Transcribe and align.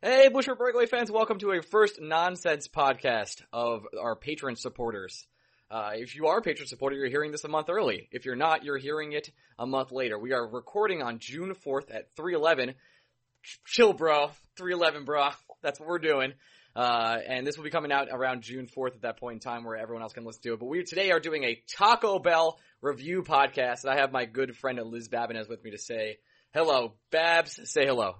Hey, 0.00 0.28
Blueshirts 0.32 0.58
Breakaway 0.58 0.86
fans, 0.86 1.10
welcome 1.10 1.40
to 1.40 1.50
a 1.50 1.60
first 1.60 2.00
nonsense 2.00 2.68
podcast 2.68 3.42
of 3.52 3.84
our 4.00 4.14
Patreon 4.14 4.56
supporters. 4.56 5.26
Uh, 5.68 5.90
if 5.94 6.14
you 6.14 6.28
are 6.28 6.38
a 6.38 6.40
Patreon 6.40 6.68
supporter, 6.68 6.94
you're 6.94 7.08
hearing 7.08 7.32
this 7.32 7.42
a 7.42 7.48
month 7.48 7.68
early. 7.68 8.08
If 8.12 8.24
you're 8.24 8.36
not, 8.36 8.62
you're 8.62 8.78
hearing 8.78 9.10
it 9.10 9.32
a 9.58 9.66
month 9.66 9.90
later. 9.90 10.16
We 10.16 10.32
are 10.34 10.46
recording 10.46 11.02
on 11.02 11.18
June 11.18 11.52
4th 11.52 11.92
at 11.92 12.14
311. 12.14 12.76
Chill, 13.66 13.92
bro. 13.92 14.30
311, 14.56 15.04
bro. 15.04 15.30
That's 15.62 15.80
what 15.80 15.88
we're 15.88 15.98
doing. 15.98 16.34
Uh, 16.76 17.18
and 17.26 17.44
this 17.44 17.56
will 17.56 17.64
be 17.64 17.70
coming 17.70 17.90
out 17.90 18.06
around 18.08 18.42
June 18.42 18.68
4th 18.68 18.94
at 18.94 19.02
that 19.02 19.18
point 19.18 19.34
in 19.34 19.40
time 19.40 19.64
where 19.64 19.76
everyone 19.76 20.04
else 20.04 20.12
can 20.12 20.24
listen 20.24 20.42
to 20.42 20.52
it. 20.52 20.60
But 20.60 20.66
we 20.66 20.84
today 20.84 21.10
are 21.10 21.18
doing 21.18 21.42
a 21.42 21.60
Taco 21.76 22.20
Bell 22.20 22.60
review 22.80 23.24
podcast, 23.24 23.82
and 23.82 23.92
I 23.92 23.96
have 23.96 24.12
my 24.12 24.26
good 24.26 24.56
friend 24.56 24.78
Liz 24.80 25.08
Babinez 25.08 25.48
with 25.48 25.64
me 25.64 25.72
to 25.72 25.78
say 25.78 26.18
hello. 26.54 26.94
Babs, 27.10 27.68
say 27.68 27.84
hello. 27.84 28.14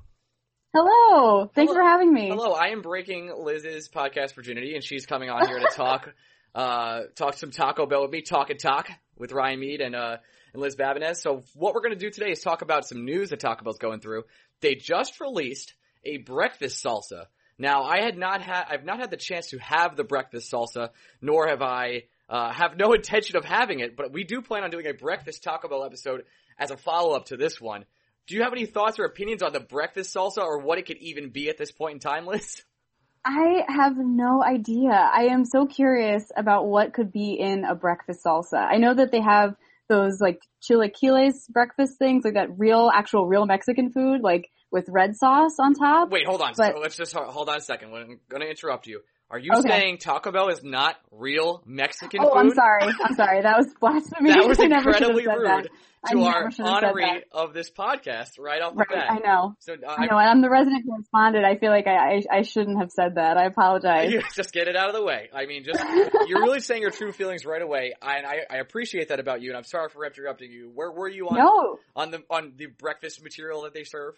Hello. 0.74 1.50
Thanks 1.54 1.72
Hello. 1.72 1.82
for 1.82 1.88
having 1.88 2.12
me. 2.12 2.28
Hello, 2.28 2.52
I 2.52 2.68
am 2.68 2.82
breaking 2.82 3.32
Liz's 3.38 3.88
podcast 3.88 4.34
virginity, 4.34 4.74
and 4.74 4.84
she's 4.84 5.06
coming 5.06 5.30
on 5.30 5.46
here 5.46 5.60
to 5.60 5.70
talk, 5.74 6.12
uh, 6.54 7.04
talk 7.14 7.34
some 7.34 7.50
Taco 7.50 7.86
Bell 7.86 8.02
with 8.02 8.10
me, 8.10 8.20
talk 8.20 8.50
and 8.50 8.60
talk 8.60 8.86
with 9.16 9.32
Ryan 9.32 9.60
Mead 9.60 9.80
and, 9.80 9.96
uh, 9.96 10.18
and 10.52 10.60
Liz 10.60 10.76
Babinez. 10.76 11.22
So 11.22 11.42
what 11.54 11.74
we're 11.74 11.80
going 11.80 11.94
to 11.94 11.98
do 11.98 12.10
today 12.10 12.32
is 12.32 12.42
talk 12.42 12.60
about 12.60 12.86
some 12.86 13.06
news 13.06 13.30
that 13.30 13.40
Taco 13.40 13.64
Bell's 13.64 13.78
going 13.78 14.00
through. 14.00 14.24
They 14.60 14.74
just 14.74 15.18
released 15.22 15.72
a 16.04 16.18
breakfast 16.18 16.84
salsa. 16.84 17.24
Now, 17.58 17.84
I 17.84 18.02
had 18.02 18.18
not 18.18 18.42
had, 18.42 18.64
I've 18.68 18.84
not 18.84 19.00
had 19.00 19.10
the 19.10 19.16
chance 19.16 19.48
to 19.48 19.58
have 19.58 19.96
the 19.96 20.04
breakfast 20.04 20.52
salsa, 20.52 20.90
nor 21.22 21.48
have 21.48 21.62
I, 21.62 22.04
uh, 22.28 22.52
have 22.52 22.76
no 22.76 22.92
intention 22.92 23.38
of 23.38 23.44
having 23.46 23.80
it, 23.80 23.96
but 23.96 24.12
we 24.12 24.24
do 24.24 24.42
plan 24.42 24.64
on 24.64 24.70
doing 24.70 24.86
a 24.86 24.92
breakfast 24.92 25.42
Taco 25.42 25.68
Bell 25.68 25.82
episode 25.82 26.24
as 26.58 26.70
a 26.70 26.76
follow-up 26.76 27.26
to 27.26 27.38
this 27.38 27.58
one. 27.58 27.86
Do 28.28 28.36
you 28.36 28.42
have 28.42 28.52
any 28.52 28.66
thoughts 28.66 28.98
or 28.98 29.04
opinions 29.04 29.42
on 29.42 29.54
the 29.54 29.60
breakfast 29.60 30.14
salsa 30.14 30.42
or 30.42 30.58
what 30.58 30.78
it 30.78 30.84
could 30.84 30.98
even 30.98 31.30
be 31.30 31.48
at 31.48 31.56
this 31.56 31.72
point 31.72 31.94
in 31.94 32.00
time, 32.00 32.26
Liz? 32.26 32.62
I 33.24 33.64
have 33.66 33.96
no 33.96 34.42
idea. 34.42 34.92
I 34.92 35.28
am 35.32 35.44
so 35.44 35.66
curious 35.66 36.30
about 36.36 36.66
what 36.66 36.92
could 36.92 37.10
be 37.10 37.34
in 37.34 37.64
a 37.64 37.74
breakfast 37.74 38.24
salsa. 38.24 38.58
I 38.58 38.76
know 38.76 38.94
that 38.94 39.10
they 39.10 39.20
have 39.20 39.56
those 39.88 40.20
like 40.20 40.42
chilaquiles 40.62 41.48
breakfast 41.48 41.98
things, 41.98 42.24
like 42.24 42.34
that 42.34 42.58
real, 42.58 42.90
actual, 42.94 43.26
real 43.26 43.46
Mexican 43.46 43.90
food, 43.90 44.20
like 44.22 44.50
with 44.70 44.86
red 44.88 45.16
sauce 45.16 45.56
on 45.58 45.72
top. 45.74 46.10
Wait, 46.10 46.26
hold 46.26 46.42
on. 46.42 46.52
But- 46.56 46.74
so 46.74 46.80
let's 46.80 46.96
just 46.96 47.14
hold 47.14 47.48
on 47.48 47.56
a 47.56 47.60
second. 47.60 47.94
I'm 47.94 48.20
going 48.28 48.42
to 48.42 48.48
interrupt 48.48 48.86
you. 48.86 49.00
Are 49.30 49.38
you 49.38 49.52
Okay. 49.52 49.68
saying 49.68 49.98
Taco 49.98 50.32
Bell 50.32 50.48
is 50.48 50.62
not 50.64 50.96
real 51.10 51.62
Mexican 51.66 52.22
oh, 52.22 52.30
food? 52.30 52.38
I'm 52.38 52.50
sorry. 52.50 52.82
I'm 53.04 53.14
sorry. 53.14 53.42
That 53.42 53.58
was 53.58 53.66
blasphemy. 53.78 54.30
That 54.34 54.48
was 54.48 54.58
never 54.58 54.92
should 54.92 55.02
have 55.02 55.10
incredibly 55.10 55.26
rude 55.26 55.46
that. 55.46 55.68
To 56.12 56.22
our 56.22 56.48
honoree 56.50 57.22
of 57.32 57.52
this 57.52 57.70
podcast 57.70 58.38
right 58.38 58.62
off 58.62 58.72
the 58.72 58.86
Right, 58.88 58.88
bat. 58.88 59.10
I 59.10 59.18
know. 59.18 59.56
So 59.58 59.74
uh, 59.74 59.96
I 59.98 60.06
know, 60.06 60.16
and 60.16 60.30
I'm 60.30 60.40
the 60.40 60.48
resident 60.48 60.86
correspondent. 60.86 61.44
I 61.44 61.58
feel 61.58 61.70
like 61.70 61.86
I, 61.88 61.96
I, 61.96 62.38
I 62.38 62.42
shouldn't 62.42 62.78
have 62.78 62.90
said 62.90 63.16
that. 63.16 63.36
I 63.36 63.46
apologize. 63.46 64.12
Just 64.34 64.52
get 64.52 64.68
it 64.68 64.76
out 64.76 64.88
of 64.88 64.94
the 64.94 65.02
way. 65.02 65.28
I 65.34 65.46
mean, 65.46 65.64
just 65.64 65.84
you're 66.28 66.40
really 66.40 66.60
saying 66.60 66.82
your 66.82 66.92
true 66.92 67.12
feelings 67.12 67.44
right 67.44 67.60
away, 67.60 67.94
I, 68.00 68.18
and 68.18 68.26
I, 68.26 68.36
I 68.48 68.56
appreciate 68.58 69.08
that 69.08 69.18
about 69.18 69.42
you. 69.42 69.50
And 69.50 69.56
I'm 69.58 69.64
sorry 69.64 69.88
for 69.90 70.06
interrupting 70.06 70.52
you. 70.52 70.70
Where 70.72 70.90
were 70.90 71.08
you 71.08 71.28
on 71.28 71.38
No, 71.38 71.78
on 71.96 72.12
the 72.12 72.22
on 72.30 72.52
the 72.56 72.66
breakfast 72.66 73.22
material 73.22 73.62
that 73.62 73.74
they 73.74 73.84
serve? 73.84 74.14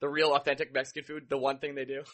The 0.00 0.08
real 0.08 0.32
authentic 0.34 0.72
Mexican 0.72 1.04
food, 1.04 1.26
the 1.28 1.38
one 1.38 1.58
thing 1.58 1.74
they 1.74 1.84
do. 1.84 2.04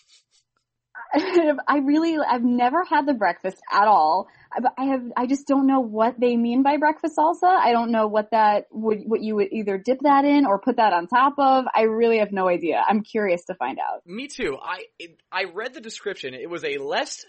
I 1.68 1.78
really, 1.78 2.16
I've 2.16 2.44
never 2.44 2.84
had 2.84 3.06
the 3.06 3.14
breakfast 3.14 3.58
at 3.70 3.86
all. 3.86 4.28
I, 4.76 4.84
have, 4.84 5.02
I 5.16 5.26
just 5.26 5.46
don't 5.46 5.66
know 5.66 5.80
what 5.80 6.18
they 6.18 6.36
mean 6.36 6.62
by 6.62 6.76
breakfast 6.76 7.16
salsa. 7.16 7.44
I 7.44 7.72
don't 7.72 7.92
know 7.92 8.06
what 8.06 8.30
that 8.32 8.66
would, 8.70 9.00
what 9.04 9.22
you 9.22 9.36
would 9.36 9.52
either 9.52 9.78
dip 9.78 10.00
that 10.02 10.24
in 10.24 10.46
or 10.46 10.58
put 10.58 10.76
that 10.76 10.92
on 10.92 11.06
top 11.06 11.34
of. 11.38 11.64
I 11.74 11.82
really 11.82 12.18
have 12.18 12.32
no 12.32 12.48
idea. 12.48 12.82
I'm 12.86 13.02
curious 13.02 13.44
to 13.46 13.54
find 13.54 13.78
out. 13.78 14.06
Me 14.06 14.28
too. 14.28 14.56
I 14.60 14.84
it, 14.98 15.20
I 15.30 15.44
read 15.44 15.74
the 15.74 15.80
description. 15.80 16.34
It 16.34 16.50
was 16.50 16.64
a 16.64 16.78
less 16.78 17.24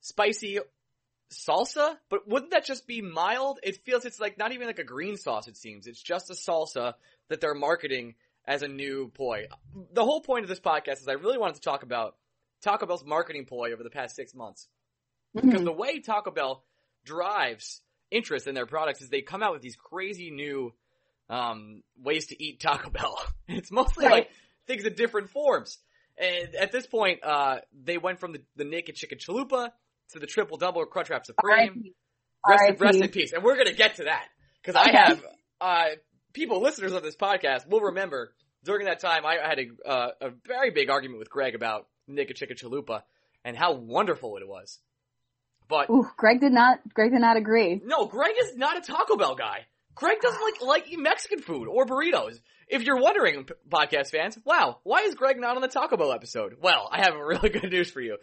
spicy 0.00 0.58
salsa, 1.32 1.96
but 2.10 2.28
wouldn't 2.28 2.52
that 2.52 2.64
just 2.64 2.86
be 2.86 3.00
mild? 3.00 3.58
It 3.62 3.78
feels 3.84 4.04
it's 4.04 4.20
like 4.20 4.38
not 4.38 4.52
even 4.52 4.66
like 4.66 4.78
a 4.78 4.84
green 4.84 5.16
sauce. 5.16 5.48
It 5.48 5.56
seems 5.56 5.86
it's 5.86 6.02
just 6.02 6.30
a 6.30 6.34
salsa 6.34 6.94
that 7.28 7.40
they're 7.40 7.54
marketing 7.54 8.14
as 8.46 8.62
a 8.62 8.68
new 8.68 9.10
poi. 9.14 9.46
The 9.92 10.04
whole 10.04 10.20
point 10.20 10.44
of 10.44 10.48
this 10.48 10.60
podcast 10.60 11.00
is 11.00 11.08
I 11.08 11.12
really 11.12 11.38
wanted 11.38 11.54
to 11.56 11.60
talk 11.60 11.82
about 11.82 12.16
Taco 12.62 12.86
Bell's 12.86 13.04
marketing 13.04 13.44
ploy 13.46 13.72
over 13.72 13.82
the 13.82 13.90
past 13.90 14.16
six 14.16 14.34
months 14.34 14.68
because 15.34 15.60
Mhm. 15.60 15.64
the 15.64 15.72
way 15.72 16.00
Taco 16.00 16.30
Bell 16.30 16.64
drives 17.04 17.80
interest 18.10 18.46
in 18.46 18.54
their 18.54 18.66
products 18.66 19.02
is 19.02 19.08
they 19.08 19.22
come 19.22 19.42
out 19.42 19.52
with 19.52 19.62
these 19.62 19.76
crazy 19.76 20.30
new 20.30 20.72
um, 21.28 21.82
ways 21.96 22.26
to 22.26 22.42
eat 22.42 22.60
Taco 22.60 22.90
Bell. 22.90 23.18
It's 23.48 23.70
mostly 23.70 24.04
Right. 24.04 24.12
like 24.12 24.30
things 24.66 24.84
in 24.84 24.94
different 24.94 25.30
forms. 25.30 25.78
And 26.18 26.54
at 26.54 26.72
this 26.72 26.86
point, 26.86 27.20
uh, 27.24 27.60
they 27.72 27.96
went 27.96 28.20
from 28.20 28.32
the, 28.32 28.42
the 28.56 28.64
naked 28.64 28.96
chicken 28.96 29.16
chalupa 29.18 29.70
to 30.10 30.18
the 30.18 30.26
triple 30.26 30.58
double 30.58 30.84
Crunchwrap 30.84 31.24
Supreme. 31.24 31.94
Rest, 32.46 32.64
in- 32.68 32.76
rest 32.76 32.98
in 33.00 33.08
peace. 33.08 33.32
And 33.32 33.42
we're 33.42 33.56
gonna 33.56 33.72
get 33.72 33.94
to 33.96 34.04
that. 34.04 34.28
Cause 34.62 34.74
I 34.74 34.90
have, 34.90 35.24
uh, 35.60 35.84
people, 36.34 36.60
listeners 36.60 36.92
of 36.92 37.02
this 37.02 37.16
podcast 37.16 37.66
will 37.66 37.80
remember 37.80 38.34
during 38.64 38.86
that 38.86 39.00
time 39.00 39.24
I 39.24 39.36
had 39.42 39.58
a, 39.58 39.88
uh, 39.88 40.10
a 40.20 40.30
very 40.46 40.70
big 40.70 40.90
argument 40.90 41.18
with 41.18 41.30
Greg 41.30 41.54
about 41.54 41.86
naked 42.06 42.36
chicken 42.36 42.56
chalupa 42.56 43.02
and 43.44 43.56
how 43.56 43.72
wonderful 43.72 44.36
it 44.36 44.46
was. 44.46 44.78
But 45.68 45.88
Ooh, 45.90 46.08
Greg 46.16 46.40
did 46.40 46.52
not, 46.52 46.80
Greg 46.92 47.12
did 47.12 47.20
not 47.20 47.36
agree. 47.36 47.80
no, 47.84 48.06
Greg 48.06 48.34
is 48.40 48.56
not 48.56 48.76
a 48.76 48.80
Taco 48.80 49.16
Bell 49.16 49.34
guy. 49.34 49.66
Greg 49.94 50.18
doesn't 50.20 50.40
like 50.42 50.62
like 50.62 50.90
eat 50.90 50.98
Mexican 50.98 51.40
food 51.40 51.68
or 51.68 51.84
burritos. 51.84 52.40
If 52.68 52.82
you're 52.82 52.98
wondering, 52.98 53.46
podcast 53.68 54.10
fans, 54.10 54.38
wow, 54.44 54.78
why 54.84 55.02
is 55.02 55.14
Greg 55.14 55.38
not 55.38 55.56
on 55.56 55.62
the 55.62 55.68
Taco 55.68 55.96
Bell 55.98 56.12
episode? 56.12 56.56
Well, 56.60 56.88
I 56.90 57.02
have 57.02 57.14
a 57.14 57.24
really 57.24 57.48
good 57.60 57.70
news 57.70 57.90
for 57.90 58.00
you. 58.00 58.16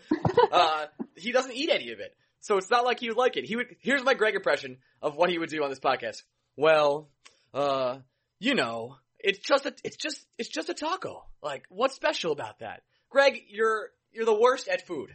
Uh, 0.52 0.86
he 1.16 1.32
doesn't 1.32 1.56
eat 1.56 1.70
any 1.72 1.92
of 1.92 2.00
it, 2.00 2.16
so 2.40 2.58
it's 2.58 2.72
not 2.72 2.86
like 2.86 3.00
he 3.00 3.10
would 3.10 3.18
like 3.18 3.38
it. 3.38 3.46
He 3.46 3.56
would. 3.56 3.76
Here's 3.82 4.04
my 4.04 4.16
Greg 4.16 4.36
impression 4.36 4.78
of 5.02 5.16
what 5.16 5.30
he 5.30 5.38
would 5.38 5.50
do 5.50 5.64
on 5.64 5.70
this 5.70 5.80
podcast. 5.80 6.24
Well, 6.56 7.10
uh, 7.54 8.00
you 8.40 8.56
know, 8.56 8.96
it's 9.20 9.40
just 9.40 9.66
a, 9.68 9.74
it's 9.84 9.98
just, 9.98 10.26
it's 10.38 10.50
just 10.50 10.70
a 10.70 10.74
taco. 10.74 11.24
Like, 11.44 11.66
what's 11.70 11.96
special 11.96 12.32
about 12.32 12.60
that? 12.60 12.82
Greg, 13.10 13.42
you're 13.50 13.90
you're 14.12 14.26
the 14.26 14.40
worst 14.40 14.68
at 14.68 14.86
food, 14.88 15.10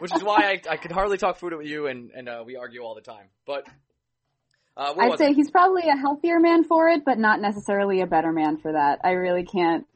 which 0.00 0.14
is 0.14 0.22
why 0.22 0.36
I 0.36 0.72
I 0.72 0.76
could 0.76 0.92
hardly 0.92 1.18
talk 1.18 1.38
food 1.38 1.54
with 1.56 1.66
you, 1.66 1.86
and 1.86 2.10
and 2.10 2.28
uh, 2.28 2.42
we 2.44 2.56
argue 2.56 2.82
all 2.82 2.94
the 2.94 3.00
time. 3.00 3.26
But 3.46 3.66
uh, 4.76 4.94
I'd 4.98 5.18
say 5.18 5.28
I? 5.28 5.32
he's 5.32 5.50
probably 5.50 5.88
a 5.88 5.96
healthier 5.96 6.38
man 6.38 6.64
for 6.64 6.88
it, 6.88 7.04
but 7.04 7.18
not 7.18 7.40
necessarily 7.40 8.02
a 8.02 8.06
better 8.06 8.32
man 8.32 8.58
for 8.58 8.72
that. 8.72 9.00
I 9.04 9.12
really 9.12 9.44
can't, 9.44 9.86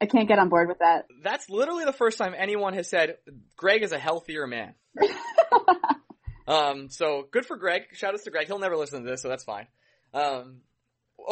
I 0.00 0.06
can't 0.06 0.28
get 0.28 0.38
on 0.38 0.50
board 0.50 0.68
with 0.68 0.78
that. 0.80 1.06
That's 1.22 1.48
literally 1.48 1.84
the 1.84 1.92
first 1.92 2.18
time 2.18 2.34
anyone 2.36 2.74
has 2.74 2.88
said 2.88 3.16
Greg 3.56 3.82
is 3.82 3.92
a 3.92 3.98
healthier 3.98 4.46
man. 4.46 4.74
um, 6.46 6.90
so 6.90 7.26
good 7.30 7.46
for 7.46 7.56
Greg. 7.56 7.82
Shout 7.92 8.12
outs 8.12 8.24
to 8.24 8.30
Greg. 8.30 8.46
He'll 8.46 8.58
never 8.58 8.76
listen 8.76 9.04
to 9.04 9.10
this, 9.10 9.22
so 9.22 9.28
that's 9.28 9.44
fine. 9.44 9.66
Um, 10.12 10.60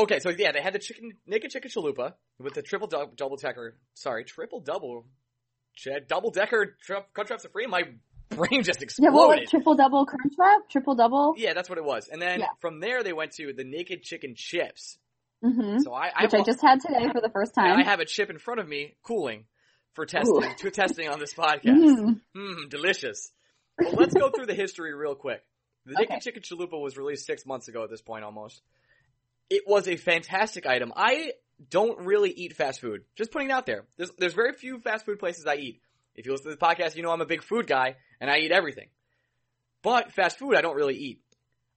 okay, 0.00 0.20
so 0.20 0.30
yeah, 0.30 0.52
they 0.52 0.62
had 0.62 0.72
the 0.72 0.78
chicken, 0.78 1.12
naked 1.26 1.50
chicken 1.50 1.70
chalupa 1.70 2.14
with 2.38 2.54
the 2.54 2.62
triple 2.62 2.88
dou- 2.88 3.10
double 3.16 3.36
checker. 3.36 3.76
Sorry, 3.94 4.24
triple 4.24 4.60
double, 4.60 5.04
ch- 5.78 5.88
double 6.08 6.30
decker 6.30 6.76
Crunchwrap 6.86 7.40
Supreme. 7.40 7.70
My 7.70 7.82
brain 8.30 8.62
just 8.62 8.80
Yeah, 8.80 8.84
exploded. 8.84 9.14
well, 9.14 9.28
like 9.28 9.48
triple 9.48 9.74
double 9.74 10.04
crunch 10.06 10.34
wrap, 10.38 10.68
triple 10.70 10.94
double. 10.94 11.34
Yeah, 11.38 11.54
that's 11.54 11.68
what 11.68 11.78
it 11.78 11.84
was. 11.84 12.08
And 12.08 12.20
then 12.20 12.40
Yeah. 12.40 12.46
from 12.60 12.80
there 12.80 13.02
they 13.02 13.12
went 13.12 13.32
to 13.32 13.52
the 13.52 13.64
naked 13.64 14.02
chicken 14.02 14.34
chips. 14.36 14.98
hmm 15.42 15.78
So 15.78 15.92
I, 15.94 16.10
I, 16.14 16.22
Which 16.24 16.34
I 16.34 16.42
just 16.42 16.60
had 16.60 16.80
today 16.80 17.08
for 17.12 17.20
the 17.20 17.30
first 17.32 17.54
time. 17.54 17.78
I 17.78 17.84
have 17.84 18.00
a 18.00 18.04
chip 18.04 18.28
in 18.30 18.38
front 18.38 18.60
of 18.60 18.68
me 18.68 18.96
cooling 19.02 19.44
for 19.94 20.04
testing, 20.04 20.34
Ooh. 20.44 20.54
to 20.58 20.70
testing 20.70 21.08
on 21.08 21.18
this 21.20 21.32
podcast. 21.38 21.62
Mhm. 21.78 22.20
Mmm, 22.36 22.68
delicious. 22.68 23.30
Well, 23.80 23.92
let's 23.92 24.14
go 24.14 24.30
through 24.30 24.46
the 24.46 24.54
history 24.54 24.92
real 24.94 25.14
quick. 25.14 25.42
The 25.86 25.94
Naked 25.94 26.10
Okay. 26.16 26.20
Chicken 26.20 26.42
Chalupa 26.42 26.78
was 26.80 26.96
released 26.98 27.24
six 27.24 27.46
months 27.46 27.68
ago 27.68 27.82
at 27.84 27.90
this 27.90 28.02
point 28.02 28.24
almost. 28.24 28.60
It 29.48 29.62
was 29.66 29.88
a 29.88 29.96
fantastic 29.96 30.66
item. 30.66 30.92
I 30.94 31.32
don't 31.70 32.00
really 32.06 32.30
eat 32.30 32.54
fast 32.54 32.80
food. 32.80 33.04
Just 33.16 33.30
putting 33.32 33.50
it 33.50 33.52
out 33.52 33.66
there. 33.66 33.84
There's, 33.96 34.10
there's 34.18 34.34
very 34.34 34.52
few 34.52 34.78
fast 34.80 35.04
food 35.04 35.18
places 35.18 35.46
I 35.46 35.56
eat. 35.56 35.80
If 36.14 36.26
you 36.26 36.32
listen 36.32 36.50
to 36.50 36.56
the 36.56 36.64
podcast, 36.64 36.96
you 36.96 37.02
know 37.02 37.10
I'm 37.10 37.20
a 37.20 37.26
big 37.26 37.42
food 37.42 37.66
guy 37.66 37.96
and 38.20 38.30
I 38.30 38.38
eat 38.38 38.50
everything. 38.52 38.88
But 39.82 40.12
fast 40.12 40.38
food 40.38 40.54
I 40.56 40.60
don't 40.60 40.76
really 40.76 40.96
eat. 40.96 41.20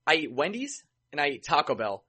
I 0.08 0.16
eat 0.16 0.32
Wendy's 0.32 0.84
and 1.12 1.22
I 1.22 1.30
eat 1.30 1.44
Taco 1.44 1.76
Bell. 1.76 2.04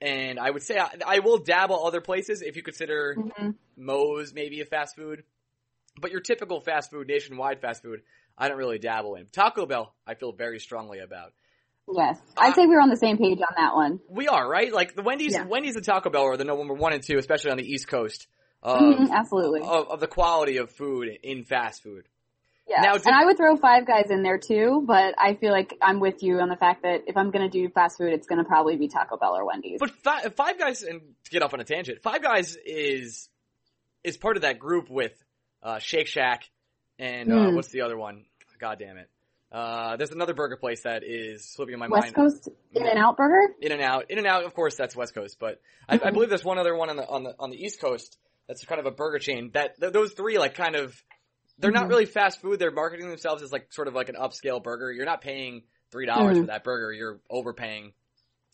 And 0.00 0.38
I 0.38 0.50
would 0.50 0.62
say 0.62 0.78
I, 0.78 0.90
I 1.06 1.18
will 1.20 1.38
dabble 1.38 1.84
other 1.86 2.00
places 2.00 2.42
if 2.42 2.56
you 2.56 2.62
consider 2.62 3.16
Mhm. 3.16 3.54
Moe's 3.76 4.32
maybe 4.34 4.60
a 4.60 4.64
fast 4.64 4.96
food. 4.96 5.24
But 6.00 6.10
your 6.10 6.20
typical 6.20 6.60
fast 6.60 6.90
food, 6.90 7.06
nationwide 7.08 7.60
fast 7.60 7.82
food, 7.82 8.02
I 8.36 8.48
don't 8.48 8.56
really 8.58 8.78
dabble 8.78 9.14
in. 9.16 9.26
Taco 9.26 9.66
Bell, 9.66 9.94
I 10.06 10.14
feel 10.14 10.32
very 10.32 10.58
strongly 10.58 11.00
about. 11.00 11.32
Yes, 11.92 12.18
I'd 12.36 12.54
say 12.54 12.66
we're 12.66 12.80
on 12.80 12.90
the 12.90 12.96
same 12.96 13.18
page 13.18 13.38
on 13.38 13.54
that 13.56 13.74
one. 13.74 14.00
We 14.08 14.28
are, 14.28 14.48
right? 14.48 14.72
Like 14.72 14.94
the 14.94 15.02
Wendy's, 15.02 15.32
Yeah. 15.34 15.44
Wendy's 15.46 15.76
and 15.76 15.84
Taco 15.84 16.10
Bell 16.10 16.24
are 16.24 16.36
the 16.36 16.44
number 16.44 16.74
one 16.74 16.92
and 16.92 17.02
two, 17.02 17.18
especially 17.18 17.50
on 17.50 17.56
the 17.58 17.64
East 17.70 17.88
Coast, 17.88 18.28
of, 18.62 18.78
Mhm, 18.80 19.10
absolutely. 19.10 19.60
of, 19.62 19.88
of 19.88 20.00
the 20.00 20.06
quality 20.06 20.58
of 20.58 20.70
food 20.70 21.08
in 21.22 21.44
fast 21.44 21.82
food. 21.82 22.06
Yeah, 22.68 22.80
Now, 22.82 22.94
and 22.94 23.08
I 23.14 23.24
would 23.24 23.36
throw 23.36 23.56
Five 23.56 23.86
Guys 23.86 24.10
in 24.10 24.22
there 24.22 24.38
too, 24.38 24.84
but 24.86 25.16
I 25.18 25.34
feel 25.34 25.50
like 25.50 25.76
I'm 25.82 25.98
with 25.98 26.22
you 26.22 26.38
on 26.38 26.48
the 26.48 26.56
fact 26.56 26.84
that 26.84 27.02
if 27.08 27.16
I'm 27.16 27.32
gonna 27.32 27.50
do 27.50 27.68
fast 27.68 27.98
food, 27.98 28.12
it's 28.12 28.26
gonna 28.28 28.44
probably 28.44 28.76
be 28.76 28.86
Taco 28.88 29.16
Bell 29.16 29.36
or 29.36 29.44
Wendy's. 29.44 29.80
But 29.80 29.90
fi- 29.90 30.28
Five 30.28 30.58
Guys, 30.58 30.84
and 30.84 31.00
to 31.24 31.30
get 31.30 31.42
off 31.42 31.52
on 31.52 31.60
a 31.60 31.64
tangent, 31.64 32.00
Five 32.02 32.22
Guys 32.22 32.56
is 32.64 33.28
is 34.04 34.16
part 34.16 34.36
of 34.36 34.42
that 34.42 34.58
group 34.60 34.88
with 34.88 35.12
uh, 35.62 35.78
Shake 35.80 36.06
Shack 36.06 36.48
and 36.98 37.32
uh, 37.32 37.36
Mm. 37.36 37.54
what's 37.54 37.68
the 37.68 37.82
other 37.82 37.96
one? 37.96 38.24
God 38.58 38.78
damn 38.78 38.96
it. 38.96 39.08
Uh, 39.52 39.96
there's 39.96 40.10
another 40.12 40.32
burger 40.32 40.56
place 40.56 40.82
that 40.84 41.02
is 41.04 41.44
slipping 41.44 41.74
in 41.74 41.78
my 41.78 41.86
West 41.88 42.16
mind. 42.16 42.16
West 42.16 42.44
Coast 42.46 42.48
In 42.72 42.86
and 42.86 42.98
Out 42.98 43.16
Burger. 43.18 43.52
In 43.60 43.70
and 43.72 43.82
out, 43.82 44.10
in 44.10 44.16
and 44.18 44.26
out. 44.26 44.44
Of 44.44 44.54
course, 44.54 44.76
that's 44.76 44.96
West 44.96 45.14
Coast, 45.14 45.36
but 45.38 45.60
I, 45.88 45.96
I 45.96 45.98
Mhm. 45.98 46.12
believe 46.14 46.28
there's 46.30 46.44
one 46.44 46.58
other 46.58 46.74
one 46.74 46.88
on 46.88 46.96
the 46.96 47.06
on 47.06 47.22
the 47.22 47.34
on 47.38 47.50
the 47.50 47.62
East 47.62 47.78
Coast 47.80 48.18
that's 48.48 48.64
kind 48.64 48.80
of 48.80 48.86
a 48.86 48.90
burger 48.90 49.18
chain. 49.18 49.50
That 49.52 49.78
th- 49.78 49.92
those 49.92 50.12
three 50.14 50.38
like 50.38 50.54
kind 50.54 50.74
of 50.74 50.94
they're 51.58 51.70
not 51.70 51.84
Mhm. 51.86 51.90
really 51.90 52.06
fast 52.06 52.40
food. 52.40 52.58
They're 52.58 52.70
marketing 52.70 53.08
themselves 53.08 53.42
as 53.42 53.52
like 53.52 53.72
sort 53.72 53.88
of 53.88 53.94
like 53.94 54.08
an 54.08 54.14
upscale 54.16 54.62
burger. 54.62 54.90
You're 54.90 55.04
not 55.04 55.20
paying 55.20 55.64
three 55.90 56.06
dollars 56.06 56.38
Mhm. 56.38 56.40
for 56.42 56.46
that 56.46 56.64
burger. 56.64 56.90
You're 56.92 57.20
overpaying, 57.28 57.92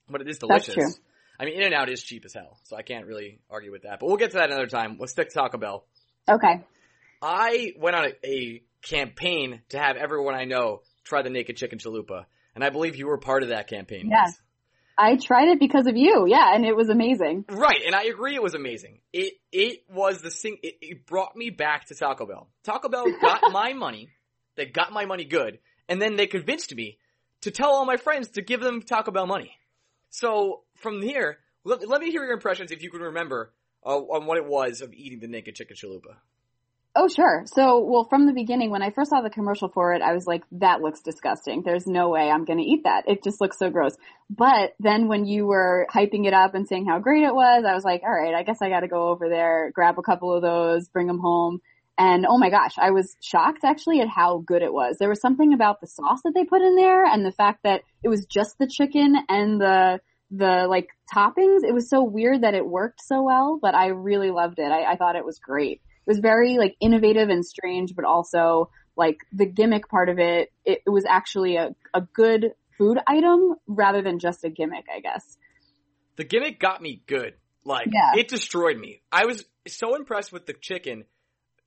but 0.08 0.20
it 0.20 0.28
is 0.28 0.40
That's 0.40 0.66
delicious. 0.66 0.74
true. 0.74 1.04
I 1.38 1.44
mean, 1.44 1.54
In 1.54 1.62
and 1.62 1.74
Out 1.74 1.88
is 1.88 2.02
cheap 2.02 2.24
as 2.24 2.34
hell, 2.34 2.58
so 2.64 2.74
I 2.76 2.82
can't 2.82 3.06
really 3.06 3.38
argue 3.48 3.70
with 3.70 3.82
that. 3.82 4.00
But 4.00 4.06
we'll 4.06 4.16
get 4.16 4.32
to 4.32 4.38
that 4.38 4.50
another 4.50 4.66
time. 4.66 4.96
Let's 4.98 5.12
stick 5.12 5.28
to 5.28 5.34
Taco 5.34 5.58
Bell. 5.58 5.86
Okay. 6.28 6.64
I 7.22 7.74
went 7.78 7.94
on 7.94 8.06
a, 8.06 8.26
a 8.28 8.62
campaign 8.82 9.62
to 9.70 9.78
have 9.78 9.96
everyone 9.96 10.34
I 10.34 10.44
know 10.44 10.82
try 11.08 11.22
the 11.22 11.30
naked 11.30 11.56
chicken 11.56 11.78
chalupa, 11.78 12.26
and 12.54 12.62
I 12.62 12.70
believe 12.70 12.96
you 12.96 13.06
were 13.06 13.18
part 13.18 13.42
of 13.42 13.48
that 13.48 13.68
campaign. 13.68 14.08
Yeah. 14.10 14.26
I 15.00 15.16
tried 15.16 15.48
it 15.48 15.60
because 15.60 15.86
of 15.86 15.96
you. 15.96 16.26
Yeah, 16.26 16.54
and 16.54 16.64
it 16.64 16.74
was 16.74 16.88
amazing. 16.88 17.44
Right, 17.48 17.82
and 17.86 17.94
I 17.94 18.04
agree 18.04 18.34
it 18.34 18.42
was 18.42 18.54
amazing. 18.54 18.98
It 19.12 19.34
it 19.52 19.84
was 19.88 20.22
the 20.22 20.30
thing. 20.30 20.56
it, 20.62 20.74
it 20.80 21.06
brought 21.06 21.36
me 21.36 21.50
back 21.50 21.86
to 21.86 21.94
Taco 21.94 22.26
Bell. 22.26 22.48
Taco 22.64 22.88
Bell 22.88 23.06
got 23.20 23.40
my 23.52 23.74
money. 23.74 24.08
They 24.56 24.66
got 24.66 24.92
my 24.92 25.04
money 25.04 25.24
good, 25.24 25.60
and 25.88 26.02
then 26.02 26.16
they 26.16 26.26
convinced 26.26 26.74
me 26.74 26.98
to 27.42 27.52
tell 27.52 27.70
all 27.70 27.84
my 27.84 27.96
friends 27.96 28.30
to 28.30 28.42
give 28.42 28.60
them 28.60 28.82
Taco 28.82 29.12
Bell 29.12 29.26
money. 29.26 29.52
So 30.10 30.62
from 30.76 31.00
here, 31.00 31.38
let, 31.62 31.86
let 31.88 32.00
me 32.00 32.10
hear 32.10 32.24
your 32.24 32.32
impressions 32.32 32.72
if 32.72 32.82
you 32.82 32.90
can 32.90 33.00
remember 33.00 33.52
uh, 33.86 33.90
on 33.90 34.26
what 34.26 34.36
it 34.36 34.46
was 34.46 34.80
of 34.80 34.92
eating 34.92 35.20
the 35.20 35.28
naked 35.28 35.54
chicken 35.54 35.76
chalupa. 35.76 36.16
Oh, 37.00 37.06
sure. 37.06 37.44
So, 37.46 37.78
well, 37.78 38.08
from 38.10 38.26
the 38.26 38.32
beginning, 38.32 38.70
when 38.70 38.82
I 38.82 38.90
first 38.90 39.10
saw 39.10 39.20
the 39.20 39.30
commercial 39.30 39.68
for 39.68 39.94
it, 39.94 40.02
I 40.02 40.14
was 40.14 40.26
like, 40.26 40.42
that 40.50 40.80
looks 40.80 41.00
disgusting. 41.00 41.62
There's 41.62 41.86
no 41.86 42.08
way 42.08 42.28
I'm 42.28 42.44
going 42.44 42.58
to 42.58 42.64
eat 42.64 42.82
that. 42.82 43.04
It 43.06 43.22
just 43.22 43.40
looks 43.40 43.56
so 43.56 43.70
gross. 43.70 43.92
But 44.28 44.72
then 44.80 45.06
when 45.06 45.24
you 45.24 45.46
were 45.46 45.86
hyping 45.94 46.26
it 46.26 46.34
up 46.34 46.56
and 46.56 46.66
saying 46.66 46.86
how 46.86 46.98
great 46.98 47.22
it 47.22 47.32
was, 47.32 47.64
I 47.64 47.72
was 47.72 47.84
like, 47.84 48.02
all 48.02 48.12
right, 48.12 48.34
I 48.34 48.42
guess 48.42 48.60
I 48.60 48.68
got 48.68 48.80
to 48.80 48.88
go 48.88 49.10
over 49.10 49.28
there, 49.28 49.70
grab 49.72 49.96
a 49.96 50.02
couple 50.02 50.34
of 50.34 50.42
those, 50.42 50.88
bring 50.88 51.06
them 51.06 51.20
home. 51.20 51.60
And 51.96 52.26
oh 52.28 52.36
my 52.36 52.50
gosh, 52.50 52.72
I 52.76 52.90
was 52.90 53.16
shocked 53.22 53.62
actually 53.62 54.00
at 54.00 54.08
how 54.08 54.42
good 54.44 54.62
it 54.62 54.72
was. 54.72 54.96
There 54.98 55.08
was 55.08 55.20
something 55.20 55.52
about 55.52 55.80
the 55.80 55.86
sauce 55.86 56.22
that 56.24 56.32
they 56.34 56.46
put 56.46 56.62
in 56.62 56.74
there 56.74 57.04
and 57.04 57.24
the 57.24 57.30
fact 57.30 57.60
that 57.62 57.82
it 58.02 58.08
was 58.08 58.26
just 58.26 58.58
the 58.58 58.66
chicken 58.66 59.14
and 59.28 59.60
the, 59.60 60.00
the 60.32 60.66
like 60.68 60.88
toppings. 61.14 61.60
It 61.62 61.74
was 61.74 61.88
so 61.88 62.02
weird 62.02 62.42
that 62.42 62.54
it 62.54 62.66
worked 62.66 63.02
so 63.04 63.22
well, 63.22 63.60
but 63.62 63.76
I 63.76 63.88
really 63.88 64.32
loved 64.32 64.58
it. 64.58 64.72
I, 64.72 64.92
I 64.92 64.96
thought 64.96 65.14
it 65.14 65.24
was 65.24 65.38
great 65.38 65.80
was 66.08 66.18
very 66.18 66.56
like 66.58 66.74
innovative 66.80 67.28
and 67.28 67.44
strange, 67.44 67.94
but 67.94 68.04
also 68.04 68.70
like 68.96 69.18
the 69.32 69.46
gimmick 69.46 69.88
part 69.88 70.08
of 70.08 70.18
it, 70.18 70.50
it, 70.64 70.80
it 70.86 70.90
was 70.90 71.04
actually 71.08 71.56
a, 71.56 71.76
a 71.94 72.00
good 72.00 72.46
food 72.78 72.98
item 73.06 73.54
rather 73.68 74.02
than 74.02 74.18
just 74.18 74.42
a 74.44 74.48
gimmick, 74.50 74.86
I 74.92 75.00
guess. 75.00 75.36
The 76.16 76.24
gimmick 76.24 76.58
got 76.58 76.80
me 76.82 77.02
good. 77.06 77.34
Like, 77.64 77.88
Yeah. 77.92 78.18
it 78.20 78.28
destroyed 78.28 78.78
me. 78.78 79.02
I 79.12 79.26
was 79.26 79.44
so 79.68 79.94
impressed 79.94 80.32
with 80.32 80.46
the 80.46 80.54
chicken 80.54 81.04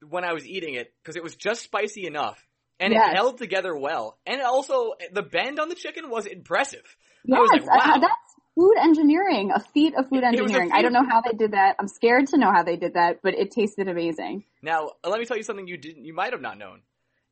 when 0.09 0.23
I 0.25 0.33
was 0.33 0.45
eating 0.45 0.73
it 0.73 0.91
because 1.01 1.15
it 1.15 1.23
was 1.23 1.35
just 1.35 1.61
spicy 1.61 2.07
enough 2.07 2.43
and 2.79 2.91
Yes. 2.93 3.11
it 3.11 3.15
held 3.15 3.37
together 3.37 3.77
well. 3.77 4.17
And 4.25 4.41
also, 4.41 4.93
the 5.13 5.21
bend 5.21 5.59
on 5.59 5.69
the 5.69 5.75
chicken 5.75 6.09
was 6.09 6.25
impressive. 6.25 6.83
Yes, 7.23 7.37
I 7.37 7.41
was 7.41 7.51
like, 7.51 7.61
I- 7.61 7.87
wow. 7.89 7.97
that's 8.01 8.30
food 8.55 8.75
engineering, 8.81 9.51
a 9.53 9.59
feat 9.59 9.95
of 9.95 10.09
food 10.09 10.23
It 10.23 10.41
was 10.41 10.53
a 10.53 10.57
engineering. 10.57 10.71
I 10.73 10.81
don't 10.81 10.93
know 10.93 11.05
how 11.07 11.21
they 11.21 11.37
did 11.37 11.51
that. 11.51 11.75
I'm 11.79 11.87
scared 11.87 12.27
to 12.27 12.37
know 12.37 12.51
how 12.51 12.63
they 12.63 12.75
did 12.77 12.95
that, 12.95 13.21
but 13.23 13.33
it 13.33 13.51
tasted 13.51 13.87
amazing. 13.87 14.45
Now, 14.61 14.91
let 15.03 15.19
me 15.19 15.25
tell 15.25 15.37
you 15.37 15.43
something 15.43 15.67
you 15.67 15.77
didn't, 15.77 16.05
you 16.05 16.13
might 16.13 16.33
have 16.33 16.41
not 16.41 16.57
known. 16.57 16.81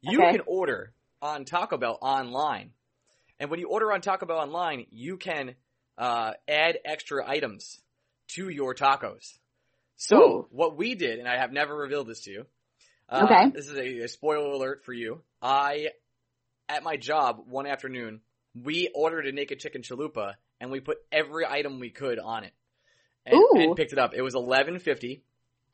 You 0.01 0.19
Okay. 0.19 0.31
can 0.31 0.41
order 0.47 0.93
on 1.21 1.45
Taco 1.45 1.77
Bell 1.77 1.97
online. 2.01 2.71
And 3.39 3.49
when 3.49 3.59
you 3.59 3.69
order 3.69 3.91
on 3.91 4.01
Taco 4.01 4.25
Bell 4.25 4.37
online, 4.37 4.85
you 4.91 5.17
can, 5.17 5.55
uh, 5.97 6.33
add 6.47 6.79
extra 6.85 7.27
items 7.27 7.79
to 8.29 8.49
your 8.49 8.73
tacos. 8.73 9.37
So, 9.97 10.17
Ooh. 10.17 10.47
what 10.51 10.77
we 10.77 10.95
did, 10.95 11.19
and 11.19 11.27
I 11.27 11.37
have 11.37 11.51
never 11.51 11.75
revealed 11.75 12.07
this 12.07 12.21
to 12.21 12.31
you, 12.31 12.45
uh, 13.09 13.25
Okay. 13.25 13.51
this 13.53 13.67
is 13.67 13.77
a, 13.77 14.03
a 14.05 14.07
spoiler 14.07 14.51
alert 14.51 14.85
for 14.85 14.93
you. 14.93 15.21
I, 15.41 15.89
at 16.69 16.83
my 16.83 16.95
job 16.95 17.41
one 17.47 17.67
afternoon, 17.67 18.21
we 18.55 18.89
ordered 18.95 19.27
a 19.27 19.31
naked 19.31 19.59
chicken 19.59 19.81
chalupa 19.81 20.35
and 20.59 20.71
we 20.71 20.79
put 20.79 20.97
every 21.11 21.45
item 21.45 21.79
we 21.79 21.89
could 21.89 22.19
on 22.19 22.43
it. 22.43 22.53
And, 23.25 23.39
and 23.55 23.75
picked 23.75 23.93
it 23.93 23.99
up. 23.99 24.13
It 24.15 24.21
was 24.21 24.35
eleven 24.35 24.79
fifty. 24.79 25.23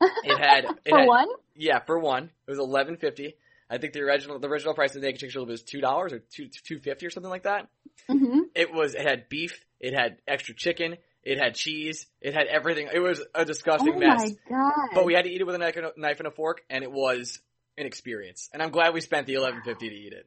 It 0.00 0.38
had 0.38 0.64
it 0.64 0.90
For 0.90 0.98
had, 0.98 1.08
one? 1.08 1.28
yeah, 1.54 1.78
for 1.80 1.98
one, 1.98 2.24
it 2.24 2.50
was 2.50 2.58
eleven 2.58 2.96
fifty. 2.96 3.36
I 3.70 3.78
think 3.78 3.94
the 3.94 4.00
original 4.00 4.38
the 4.38 4.48
original 4.48 4.74
price 4.74 4.94
of 4.94 5.00
the 5.00 5.06
naked 5.06 5.20
chicken 5.20 5.40
chalupa 5.40 5.48
was 5.48 5.62
two 5.62 5.80
dollars 5.80 6.12
or 6.12 6.18
two 6.18 6.48
two 6.48 6.78
fifty 6.80 7.06
or 7.06 7.10
something 7.10 7.30
like 7.30 7.44
that. 7.44 7.68
hmm 8.08 8.40
It 8.54 8.72
was 8.72 8.94
it 8.94 9.00
had 9.06 9.28
beef, 9.28 9.58
it 9.80 9.94
had 9.94 10.18
extra 10.28 10.54
chicken, 10.54 10.96
it 11.22 11.38
had 11.38 11.54
cheese, 11.54 12.06
it 12.20 12.34
had 12.34 12.46
everything. 12.46 12.88
It 12.92 12.98
was 13.00 13.22
a 13.34 13.44
disgusting 13.44 13.94
Oh 13.94 13.98
mess. 13.98 14.18
my 14.18 14.30
god. 14.48 14.88
But 14.94 15.06
we 15.06 15.14
had 15.14 15.24
to 15.24 15.30
eat 15.30 15.40
it 15.40 15.44
with 15.44 15.54
a 15.54 15.58
knife 15.58 15.76
and 15.76 15.86
a, 15.86 15.92
knife 15.96 16.18
and 16.18 16.26
a 16.26 16.30
fork, 16.30 16.62
and 16.68 16.84
it 16.84 16.92
was 16.92 17.40
an 17.78 17.86
experience. 17.86 18.50
And 18.52 18.62
I'm 18.62 18.70
glad 18.70 18.92
we 18.92 19.00
spent 19.00 19.26
the 19.26 19.34
eleven 19.34 19.62
fifty 19.64 19.88
to 19.88 19.94
eat 19.94 20.12
it. 20.12 20.26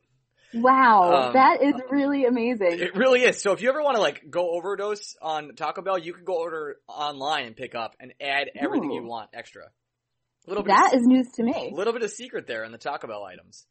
Wow, 0.54 1.28
um, 1.28 1.34
that 1.34 1.62
is 1.62 1.74
really 1.90 2.26
amazing. 2.26 2.80
It 2.80 2.96
really 2.96 3.22
is. 3.22 3.42
So 3.42 3.52
if 3.52 3.62
you 3.62 3.70
ever 3.70 3.82
want 3.82 3.96
to 3.96 4.02
like 4.02 4.24
go 4.30 4.52
overdose 4.52 5.16
on 5.22 5.56
Taco 5.56 5.82
Bell, 5.82 5.98
you 5.98 6.14
can 6.14 6.24
go 6.24 6.38
order 6.38 6.78
online 6.88 7.46
and 7.46 7.56
pick 7.56 7.76
up 7.76 7.96
and 8.00 8.14
add 8.22 8.50
everything 8.56 8.92
you 8.92 9.04
want 9.04 9.30
extra. 9.34 9.64
A 9.64 10.50
little 10.50 10.64
bit. 10.64 10.76
That 10.76 10.94
of, 10.94 11.00
is 11.00 11.06
news 11.06 11.28
to 11.36 11.44
me. 11.44 11.72
a 11.72 11.76
little 11.76 11.94
bit 11.94 12.04
of 12.04 12.12
secret 12.12 12.48
there 12.48 12.64
in 12.64 12.72
the 12.72 12.78
Taco 12.78 13.08
Bell 13.08 13.24
items. 13.24 13.66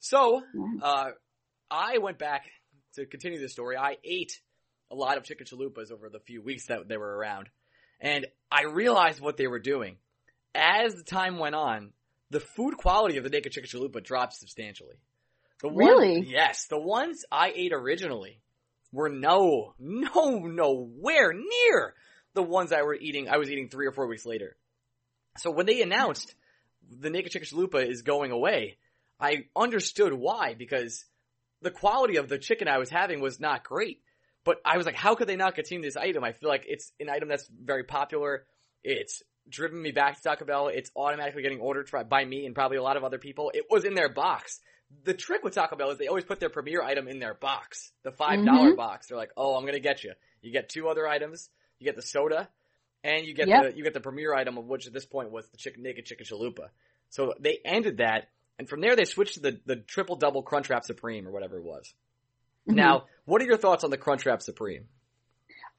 So 0.00 0.42
uh, 0.82 1.10
I 1.70 1.98
went 1.98 2.18
back 2.18 2.44
to 2.94 3.06
continue 3.06 3.40
the 3.40 3.48
story. 3.48 3.76
I 3.76 3.96
ate 4.04 4.40
a 4.90 4.94
lot 4.94 5.16
of 5.16 5.24
chicken 5.24 5.46
chalupas 5.46 5.90
over 5.90 6.08
the 6.08 6.20
few 6.20 6.42
weeks 6.42 6.66
that 6.66 6.88
they 6.88 6.96
were 6.96 7.16
around, 7.16 7.48
and 8.00 8.26
I 8.50 8.64
realized 8.64 9.20
what 9.20 9.36
they 9.36 9.46
were 9.46 9.58
doing. 9.58 9.96
As 10.54 10.94
the 10.94 11.02
time 11.02 11.38
went 11.38 11.54
on, 11.54 11.92
the 12.30 12.40
food 12.40 12.76
quality 12.76 13.16
of 13.16 13.24
the 13.24 13.30
naked 13.30 13.52
chicken 13.52 13.68
chalupa 13.68 14.02
dropped 14.02 14.34
substantially. 14.34 14.96
The 15.64 15.70
one- 15.70 15.76
Really? 15.78 16.20
yes, 16.20 16.66
the 16.66 16.78
ones 16.78 17.24
I 17.32 17.50
ate 17.56 17.72
originally 17.72 18.38
were 18.92 19.08
no, 19.08 19.72
no, 19.78 20.40
nowhere 20.40 21.32
near 21.32 21.94
the 22.34 22.42
ones 22.42 22.70
I 22.70 22.82
were 22.82 22.94
eating. 22.94 23.30
I 23.30 23.38
was 23.38 23.50
eating 23.50 23.70
three 23.70 23.86
or 23.86 23.92
four 23.92 24.06
weeks 24.06 24.26
later. 24.26 24.58
So 25.38 25.50
when 25.50 25.64
they 25.64 25.80
announced 25.80 26.34
the 26.90 27.08
naked 27.08 27.32
chicken 27.32 27.48
chalupa 27.48 27.82
is 27.88 28.02
going 28.02 28.30
away, 28.30 28.76
I 29.18 29.46
understood 29.56 30.12
why 30.12 30.52
because 30.52 31.02
the 31.62 31.70
quality 31.70 32.16
of 32.16 32.28
the 32.28 32.36
chicken 32.38 32.68
I 32.68 32.76
was 32.76 32.90
having 32.90 33.22
was 33.22 33.40
not 33.40 33.64
great. 33.64 34.02
But 34.44 34.58
I 34.66 34.76
was 34.76 34.84
like, 34.84 34.96
how 34.96 35.14
could 35.14 35.28
they 35.28 35.36
not 35.36 35.54
continue 35.54 35.82
this 35.82 35.96
item? 35.96 36.22
I 36.24 36.32
feel 36.32 36.50
like 36.50 36.66
it's 36.68 36.92
an 37.00 37.08
item 37.08 37.30
that's 37.30 37.48
very 37.48 37.84
popular. 37.84 38.44
It's 38.82 39.22
driven 39.48 39.80
me 39.80 39.92
back 39.92 40.16
to 40.16 40.22
Taco 40.22 40.44
Bell. 40.44 40.68
It's 40.68 40.90
automatically 40.94 41.40
getting 41.40 41.60
ordered 41.60 41.88
by 42.10 42.22
me 42.22 42.44
and 42.44 42.54
probably 42.54 42.76
a 42.76 42.82
lot 42.82 42.98
of 42.98 43.04
other 43.04 43.18
people. 43.18 43.50
It 43.54 43.64
was 43.70 43.86
in 43.86 43.94
their 43.94 44.10
box. 44.10 44.60
The 45.04 45.14
trick 45.14 45.42
with 45.42 45.54
Taco 45.54 45.76
Bell 45.76 45.90
is 45.90 45.98
they 45.98 46.06
always 46.06 46.24
put 46.24 46.40
their 46.40 46.48
premier 46.50 46.82
item 46.82 47.08
in 47.08 47.18
their 47.18 47.34
box, 47.34 47.92
the 48.04 48.12
five 48.12 48.44
dollar 48.44 48.72
Mhm. 48.72 48.76
box. 48.76 49.08
They're 49.08 49.18
like, 49.18 49.32
oh, 49.36 49.56
I'm 49.56 49.66
gonna 49.66 49.80
get 49.80 50.04
you. 50.04 50.12
You 50.42 50.52
get 50.52 50.68
two 50.68 50.88
other 50.88 51.06
items. 51.08 51.50
You 51.78 51.84
get 51.86 51.96
the 51.96 52.02
soda, 52.02 52.48
and 53.02 53.26
you 53.26 53.34
get 53.34 53.48
Yep. 53.48 53.62
the 53.62 53.76
you 53.76 53.82
get 53.84 53.94
the 53.94 54.00
premier 54.00 54.32
item 54.34 54.56
of 54.58 54.66
which 54.66 54.86
at 54.86 54.92
this 54.92 55.04
point 55.06 55.30
was 55.30 55.48
the 55.50 55.56
chicken 55.56 55.82
naked 55.82 56.06
chicken 56.06 56.24
chalupa. 56.24 56.68
So 57.10 57.34
they 57.40 57.58
ended 57.64 57.98
that, 57.98 58.28
and 58.58 58.68
from 58.68 58.80
there 58.80 58.94
they 58.96 59.04
switched 59.04 59.34
to 59.34 59.40
the 59.40 59.60
the 59.66 59.76
triple 59.76 60.16
double 60.16 60.42
Crunchwrap 60.42 60.84
Supreme 60.84 61.26
or 61.26 61.32
whatever 61.32 61.58
it 61.58 61.64
was. 61.64 61.92
Mhm. 62.68 62.74
Now, 62.76 63.06
what 63.24 63.42
are 63.42 63.46
your 63.46 63.58
thoughts 63.58 63.84
on 63.84 63.90
the 63.90 63.98
Crunchwrap 63.98 64.40
Supreme? 64.42 64.88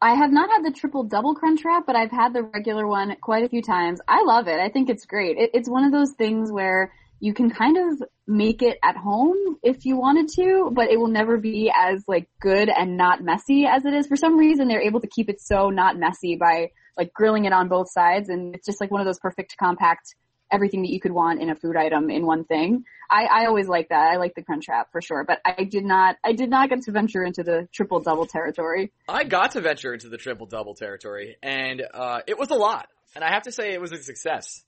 I 0.01 0.13
have 0.15 0.31
not 0.31 0.50
had 0.50 0.63
the 0.65 0.77
triple 0.77 1.03
double 1.05 1.34
crunch 1.36 1.63
wrap, 1.63 1.86
but 1.88 1.95
I've 1.95 2.12
had 2.12 2.34
the 2.34 2.43
regular 2.43 2.86
one 2.86 3.15
quite 3.22 3.43
a 3.45 3.50
few 3.50 3.62
times. 3.62 4.01
I 4.07 4.24
love 4.24 4.48
it. 4.50 4.60
I 4.60 4.69
think 4.69 4.89
it's 4.89 5.05
great. 5.05 5.38
It, 5.38 5.51
it's 5.53 5.69
one 5.69 5.86
of 5.86 5.91
those 5.93 6.12
things 6.13 6.51
where 6.51 6.91
you 7.19 7.34
can 7.34 7.50
kind 7.50 7.77
of 7.77 8.07
make 8.27 8.62
it 8.62 8.77
at 8.84 8.95
home 8.95 9.57
if 9.63 9.86
you 9.86 9.98
wanted 9.98 10.27
to, 10.36 10.69
but 10.74 10.89
it 10.89 10.98
will 10.98 11.07
never 11.07 11.38
be 11.38 11.72
as 11.75 12.03
like 12.07 12.29
good 12.39 12.69
and 12.69 12.98
not 12.98 13.24
messy 13.24 13.65
as 13.65 13.86
it 13.86 13.93
is. 13.93 14.07
For 14.07 14.15
some 14.15 14.38
reason, 14.38 14.67
they're 14.67 14.81
able 14.81 15.01
to 15.01 15.07
keep 15.07 15.29
it 15.29 15.39
so 15.39 15.69
not 15.69 15.98
messy 15.98 16.36
by 16.36 16.72
like 16.98 17.13
grilling 17.13 17.45
it 17.45 17.53
on 17.53 17.67
both 17.67 17.91
sides, 17.91 18.29
and 18.29 18.55
it's 18.55 18.65
just 18.65 18.79
like 18.79 18.91
one 18.91 19.01
of 19.01 19.05
those 19.05 19.19
perfect 19.19 19.55
compact 19.57 20.15
everything 20.51 20.84
that 20.84 20.91
you 20.91 21.00
could 21.00 21.12
want 21.12 21.41
in 21.41 21.50
a 21.50 21.55
food 21.55 21.75
item 21.75 22.10
in 22.10 22.25
one 22.25 22.45
thing. 22.45 22.84
I, 23.10 23.25
I 23.25 23.45
always 23.45 23.67
like 23.67 23.89
that. 23.89 24.12
I 24.12 24.17
like 24.17 24.34
the 24.36 24.43
crunch 24.43 24.65
wrap 24.69 24.91
for 24.91 25.01
sure, 25.01 25.24
but 25.24 25.39
I 25.45 25.63
did 25.63 25.84
not, 25.84 26.17
I 26.24 26.34
did 26.34 26.50
not 26.50 26.69
get 26.69 26.81
to 26.84 26.91
venture 26.91 27.24
into 27.24 27.43
the 27.43 27.67
triple 27.72 28.00
double 28.00 28.25
territory. 28.25 28.91
I 29.07 29.24
got 29.24 29.51
to 29.51 29.62
venture 29.62 29.93
into 29.93 30.10
the 30.10 30.17
triple 30.17 30.45
double 30.45 30.75
territory, 30.75 31.38
and 31.41 31.84
uh, 31.93 32.22
it 32.27 32.38
was 32.38 32.50
a 32.51 32.55
lot. 32.55 32.88
And 33.15 33.24
I 33.24 33.31
have 33.31 33.43
to 33.43 33.51
say, 33.51 33.74
it 33.74 33.81
was 33.81 33.91
a 33.91 33.98
success. 33.98 34.63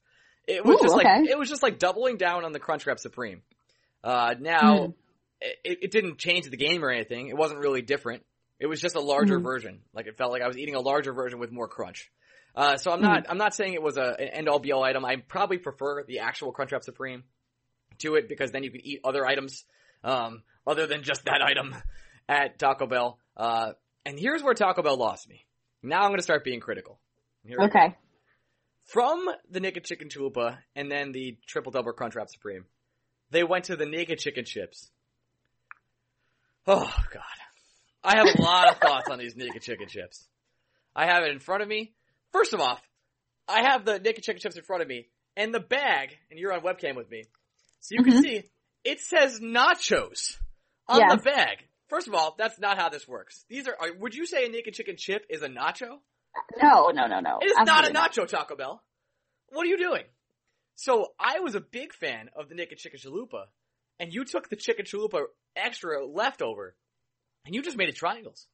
It 0.48 0.64
was 0.66 0.78
Ooh, 0.80 0.84
just 0.84 0.96
like 0.96 1.06
it 1.30 1.38
was 1.38 1.50
just 1.50 1.62
like 1.62 1.78
doubling 1.78 2.18
down 2.18 2.46
on 2.46 2.52
the 2.54 2.60
Crunchwrap 2.60 3.00
Supreme. 3.00 3.42
Uh, 4.04 4.36
now, 4.40 4.78
Hmm. 4.88 4.92
it, 5.42 5.80
it 5.84 5.92
didn't 5.92 6.18
change 6.18 6.50
the 6.50 6.58
game 6.58 6.84
or 6.84 6.90
anything. 6.90 7.28
It 7.28 7.36
wasn't 7.36 7.60
really 7.60 7.82
different. 7.82 8.24
It 8.60 8.68
was 8.68 8.80
just 8.82 8.96
a 8.96 9.02
larger 9.02 9.40
Mhm. 9.40 9.44
version. 9.44 9.82
Like 9.94 10.08
it 10.08 10.18
felt 10.18 10.32
like 10.32 10.42
I 10.42 10.48
was 10.48 10.58
eating 10.58 10.76
a 10.76 10.80
larger 10.80 11.14
version 11.14 11.40
with 11.40 11.52
more 11.52 11.68
crunch. 11.68 12.10
Uh, 12.56 12.78
so 12.78 12.92
I'm 12.92 13.02
not 13.02 13.26
I'm 13.30 13.38
not 13.38 13.54
saying 13.54 13.74
it 13.74 13.84
was 13.84 13.98
a 13.98 14.16
an 14.20 14.28
end 14.30 14.50
all 14.50 14.60
be 14.60 14.72
all 14.72 14.84
item. 14.84 15.06
I 15.06 15.18
probably 15.18 15.58
prefer 15.60 16.04
the 16.04 16.20
actual 16.20 16.54
Crunchwrap 16.54 16.84
Supreme 16.84 17.24
to 18.00 18.16
it 18.16 18.28
because 18.30 18.52
then 18.52 18.64
you 18.64 18.72
can 18.72 18.82
eat 18.86 19.02
other 19.04 19.26
items, 19.28 19.64
um, 20.04 20.44
other 20.66 20.88
than 20.88 21.04
just 21.04 21.26
that 21.26 21.42
item 21.42 21.76
at 22.30 22.58
Taco 22.58 22.88
Bell. 22.88 23.20
Uh, 23.36 23.74
and 24.06 24.18
here's 24.20 24.42
where 24.42 24.54
Taco 24.54 24.82
Bell 24.82 24.98
lost 24.98 25.28
me. 25.30 25.46
Now 25.84 26.02
I'm 26.02 26.08
going 26.10 26.18
to 26.18 26.24
start 26.24 26.44
being 26.44 26.60
critical. 26.60 27.00
Here. 27.44 27.58
Okay. 27.62 27.96
From 28.88 29.30
the 29.50 29.60
Naked 29.60 29.84
Chicken 29.84 30.08
Chalupa 30.10 30.58
and 30.76 30.90
then 30.90 31.12
the 31.12 31.38
Triple 31.46 31.72
Double 31.72 31.92
Crunchwrap 31.94 32.30
Supreme, 32.30 32.66
they 33.32 33.44
went 33.44 33.66
to 33.66 33.76
the 33.76 33.86
Naked 33.86 34.20
Chicken 34.20 34.46
Chips. 34.46 34.90
Oh, 36.66 36.94
God. 37.14 37.24
I 38.04 38.18
have 38.18 38.28
a 38.38 38.42
lot 38.42 38.72
of 38.72 38.78
thoughts 38.80 39.10
on 39.10 39.20
these 39.20 39.36
Naked 39.36 39.62
Chicken 39.62 39.88
Chips. 39.90 40.26
I 40.96 41.06
have 41.06 41.24
it 41.24 41.32
in 41.32 41.40
front 41.40 41.64
of 41.64 41.68
me. 41.68 41.94
First 42.32 42.54
of 42.54 42.62
all, 42.62 42.80
I 43.48 43.64
have 43.70 43.84
the 43.86 44.00
Naked 44.00 44.24
Chicken 44.24 44.42
Chips 44.42 44.56
in 44.56 44.64
front 44.64 44.82
of 44.82 44.88
me, 44.88 45.08
and 45.36 45.54
the 45.54 45.60
bag, 45.60 46.18
and 46.32 46.40
you're 46.40 46.54
on 46.54 46.62
webcam 46.62 46.96
with 46.96 47.10
me, 47.12 47.24
so 47.82 47.96
you 47.96 48.04
can 48.04 48.14
Mhm. 48.14 48.22
see, 48.22 48.44
it 48.86 49.02
says 49.02 49.40
nachos 49.42 50.38
on 50.88 51.00
Yes. 51.00 51.18
the 51.18 51.24
bag. 51.24 51.68
First 51.90 52.08
of 52.08 52.14
all, 52.14 52.36
that's 52.38 52.60
not 52.60 52.78
how 52.78 52.90
this 52.90 53.08
works. 53.08 53.44
These 53.50 53.68
are, 53.68 53.76
are 53.80 53.94
would 53.94 54.16
you 54.16 54.26
say 54.26 54.46
a 54.46 54.50
Naked 54.50 54.74
Chicken 54.74 54.96
Chip 54.98 55.26
is 55.30 55.42
a 55.42 55.48
nacho? 55.50 56.02
No, 56.62 56.90
no, 56.90 57.08
no, 57.08 57.20
no. 57.20 57.40
It 57.42 57.46
is 57.48 57.58
not 57.66 57.88
a 57.90 57.94
nacho 57.94 58.28
Taco 58.28 58.56
Bell. 58.56 58.82
What 59.50 59.66
are 59.66 59.70
you 59.70 59.78
doing? 59.78 60.04
So 60.76 61.08
I 61.20 61.40
was 61.40 61.56
a 61.56 61.62
big 61.62 61.94
fan 61.94 62.30
of 62.36 62.50
the 62.50 62.56
naked 62.56 62.78
chicken 62.78 63.00
chalupa, 63.00 63.46
and 64.00 64.14
you 64.14 64.26
took 64.26 64.50
the 64.50 64.56
chicken 64.56 64.86
chalupa 64.86 65.24
extra 65.56 66.06
leftover, 66.06 66.76
and 67.46 67.56
you 67.56 67.62
just 67.62 67.78
made 67.78 67.90
it 67.90 67.96
triangles. 67.96 68.48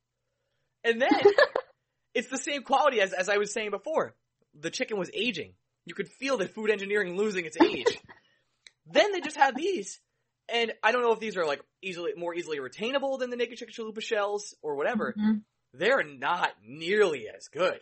And 0.84 1.02
then 1.02 1.10
it's 2.14 2.30
the 2.30 2.38
same 2.38 2.64
quality 2.64 3.02
as 3.02 3.14
as 3.14 3.30
I 3.30 3.38
was 3.38 3.52
saying 3.52 3.72
before. 3.72 4.16
The 4.60 4.70
chicken 4.70 4.98
was 4.98 5.10
aging. 5.14 5.54
You 5.86 5.96
could 5.96 6.08
feel 6.08 6.38
the 6.38 6.48
food 6.48 6.70
engineering 6.70 7.18
losing 7.18 7.46
its 7.46 7.58
age. 7.62 7.98
then 8.86 9.12
they 9.12 9.20
just 9.20 9.36
had 9.36 9.56
these, 9.56 10.00
and 10.48 10.72
I 10.84 10.92
don't 10.92 11.02
know 11.02 11.12
if 11.14 11.20
these 11.20 11.36
are 11.36 11.46
like 11.46 11.62
easily 11.82 12.12
more 12.16 12.34
easily 12.36 12.60
retainable 12.60 13.20
than 13.20 13.30
the 13.32 13.36
naked 13.36 13.58
chicken 13.58 13.74
chalupa 13.74 14.02
shells 14.02 14.56
or 14.62 14.76
whatever. 14.76 15.16
Mhm. 15.18 15.42
They're 15.74 16.04
not 16.04 16.52
nearly 16.66 17.28
as 17.30 17.48
good. 17.48 17.80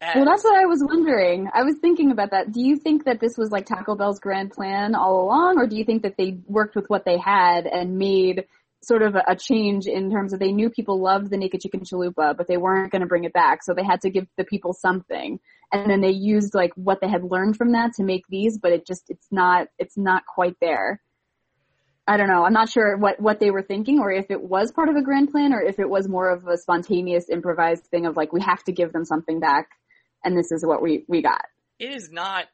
As, 0.00 0.14
Well, 0.14 0.26
that's 0.26 0.44
what 0.44 0.58
I 0.58 0.66
was 0.66 0.82
wondering. 0.84 1.48
I 1.54 1.62
was 1.62 1.76
thinking 1.80 2.10
about 2.10 2.30
that. 2.30 2.52
Do 2.52 2.60
you 2.60 2.76
think 2.76 3.04
that 3.04 3.18
this 3.18 3.36
was 3.38 3.50
like 3.50 3.66
Taco 3.66 3.96
Bell's 3.96 4.20
grand 4.20 4.50
plan 4.52 4.94
all 4.94 5.22
along, 5.22 5.58
or 5.58 5.66
do 5.66 5.76
you 5.76 5.84
think 5.84 6.02
that 6.02 6.16
they 6.18 6.38
worked 6.46 6.76
with 6.76 6.88
what 6.88 7.04
they 7.04 7.18
had 7.18 7.66
and 7.66 7.96
made 7.98 8.44
sort 8.82 9.02
of 9.02 9.16
a, 9.16 9.24
a 9.26 9.34
change 9.34 9.86
in 9.86 10.10
terms 10.10 10.32
of 10.32 10.38
they 10.38 10.52
knew 10.52 10.70
people 10.70 11.00
loved 11.00 11.30
the 11.30 11.36
naked 11.36 11.60
chicken 11.60 11.80
chalupa, 11.80 12.36
but 12.36 12.46
they 12.46 12.56
weren't 12.56 12.92
going 12.92 13.00
to 13.00 13.08
bring 13.08 13.24
it 13.24 13.32
back, 13.32 13.62
so 13.62 13.74
they 13.74 13.82
had 13.82 14.02
to 14.02 14.10
give 14.10 14.26
the 14.36 14.44
people 14.44 14.72
something, 14.72 15.40
and 15.72 15.90
then 15.90 16.00
they 16.00 16.10
used 16.10 16.54
like 16.54 16.72
what 16.74 17.00
they 17.00 17.08
had 17.08 17.24
learned 17.24 17.56
from 17.56 17.72
that 17.72 17.94
to 17.94 18.04
make 18.04 18.24
these, 18.28 18.58
but 18.58 18.72
it 18.72 18.86
just 18.86 19.04
it's 19.08 19.26
not 19.30 19.68
it's 19.78 19.96
not 19.96 20.24
quite 20.26 20.56
there. 20.60 21.00
I 22.06 22.16
don't 22.16 22.28
know. 22.28 22.44
I'm 22.44 22.52
not 22.52 22.68
sure 22.68 22.96
what, 22.96 23.20
what 23.20 23.40
they 23.40 23.50
were 23.50 23.62
thinking 23.62 23.98
or 23.98 24.12
if 24.12 24.30
it 24.30 24.40
was 24.40 24.70
part 24.72 24.88
of 24.88 24.96
a 24.96 25.02
grand 25.02 25.30
plan 25.32 25.52
or 25.52 25.60
if 25.60 25.78
it 25.78 25.88
was 25.88 26.08
more 26.08 26.30
of 26.30 26.46
a 26.46 26.56
spontaneous 26.56 27.28
improvised 27.28 27.84
thing 27.86 28.06
of 28.06 28.16
like, 28.16 28.32
we 28.32 28.40
have 28.42 28.62
to 28.64 28.72
give 28.72 28.92
them 28.92 29.04
something 29.04 29.40
back 29.40 29.68
and 30.24 30.36
this 30.38 30.52
is 30.52 30.64
what 30.64 30.82
we, 30.82 31.04
we 31.08 31.22
got. 31.22 31.42
it 31.78 31.92
is 31.92 32.10
not. 32.10 32.44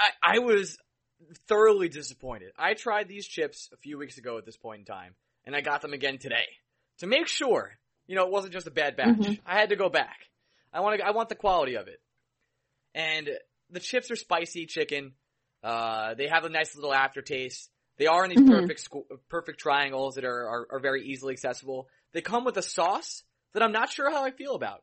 I, 0.00 0.10
I 0.22 0.38
was 0.40 0.76
thoroughly 1.48 1.88
disappointed. 1.88 2.52
I 2.58 2.74
tried 2.74 3.08
these 3.08 3.26
chips 3.26 3.68
a 3.72 3.76
few 3.76 3.96
weeks 3.98 4.18
ago 4.18 4.38
at 4.38 4.44
this 4.44 4.56
point 4.56 4.80
in 4.80 4.84
time, 4.84 5.14
and 5.44 5.54
I 5.54 5.60
got 5.60 5.82
them 5.82 5.92
again 5.92 6.18
today 6.18 6.46
to 6.98 7.06
make 7.06 7.28
sure. 7.28 7.72
You 8.06 8.16
know, 8.16 8.24
it 8.26 8.32
wasn't 8.32 8.52
just 8.52 8.66
a 8.66 8.70
bad 8.72 8.96
batch. 8.96 9.16
Mhm. 9.18 9.40
I 9.46 9.58
had 9.58 9.68
to 9.70 9.76
go 9.76 9.88
back. 9.88 10.16
I 10.72 10.80
want 10.80 10.98
to. 10.98 11.06
I 11.06 11.12
want 11.12 11.28
the 11.28 11.36
quality 11.36 11.76
of 11.76 11.86
it. 11.86 12.00
And 12.94 13.30
the 13.70 13.80
chips 13.80 14.10
are 14.10 14.16
spicy 14.16 14.66
chicken. 14.66 15.12
Uh, 15.62 16.14
they 16.14 16.26
have 16.26 16.44
a 16.44 16.48
nice 16.50 16.74
little 16.74 16.92
aftertaste. 16.92 17.70
They 17.96 18.06
are 18.06 18.24
in 18.24 18.30
these 18.30 18.40
Mhm. 18.40 18.48
perfect 18.48 18.90
squ- 18.90 19.06
perfect 19.28 19.60
triangles 19.60 20.16
that 20.16 20.24
are, 20.24 20.48
are 20.48 20.66
are 20.72 20.80
very 20.80 21.04
easily 21.06 21.32
accessible. 21.32 21.88
They 22.12 22.20
come 22.22 22.44
with 22.44 22.56
a 22.56 22.62
sauce 22.62 23.22
that 23.52 23.62
I'm 23.62 23.72
not 23.72 23.90
sure 23.90 24.10
how 24.10 24.24
I 24.24 24.30
feel 24.32 24.54
about. 24.54 24.82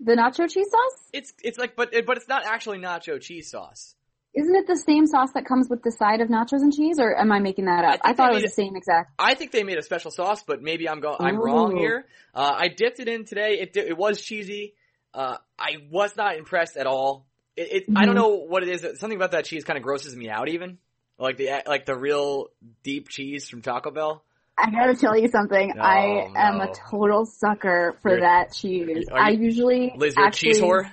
The 0.00 0.12
nacho 0.12 0.48
cheese 0.48 0.70
sauce? 0.70 1.08
It's 1.12 1.32
it's 1.42 1.58
like 1.58 1.74
but 1.74 1.92
but 2.06 2.16
it's 2.16 2.28
not 2.28 2.44
actually 2.46 2.78
nacho 2.78 3.20
cheese 3.20 3.50
sauce. 3.50 3.96
Isn't 4.34 4.54
it 4.54 4.66
the 4.68 4.76
same 4.76 5.06
sauce 5.06 5.32
that 5.32 5.46
comes 5.46 5.68
with 5.68 5.82
the 5.82 5.90
side 5.90 6.20
of 6.20 6.28
nachos 6.28 6.60
and 6.62 6.72
cheese 6.72 7.00
or 7.00 7.16
am 7.18 7.32
I 7.32 7.40
making 7.40 7.64
that 7.64 7.84
up? 7.84 7.92
think 7.94 8.02
I, 8.04 8.12
thought 8.12 8.30
it 8.30 8.34
was 8.34 8.42
the 8.44 8.48
same 8.50 8.76
exact. 8.76 9.10
I 9.18 9.34
think 9.34 9.50
they 9.50 9.64
made 9.64 9.78
a 9.78 9.82
special 9.82 10.12
sauce, 10.12 10.44
but 10.44 10.62
maybe 10.62 10.88
I'm 10.88 11.00
go- 11.00 11.16
I'm 11.18 11.36
wrong 11.36 11.76
here. 11.76 12.04
Uh, 12.34 12.54
I 12.56 12.68
dipped 12.68 13.00
it 13.00 13.08
in 13.08 13.24
today. 13.24 13.58
It 13.58 13.72
di- 13.72 13.80
it 13.88 13.96
was 13.96 14.20
cheesy. 14.20 14.74
Uh, 15.12 15.38
I 15.58 15.78
was 15.90 16.14
not 16.16 16.36
impressed 16.36 16.76
at 16.76 16.86
all. 16.86 17.26
It, 17.56 17.72
it 17.88 17.96
I 17.96 18.04
don't 18.04 18.14
Mhm. 18.14 18.18
know 18.18 18.28
what 18.46 18.62
it 18.62 18.68
is. 18.68 19.00
Something 19.00 19.16
about 19.16 19.32
that 19.32 19.46
cheese 19.46 19.64
kind 19.64 19.76
of 19.76 19.82
grosses 19.82 20.14
me 20.14 20.28
out. 20.28 20.48
Even 20.48 20.78
like 21.18 21.36
the 21.36 21.62
like 21.66 21.86
the 21.86 21.96
real 21.96 22.48
deep 22.82 23.08
cheese 23.08 23.48
from 23.48 23.62
Taco 23.62 23.90
Bell. 23.90 24.22
I 24.56 24.70
gotta 24.70 24.96
tell 24.96 25.16
you 25.16 25.28
something. 25.28 25.72
No, 25.76 25.82
I 25.82 26.30
am 26.34 26.58
no. 26.58 26.64
a 26.64 26.74
total 26.90 27.26
sucker 27.26 27.96
for 28.02 28.10
You're- 28.10 28.22
that 28.22 28.52
cheese. 28.52 29.08
are 29.10 29.18
I 29.18 29.30
you- 29.30 29.44
usually 29.44 29.92
Liz, 29.96 30.14
you're 30.16 30.26
actually, 30.26 30.50
a 30.50 30.54
cheese 30.54 30.62
whore. 30.62 30.90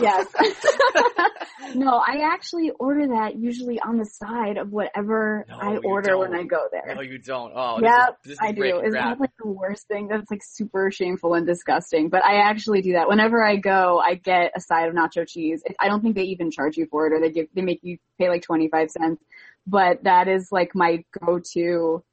Yes. 0.00 0.26
no, 1.76 2.02
I 2.04 2.22
actually 2.32 2.70
order 2.78 3.06
that 3.08 3.36
usually 3.36 3.78
on 3.80 3.98
the 3.98 4.04
side 4.04 4.56
of 4.56 4.72
whatever 4.72 5.44
No, 5.48 5.56
I 5.56 5.76
order 5.76 6.18
when. 6.18 6.34
I 6.34 6.42
go 6.42 6.66
there. 6.72 6.94
No, 6.94 7.00
you 7.00 7.18
don't. 7.18 7.52
Oh, 7.54 7.78
yeah, 7.80 8.06
this 8.24 8.32
is, 8.32 8.38
this 8.38 8.38
is 8.38 8.38
I 8.40 8.52
do. 8.52 8.80
Is 8.80 8.94
that 8.94 9.20
like 9.20 9.30
the 9.38 9.48
worst 9.48 9.86
thing? 9.86 10.08
That's 10.08 10.30
like 10.30 10.42
super 10.42 10.90
shameful 10.90 11.34
and 11.34 11.46
disgusting. 11.46 12.08
But 12.08 12.24
I 12.24 12.48
actually 12.48 12.82
do 12.82 12.92
that. 12.94 13.08
Whenever 13.08 13.42
I 13.42 13.56
go, 13.56 13.98
I 13.98 14.14
get 14.14 14.52
a 14.56 14.60
side 14.60 14.88
of 14.88 14.94
nacho 14.94 15.26
cheese. 15.26 15.62
I 15.78 15.88
don't 15.88 16.02
think 16.02 16.16
they 16.16 16.24
even 16.24 16.50
charge 16.50 16.76
you 16.76 16.86
for 16.90 17.06
it 17.06 17.12
or 17.12 17.20
they 17.20 17.30
give, 17.30 17.46
they 17.54 17.62
make 17.62 17.80
you 17.82 17.98
pay 18.18 18.28
like 18.28 18.42
25 18.42 18.90
cents. 18.90 19.22
But 19.66 20.04
that 20.04 20.28
is 20.28 20.48
like 20.52 20.70
my 20.74 21.04
go-to 21.24 22.04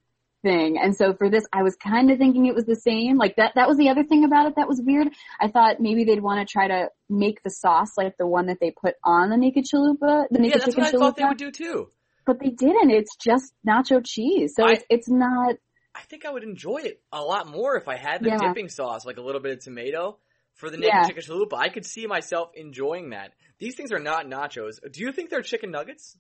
thing. 0.42 0.78
And 0.82 0.96
so 0.96 1.14
for 1.14 1.30
this, 1.30 1.46
I 1.54 1.64
was 1.64 1.76
kind 1.76 2.12
of 2.12 2.18
thinking 2.18 2.48
it 2.48 2.56
was 2.56 2.66
the 2.66 2.76
same. 2.76 3.18
Like 3.18 3.36
that, 3.38 3.54
that 3.56 3.68
was 3.68 3.78
the 3.78 3.90
other 3.90 4.04
thing 4.04 4.26
about 4.26 4.48
it 4.48 4.56
that 4.58 4.68
was 4.68 4.82
weird. 4.84 5.08
I 5.40 5.48
thought 5.50 5.80
maybe 5.80 6.04
they'd 6.04 6.22
want 6.22 6.46
to 6.46 6.52
try 6.52 6.68
to 6.68 6.90
make 7.10 7.42
the 7.44 7.50
sauce 7.50 7.92
like 7.98 8.18
the 8.18 8.28
one 8.28 8.48
that 8.48 8.58
they 8.60 8.72
put 8.72 8.96
on 9.04 9.30
the 9.30 9.38
naked 9.38 9.66
chalupa, 9.74 10.26
the 10.30 10.40
yeah, 10.40 10.40
naked 10.42 10.62
that's 10.62 10.76
what 10.76 10.88
I 10.88 10.92
chalupa. 10.92 11.00
thought 11.00 11.16
they 11.18 11.24
would 11.26 11.38
do 11.38 11.52
too. 11.52 11.90
But 12.26 12.40
they 12.40 12.50
didn't. 12.50 12.90
It's 12.90 13.16
just 13.18 13.54
nacho 13.68 14.04
cheese. 14.04 14.56
So 14.56 14.66
I- 14.66 14.74
it's, 14.74 14.84
it's 14.90 15.10
not, 15.10 15.56
I 15.96 16.02
think 16.02 16.26
I 16.26 16.32
would 16.32 16.44
enjoy 16.44 16.78
it 16.80 17.02
a 17.12 17.22
lot 17.22 17.48
more 17.48 17.76
if 17.78 17.88
I 17.88 17.96
had 17.98 18.24
the 18.24 18.30
Yeah. 18.30 18.38
dipping 18.40 18.68
sauce, 18.68 19.06
like 19.06 19.18
a 19.18 19.22
little 19.22 19.42
bit 19.42 19.52
of 19.52 19.64
tomato 19.64 20.18
for 20.56 20.70
the 20.72 20.78
naked 20.78 20.94
Yeah. 20.94 21.08
chicken 21.08 21.22
chalupa. 21.24 21.54
I 21.54 21.70
could 21.70 21.86
see 21.86 22.08
myself 22.08 22.50
enjoying 22.56 23.12
that. 23.12 23.34
These 23.60 23.76
things 23.76 23.92
are 23.92 24.00
not 24.00 24.26
nachos. 24.26 24.80
Do 24.92 25.02
you 25.02 25.12
think 25.12 25.30
they're 25.30 25.42
chicken 25.44 25.70
nuggets? 25.72 26.18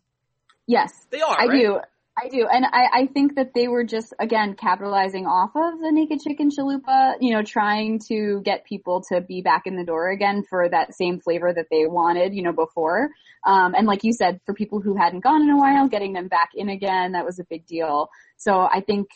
Yes. 0.67 0.91
They 1.11 1.21
are. 1.21 1.35
I 1.39 1.45
right? 1.45 1.61
do. 1.61 1.79
I 2.15 2.29
do. 2.29 2.47
And 2.47 2.63
I, 2.63 2.85
I 2.93 3.07
think 3.07 3.37
that 3.37 3.55
they 3.55 3.67
were 3.67 3.83
just, 3.83 4.13
again, 4.19 4.53
capitalizing 4.53 5.25
off 5.25 5.49
of 5.55 5.79
the 5.79 5.91
naked 5.91 6.19
chicken 6.21 6.51
chalupa, 6.51 7.15
you 7.19 7.33
know, 7.33 7.41
trying 7.41 7.99
to 8.07 8.39
get 8.45 8.65
people 8.65 9.03
to 9.11 9.19
be 9.19 9.41
back 9.41 9.63
in 9.65 9.75
the 9.75 9.83
door 9.83 10.11
again 10.11 10.43
for 10.47 10.69
that 10.69 10.93
same 10.93 11.19
flavor 11.19 11.51
that 11.51 11.65
they 11.71 11.87
wanted, 11.87 12.35
you 12.35 12.43
know, 12.43 12.53
before. 12.53 13.09
Um, 13.47 13.73
and 13.73 13.87
like 13.87 14.03
you 14.03 14.13
said, 14.13 14.39
for 14.45 14.53
people 14.53 14.79
who 14.79 14.95
hadn't 14.95 15.23
gone 15.23 15.41
in 15.41 15.49
a 15.49 15.57
while, 15.57 15.87
getting 15.87 16.13
them 16.13 16.27
back 16.27 16.51
in 16.53 16.69
again, 16.69 17.13
that 17.13 17.25
was 17.25 17.39
a 17.39 17.45
big 17.49 17.65
deal. 17.65 18.09
So 18.37 18.59
I 18.59 18.81
think, 18.85 19.07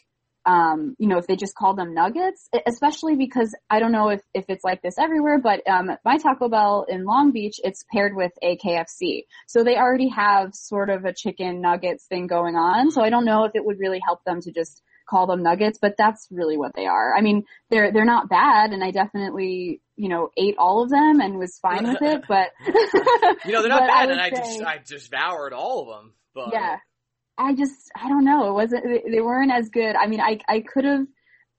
um, 0.48 0.96
you 0.98 1.10
know, 1.10 1.18
if 1.18 1.28
they 1.28 1.36
just 1.36 1.56
called 1.56 1.78
them 1.78 1.94
nuggets, 1.94 2.50
especially 2.66 3.16
because 3.18 3.54
I 3.70 3.80
don't 3.80 3.92
know 3.92 4.10
if, 4.10 4.22
if 4.34 4.46
it's 4.48 4.64
like 4.64 4.82
this 4.82 4.98
everywhere, 4.98 5.40
but, 5.40 5.68
um, 5.70 5.92
my 6.06 6.18
Taco 6.18 6.48
Bell 6.48 6.86
in 6.88 7.04
Long 7.04 7.32
Beach, 7.34 7.60
it's 7.64 7.84
paired 7.94 8.16
with 8.16 8.32
a 8.42 8.58
KFC. 8.58 9.26
So 9.48 9.64
they 9.64 9.76
already 9.76 10.08
have 10.08 10.56
sort 10.56 10.90
of 10.90 11.04
a 11.04 11.14
chicken 11.14 11.60
nuggets 11.60 12.06
thing 12.06 12.28
going 12.28 12.56
on. 12.56 12.92
So 12.92 13.02
I 13.04 13.10
don't 13.10 13.26
know 13.26 13.44
if 13.44 13.52
it 13.56 13.66
would 13.66 13.78
really 13.78 14.00
help 14.04 14.24
them 14.24 14.40
to 14.42 14.52
just 14.54 14.82
call 15.10 15.28
them 15.28 15.44
nuggets, 15.44 15.80
but 15.82 15.96
that's 15.98 16.28
really 16.32 16.58
what 16.58 16.72
they 16.76 16.86
are. 16.86 17.14
I 17.16 17.22
mean, 17.22 17.44
they're, 17.70 17.92
they're 17.92 18.06
not 18.06 18.30
bad 18.30 18.72
and 18.72 18.82
I 18.84 18.92
definitely, 18.92 19.82
you 19.98 20.08
know, 20.08 20.30
ate 20.38 20.56
all 20.58 20.82
of 20.82 20.90
them 20.90 21.20
and 21.20 21.38
was 21.38 21.60
fine 21.62 21.88
with 21.88 22.02
it, 22.02 22.24
but. 22.28 22.52
You 23.46 23.52
know, 23.54 23.62
they're 23.62 23.70
not 23.70 23.88
bad, 23.88 24.08
would 24.08 24.18
and 24.18 24.22
I 24.22 24.30
say- 24.30 24.36
just 24.36 24.62
I 24.62 24.78
just 24.78 25.12
devoured 25.12 25.54
all 25.54 25.82
of 25.82 25.88
them. 25.88 26.14
But 26.34 26.50
yeah. 26.54 26.78
I 27.38 27.54
just, 27.54 27.92
I 27.96 28.10
don't 28.10 28.26
know. 28.26 28.50
It 28.50 28.54
wasn't, 28.54 28.84
they- 28.84 29.22
weren't 29.22 29.52
as 29.52 29.70
good. 29.70 29.96
I 29.96 30.08
mean, 30.08 30.20
I, 30.22 30.40
I 30.48 30.62
could 30.62 30.86
have, 30.86 31.06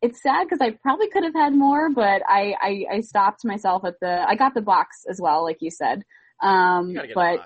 it's 0.02 0.22
sad 0.22 0.44
because 0.44 0.60
I 0.60 0.70
probably 0.82 1.08
could 1.08 1.24
have 1.24 1.34
had 1.34 1.52
more, 1.54 1.90
but 1.90 2.22
I, 2.28 2.54
I, 2.60 2.84
I 2.96 3.00
stopped 3.00 3.44
myself 3.44 3.84
at 3.84 3.94
the, 4.00 4.24
I 4.28 4.34
got 4.36 4.54
the 4.54 4.60
box 4.62 5.04
as 5.08 5.20
well, 5.20 5.42
like 5.42 5.58
you 5.60 5.70
said. 5.70 6.02
Um, 6.42 6.90
you 6.90 7.02
but, 7.14 7.40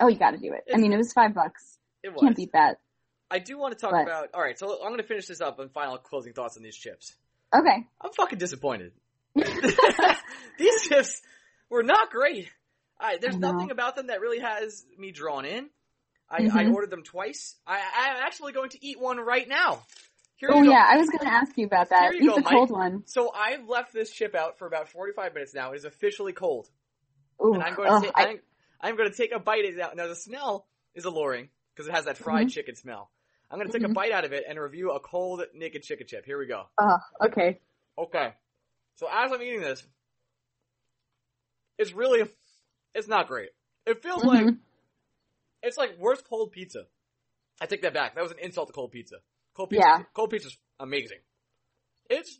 oh, 0.00 0.08
you 0.08 0.18
gotta 0.18 0.38
do 0.38 0.52
it. 0.52 0.64
I 0.72 0.76
mean, 0.78 0.92
it 0.92 0.98
was 0.98 1.12
five 1.12 1.34
bucks. 1.34 1.78
It 2.02 2.12
was. 2.12 2.20
Can't 2.20 2.36
beat 2.36 2.52
that. 2.52 2.78
I 3.30 3.38
do 3.38 3.58
want 3.58 3.72
to 3.76 3.80
talk 3.80 3.92
But- 3.92 4.02
about. 4.02 4.28
All 4.34 4.40
right, 4.42 4.58
so 4.58 4.72
I'm 4.82 4.88
going 4.88 4.98
to 5.00 5.06
finish 5.06 5.26
this 5.26 5.40
up 5.40 5.58
and 5.58 5.72
final 5.72 5.98
closing 5.98 6.32
thoughts 6.32 6.56
on 6.56 6.62
these 6.62 6.76
chips. 6.76 7.14
Okay. 7.54 7.86
I'm 8.00 8.12
fucking 8.12 8.38
disappointed. 8.38 8.92
these 10.58 10.82
chips 10.82 11.20
were 11.70 11.82
not 11.82 12.10
great. 12.10 12.50
I, 13.00 13.18
there's 13.18 13.36
I 13.36 13.38
nothing 13.38 13.70
about 13.70 13.96
them 13.96 14.06
that 14.08 14.20
really 14.20 14.40
has 14.40 14.84
me 14.98 15.12
drawn 15.12 15.44
in. 15.44 15.68
I, 16.30 16.36
I 16.38 16.64
Mhm. 16.64 16.72
ordered 16.72 16.90
them 16.90 17.02
twice. 17.02 17.54
I, 17.66 17.74
I'm 17.76 18.16
actually 18.24 18.52
going 18.52 18.70
to 18.70 18.84
eat 18.84 18.98
one 19.00 19.18
right 19.18 19.48
now. 19.48 19.80
Here 20.38 20.50
Oh 20.52 20.62
yeah, 20.62 20.84
I 20.86 20.96
was 20.98 21.08
gonna 21.08 21.30
ask 21.30 21.56
you 21.56 21.66
about 21.66 21.88
that. 21.90 22.02
Here 22.02 22.12
you 22.12 22.22
Eat 22.22 22.26
go, 22.28 22.36
the 22.36 22.42
Mike. 22.42 22.52
cold 22.54 22.70
one. 22.70 23.02
So 23.06 23.32
I've 23.32 23.68
left 23.68 23.92
this 23.92 24.10
chip 24.10 24.34
out 24.34 24.58
for 24.58 24.66
about 24.66 24.88
45 24.88 25.32
minutes 25.34 25.54
now. 25.54 25.72
It 25.72 25.76
is 25.76 25.84
officially 25.84 26.32
cold. 26.32 26.68
Ooh, 27.42 27.54
and 27.54 27.62
I'm 27.62 27.74
going 27.74 27.88
ugh, 27.90 28.02
to 28.02 28.08
ta- 28.08 28.12
I- 28.16 28.26
I'm, 28.26 28.40
I'm 28.80 28.96
going 28.96 29.10
to 29.10 29.16
take 29.16 29.32
a 29.32 29.38
bite 29.38 29.64
of 29.64 29.74
it 29.74 29.80
out. 29.80 29.96
Now 29.96 30.08
the 30.08 30.16
smell 30.16 30.66
is 30.94 31.04
alluring 31.04 31.48
because 31.74 31.88
it 31.88 31.94
has 31.94 32.04
that 32.06 32.18
fried 32.18 32.48
Mhm. 32.48 32.50
chicken 32.50 32.74
smell. 32.76 33.10
I'm 33.50 33.58
gonna 33.58 33.70
take 33.70 33.84
a 33.84 33.88
Mhm. 33.88 33.94
bite 33.94 34.12
out 34.12 34.24
of 34.24 34.32
it 34.32 34.44
and 34.48 34.58
review 34.58 34.90
a 34.92 35.00
cold 35.00 35.42
naked 35.54 35.82
chicken 35.84 36.06
chip. 36.08 36.24
Here 36.26 36.38
we 36.38 36.46
go. 36.46 36.64
Oh, 36.78 36.98
okay. 37.26 37.60
Okay. 37.96 38.34
So 38.96 39.06
as 39.10 39.30
I'm 39.32 39.40
eating 39.40 39.60
this, 39.60 39.82
it's 41.78 41.92
really, 41.92 42.28
it's 42.94 43.08
not 43.08 43.28
great. 43.28 43.50
It 43.86 44.02
feels 44.02 44.24
like, 44.24 44.44
Mhm. 44.46 44.58
It's 45.66 45.76
like 45.76 45.98
worse 45.98 46.22
cold 46.22 46.52
pizza. 46.52 46.84
I 47.60 47.66
take 47.66 47.82
that 47.82 47.94
back. 47.94 48.14
That 48.14 48.22
was 48.22 48.32
an 48.32 48.38
insult 48.40 48.68
to 48.68 48.72
cold 48.72 48.92
pizza. 48.92 49.16
Cold 49.54 49.70
pizza, 49.70 49.86
Yeah. 49.86 50.02
cold 50.14 50.30
pizza's 50.30 50.56
amazing. 50.78 51.18
It's, 52.10 52.38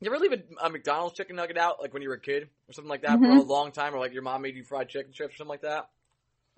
you 0.00 0.10
ever 0.12 0.18
leave 0.20 0.32
a, 0.32 0.66
a 0.66 0.70
McDonald's 0.70 1.16
chicken 1.16 1.36
nugget 1.36 1.56
out, 1.56 1.80
like 1.80 1.92
when 1.92 2.02
you 2.02 2.08
were 2.08 2.16
a 2.16 2.20
kid, 2.20 2.48
or 2.68 2.72
something 2.72 2.88
like 2.90 3.02
that, 3.02 3.18
for 3.18 3.26
Mhm. 3.26 3.38
a 3.38 3.42
long 3.42 3.72
time, 3.72 3.94
or 3.94 3.98
like 3.98 4.12
your 4.12 4.22
mom 4.22 4.42
made 4.42 4.56
you 4.56 4.64
fried 4.64 4.88
chicken 4.88 5.12
strips 5.12 5.34
or 5.34 5.36
something 5.38 5.50
like 5.50 5.62
that? 5.62 5.88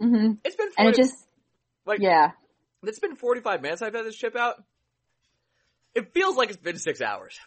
Mm-hmm. 0.00 0.32
It's 0.44 0.56
been 0.56 0.70
40, 0.70 0.74
And 0.78 0.88
it 0.88 0.96
just, 0.96 1.14
like, 1.86 2.00
yeah. 2.00 2.32
it's 2.82 2.98
been 2.98 3.16
45 3.16 3.60
minutes 3.62 3.82
I've 3.82 3.94
had 3.94 4.04
this 4.06 4.16
chip 4.16 4.36
out. 4.36 4.62
It 5.94 6.12
feels 6.14 6.36
like 6.36 6.48
it's 6.50 6.58
been 6.58 6.78
six 6.78 7.00
hours. 7.00 7.38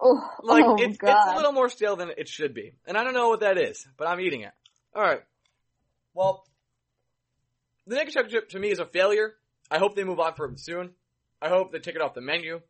Oh, 0.00 0.20
Like 0.42 0.64
oh 0.66 0.76
it's, 0.78 0.98
it's 1.00 1.02
a 1.02 1.36
little 1.36 1.52
more 1.52 1.70
stale 1.70 1.96
than 1.96 2.10
it 2.16 2.28
should 2.28 2.52
be, 2.52 2.74
and 2.86 2.98
I 2.98 3.04
don't 3.04 3.14
know 3.14 3.30
what 3.30 3.40
that 3.40 3.56
is, 3.56 3.86
but 3.96 4.06
I'm 4.06 4.20
eating 4.20 4.42
it. 4.42 4.52
All 4.94 5.00
right. 5.02 5.22
Well, 6.12 6.44
the 7.86 7.96
chocolate 7.96 8.30
chip 8.30 8.48
to 8.50 8.58
me 8.58 8.70
is 8.70 8.78
a 8.78 8.86
failure. 8.86 9.34
I 9.70 9.78
hope 9.78 9.94
they 9.96 10.04
move 10.04 10.20
on 10.20 10.34
from 10.34 10.52
it 10.52 10.60
soon. 10.60 10.90
I 11.40 11.48
hope 11.48 11.72
they 11.72 11.78
take 11.78 11.94
it 11.96 12.00
off 12.00 12.14
the 12.14 12.20
menu, 12.20 12.60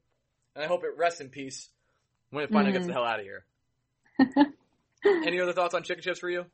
and 0.54 0.64
I 0.64 0.66
hope 0.66 0.82
it 0.84 0.96
rests 0.96 1.20
in 1.20 1.28
peace 1.28 1.68
when 2.30 2.44
it 2.44 2.50
finally 2.52 2.72
gets 2.72 2.84
Mhm. 2.84 2.88
the 2.88 2.92
hell 2.94 3.04
out 3.04 3.20
of 3.20 3.24
here. 3.24 3.44
Any 5.04 5.40
other 5.40 5.52
thoughts 5.52 5.74
on 5.74 5.82
chicken 5.82 6.02
chips 6.02 6.18
for 6.20 6.28
you? 6.30 6.46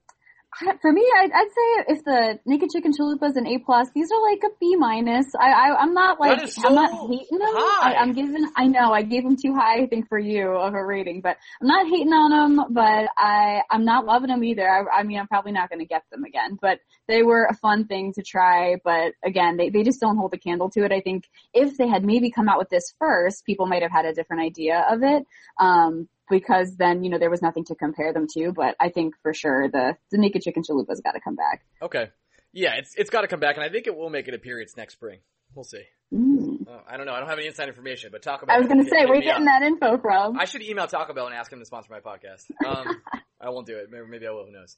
For 0.58 0.92
me, 0.92 1.02
I'd, 1.18 1.30
I'd 1.32 1.48
say 1.48 1.94
if 1.94 2.04
the 2.04 2.38
naked 2.44 2.68
chicken 2.70 2.92
chalupas 2.92 3.36
an 3.36 3.46
A 3.46 3.58
plus, 3.58 3.88
these 3.94 4.10
are 4.12 4.22
like 4.30 4.42
a 4.44 4.54
B 4.60 4.76
minus. 4.76 5.26
I, 5.38 5.50
I 5.50 5.76
I'm 5.80 5.94
not 5.94 6.20
like 6.20 6.46
so 6.46 6.68
I'm 6.68 6.74
not 6.74 6.90
hating 7.08 7.38
them. 7.38 7.48
high. 7.52 7.94
I, 7.94 7.96
I'm 7.96 8.12
giving. 8.12 8.46
I 8.54 8.66
know 8.66 8.92
I 8.92 9.02
gave 9.02 9.22
them 9.22 9.36
too 9.36 9.54
high. 9.54 9.82
I 9.82 9.86
think 9.86 10.08
for 10.08 10.18
you 10.18 10.50
of 10.50 10.74
a 10.74 10.84
rating, 10.84 11.22
but 11.22 11.38
I'm 11.60 11.68
not 11.68 11.86
hating 11.86 12.12
on 12.12 12.56
them. 12.56 12.66
But 12.70 13.08
I 13.16 13.62
I'm 13.70 13.86
not 13.86 14.04
loving 14.04 14.28
them 14.28 14.44
either. 14.44 14.68
I, 14.68 15.00
I 15.00 15.02
mean, 15.04 15.18
I'm 15.18 15.26
probably 15.26 15.52
not 15.52 15.70
going 15.70 15.80
to 15.80 15.86
get 15.86 16.02
them 16.12 16.24
again. 16.24 16.58
But 16.60 16.80
they 17.08 17.22
were 17.22 17.46
a 17.50 17.54
fun 17.54 17.86
thing 17.86 18.12
to 18.14 18.22
try. 18.22 18.76
But 18.84 19.14
again, 19.24 19.56
they 19.56 19.70
they 19.70 19.82
just 19.82 20.00
don't 20.00 20.18
hold 20.18 20.34
a 20.34 20.38
candle 20.38 20.68
to 20.70 20.84
it. 20.84 20.92
I 20.92 21.00
think 21.00 21.24
if 21.54 21.78
they 21.78 21.88
had 21.88 22.04
maybe 22.04 22.30
come 22.30 22.50
out 22.50 22.58
with 22.58 22.68
this 22.68 22.92
first, 22.98 23.46
people 23.46 23.66
might 23.66 23.82
have 23.82 23.92
had 23.92 24.04
a 24.04 24.12
different 24.12 24.42
idea 24.42 24.84
of 24.90 25.02
it. 25.02 25.24
Um, 25.58 26.08
because 26.32 26.74
then, 26.76 27.04
you 27.04 27.10
know, 27.10 27.18
there 27.18 27.30
was 27.30 27.42
nothing 27.42 27.64
to 27.66 27.74
compare 27.76 28.12
them 28.12 28.26
to, 28.34 28.52
but 28.52 28.74
I 28.80 28.88
think 28.88 29.14
for 29.22 29.32
sure 29.32 29.68
the, 29.70 29.96
the 30.10 30.18
naked 30.18 30.42
chicken 30.42 30.64
chalupa's 30.64 31.00
gotta 31.00 31.20
come 31.20 31.36
back. 31.36 31.64
Okay. 31.80 32.08
Yeah, 32.52 32.74
it's 32.76 32.94
it's 32.96 33.10
got 33.10 33.22
to 33.22 33.28
come 33.28 33.40
back, 33.40 33.56
and 33.56 33.64
I 33.64 33.70
think 33.70 33.86
it 33.86 33.96
will 33.96 34.10
make 34.10 34.28
it 34.28 34.34
appearance 34.34 34.76
next 34.76 34.94
spring. 34.94 35.20
We'll 35.54 35.64
see. 35.64 35.84
Mm. 36.12 36.68
Uh, 36.68 36.80
I 36.86 36.96
don't 36.96 37.06
know. 37.06 37.14
I 37.14 37.20
don't 37.20 37.28
have 37.28 37.38
any 37.38 37.46
inside 37.46 37.68
information, 37.68 38.10
but 38.12 38.22
Taco 38.22 38.46
Bell. 38.46 38.54
I 38.54 38.58
was 38.58 38.68
gonna 38.68 38.84
say, 38.84 39.00
hit 39.00 39.08
where 39.08 39.18
me 39.18 39.24
you 39.24 39.30
getting 39.30 39.46
that 39.46 39.62
info 39.62 39.98
from? 39.98 40.38
I 40.38 40.44
should 40.44 40.62
email 40.62 40.86
Taco 40.86 41.14
Bell 41.14 41.26
and 41.26 41.34
ask 41.34 41.50
him 41.50 41.60
to 41.60 41.64
sponsor 41.64 41.88
my 41.90 42.00
podcast. 42.00 42.50
Um, 42.66 43.00
I 43.40 43.48
won't 43.48 43.66
do 43.66 43.76
it. 43.76 43.90
Maybe, 43.90 44.04
maybe 44.06 44.26
I 44.26 44.30
will. 44.30 44.44
Who 44.44 44.52
knows? 44.52 44.76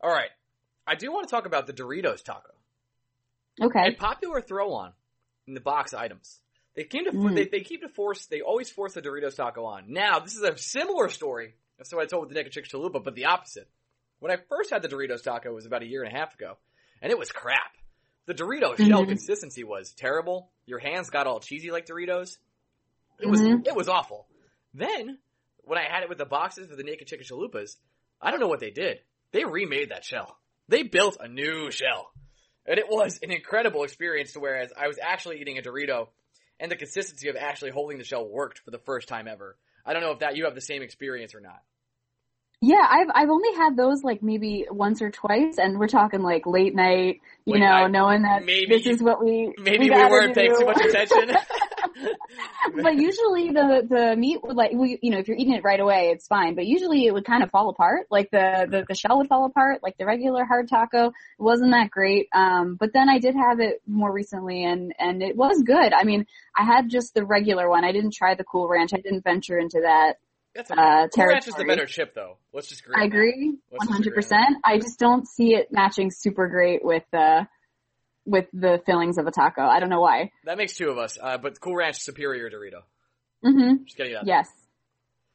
All 0.00 0.10
right. 0.10 0.30
I 0.86 0.94
do 0.94 1.10
want 1.12 1.26
to 1.26 1.30
talk 1.30 1.46
about 1.46 1.66
the 1.66 1.72
Doritos 1.72 2.22
taco. 2.22 2.50
Okay. 3.60 3.88
A 3.88 3.92
popular 3.92 4.40
throw 4.40 4.72
on 4.74 4.92
in 5.46 5.54
the 5.54 5.60
box 5.60 5.94
items. 5.94 6.40
They 6.74 6.84
came 6.84 7.04
to 7.04 7.12
Mm. 7.12 7.34
they, 7.36 7.44
they 7.46 7.60
keep 7.60 7.82
to 7.82 7.88
force 7.88 8.26
they 8.26 8.40
always 8.40 8.70
force 8.70 8.94
the 8.94 9.02
Doritos 9.02 9.36
taco 9.36 9.64
on. 9.64 9.92
Now 9.92 10.18
this 10.20 10.34
is 10.34 10.42
a 10.42 10.56
similar 10.58 11.08
story. 11.08 11.54
That's 11.78 11.92
what 11.92 12.02
I 12.02 12.06
told 12.06 12.22
with 12.22 12.30
the 12.30 12.34
naked 12.36 12.52
chicken 12.52 12.70
chalupa, 12.70 13.02
but 13.02 13.14
the 13.14 13.26
opposite. 13.26 13.68
When 14.20 14.32
I 14.32 14.36
first 14.48 14.70
had 14.70 14.82
the 14.82 14.88
Doritos 14.88 15.22
taco 15.22 15.50
it 15.50 15.54
was 15.54 15.66
about 15.66 15.82
a 15.82 15.86
year 15.86 16.02
and 16.02 16.12
a 16.12 16.16
half 16.18 16.34
ago, 16.34 16.56
and 17.00 17.10
it 17.12 17.18
was 17.18 17.30
crap. 17.30 17.72
The 18.26 18.34
Dorito 18.34 18.76
shell 18.76 19.04
Mhm. 19.04 19.08
consistency 19.08 19.64
was 19.64 19.92
terrible. 19.92 20.50
Your 20.66 20.78
hands 20.78 21.10
got 21.10 21.26
all 21.26 21.40
cheesy 21.40 21.70
like 21.70 21.86
Doritos. 21.86 22.38
It 23.20 23.26
was 23.26 23.40
Mhm. 23.40 23.66
it 23.66 23.76
was 23.76 23.88
awful. 23.88 24.26
Then 24.72 25.18
when 25.62 25.78
I 25.78 25.84
had 25.84 26.02
it 26.02 26.08
with 26.08 26.18
the 26.18 26.24
boxes 26.26 26.68
with 26.68 26.78
the 26.78 26.84
naked 26.84 27.06
chicken 27.06 27.24
chalupas, 27.26 27.76
I 28.20 28.30
don't 28.30 28.40
know 28.40 28.48
what 28.48 28.60
they 28.60 28.70
did. 28.70 29.00
They 29.32 29.44
remade 29.44 29.90
that 29.90 30.04
shell. 30.04 30.38
They 30.68 30.82
built 30.82 31.18
a 31.20 31.28
new 31.28 31.70
shell. 31.70 32.10
And 32.66 32.78
it 32.78 32.88
was 32.88 33.18
an 33.22 33.30
incredible 33.30 33.84
experience 33.84 34.32
to 34.32 34.40
whereas 34.40 34.72
I 34.76 34.88
was 34.88 34.98
actually 34.98 35.40
eating 35.40 35.58
a 35.58 35.62
Dorito 35.62 36.08
and 36.60 36.70
the 36.70 36.76
consistency 36.76 37.28
of 37.28 37.36
actually 37.36 37.70
holding 37.70 37.98
the 37.98 38.04
shell 38.04 38.26
worked 38.28 38.58
for 38.58 38.70
the 38.70 38.78
first 38.78 39.08
time 39.08 39.28
ever. 39.28 39.56
I 39.84 39.92
don't 39.92 40.02
know 40.02 40.12
if 40.12 40.20
that 40.20 40.36
you 40.36 40.44
have 40.44 40.54
the 40.54 40.60
same 40.60 40.82
experience 40.82 41.34
or 41.34 41.40
not. 41.40 41.60
Yeah, 42.60 42.86
I've 42.88 43.08
I've 43.14 43.28
only 43.28 43.52
had 43.56 43.76
those 43.76 44.02
like 44.02 44.22
maybe 44.22 44.66
once 44.70 45.02
or 45.02 45.10
twice, 45.10 45.58
and 45.58 45.78
we're 45.78 45.88
talking 45.88 46.22
like 46.22 46.46
late 46.46 46.74
night. 46.74 47.20
You 47.44 47.54
Late 47.54 47.60
know, 47.60 47.66
night. 47.66 47.90
knowing 47.90 48.22
that 48.22 48.44
Maybe- 48.44 48.78
this 48.78 48.86
is 48.86 49.02
what 49.02 49.22
we 49.22 49.52
Maybe 49.58 49.90
we, 49.90 49.96
we, 49.96 50.04
weren't 50.04 50.34
paying 50.34 50.54
too 50.58 50.64
much 50.64 50.80
attention. 50.80 51.36
but 52.82 52.96
usually 52.96 53.50
the 53.50 53.86
the 53.88 54.16
meat 54.16 54.40
would 54.42 54.56
like 54.56 54.72
we 54.72 54.98
you 55.02 55.10
know 55.10 55.18
if 55.18 55.28
you're 55.28 55.36
eating 55.36 55.54
it 55.54 55.64
right 55.64 55.80
away 55.80 56.10
it's 56.10 56.26
fine. 56.26 56.54
But 56.54 56.66
usually 56.66 57.06
it 57.06 57.14
would 57.14 57.24
kind 57.24 57.42
of 57.42 57.50
fall 57.50 57.68
apart. 57.68 58.06
Like 58.10 58.30
the 58.30 58.66
the, 58.70 58.84
the 58.88 58.94
shell 58.94 59.18
would 59.18 59.28
fall 59.28 59.46
apart 59.46 59.82
like 59.82 59.96
the 59.98 60.06
regular 60.06 60.44
hard 60.44 60.68
taco. 60.68 61.08
It 61.08 61.12
wasn't 61.38 61.72
that 61.72 61.90
great. 61.90 62.28
Um 62.34 62.76
but 62.78 62.92
then 62.92 63.08
I 63.08 63.18
did 63.18 63.34
have 63.34 63.60
it 63.60 63.82
more 63.86 64.12
recently 64.12 64.64
and 64.64 64.92
and 64.98 65.22
it 65.22 65.36
was 65.36 65.62
good. 65.64 65.92
I 65.92 66.04
mean 66.04 66.26
I 66.56 66.64
had 66.64 66.88
just 66.88 67.14
the 67.14 67.24
regular 67.24 67.68
one. 67.68 67.84
I 67.84 67.92
didn't 67.92 68.14
try 68.14 68.34
the 68.34 68.44
cool 68.44 68.68
ranch. 68.68 68.90
I 68.94 69.00
didn't 69.00 69.24
venture 69.24 69.58
into 69.58 69.80
that 69.82 70.14
That's 70.54 70.70
a, 70.70 70.74
uh 70.74 71.08
Cool 71.14 71.26
Ranch 71.26 71.48
is 71.48 71.54
the 71.54 71.64
better 71.64 71.86
chip 71.86 72.14
though. 72.14 72.38
Let's 72.52 72.68
just 72.68 72.82
agree. 72.82 72.94
I 73.00 73.04
agree 73.04 73.54
one 73.70 73.88
hundred 73.88 74.14
percent. 74.14 74.58
I 74.64 74.78
just 74.78 74.98
don't 74.98 75.26
see 75.28 75.54
it 75.54 75.68
matching 75.70 76.10
super 76.10 76.48
great 76.48 76.84
with 76.84 77.04
uh 77.12 77.44
with 78.26 78.46
the 78.52 78.80
fillings 78.86 79.18
of 79.18 79.26
a 79.26 79.30
taco 79.30 79.62
I 79.62 79.80
don't 79.80 79.90
know 79.90 80.00
why 80.00 80.30
That 80.44 80.56
makes 80.58 80.74
two 80.74 80.90
of 80.90 80.98
us. 80.98 81.18
Uh, 81.20 81.38
but 81.38 81.60
Cool 81.60 81.76
Ranch 81.76 81.96
superior 82.00 82.48
Dorito. 82.50 82.82
mhm 83.44 83.84
Just 83.84 83.96
getting 83.96 84.14
out. 84.14 84.26
yes 84.26 84.48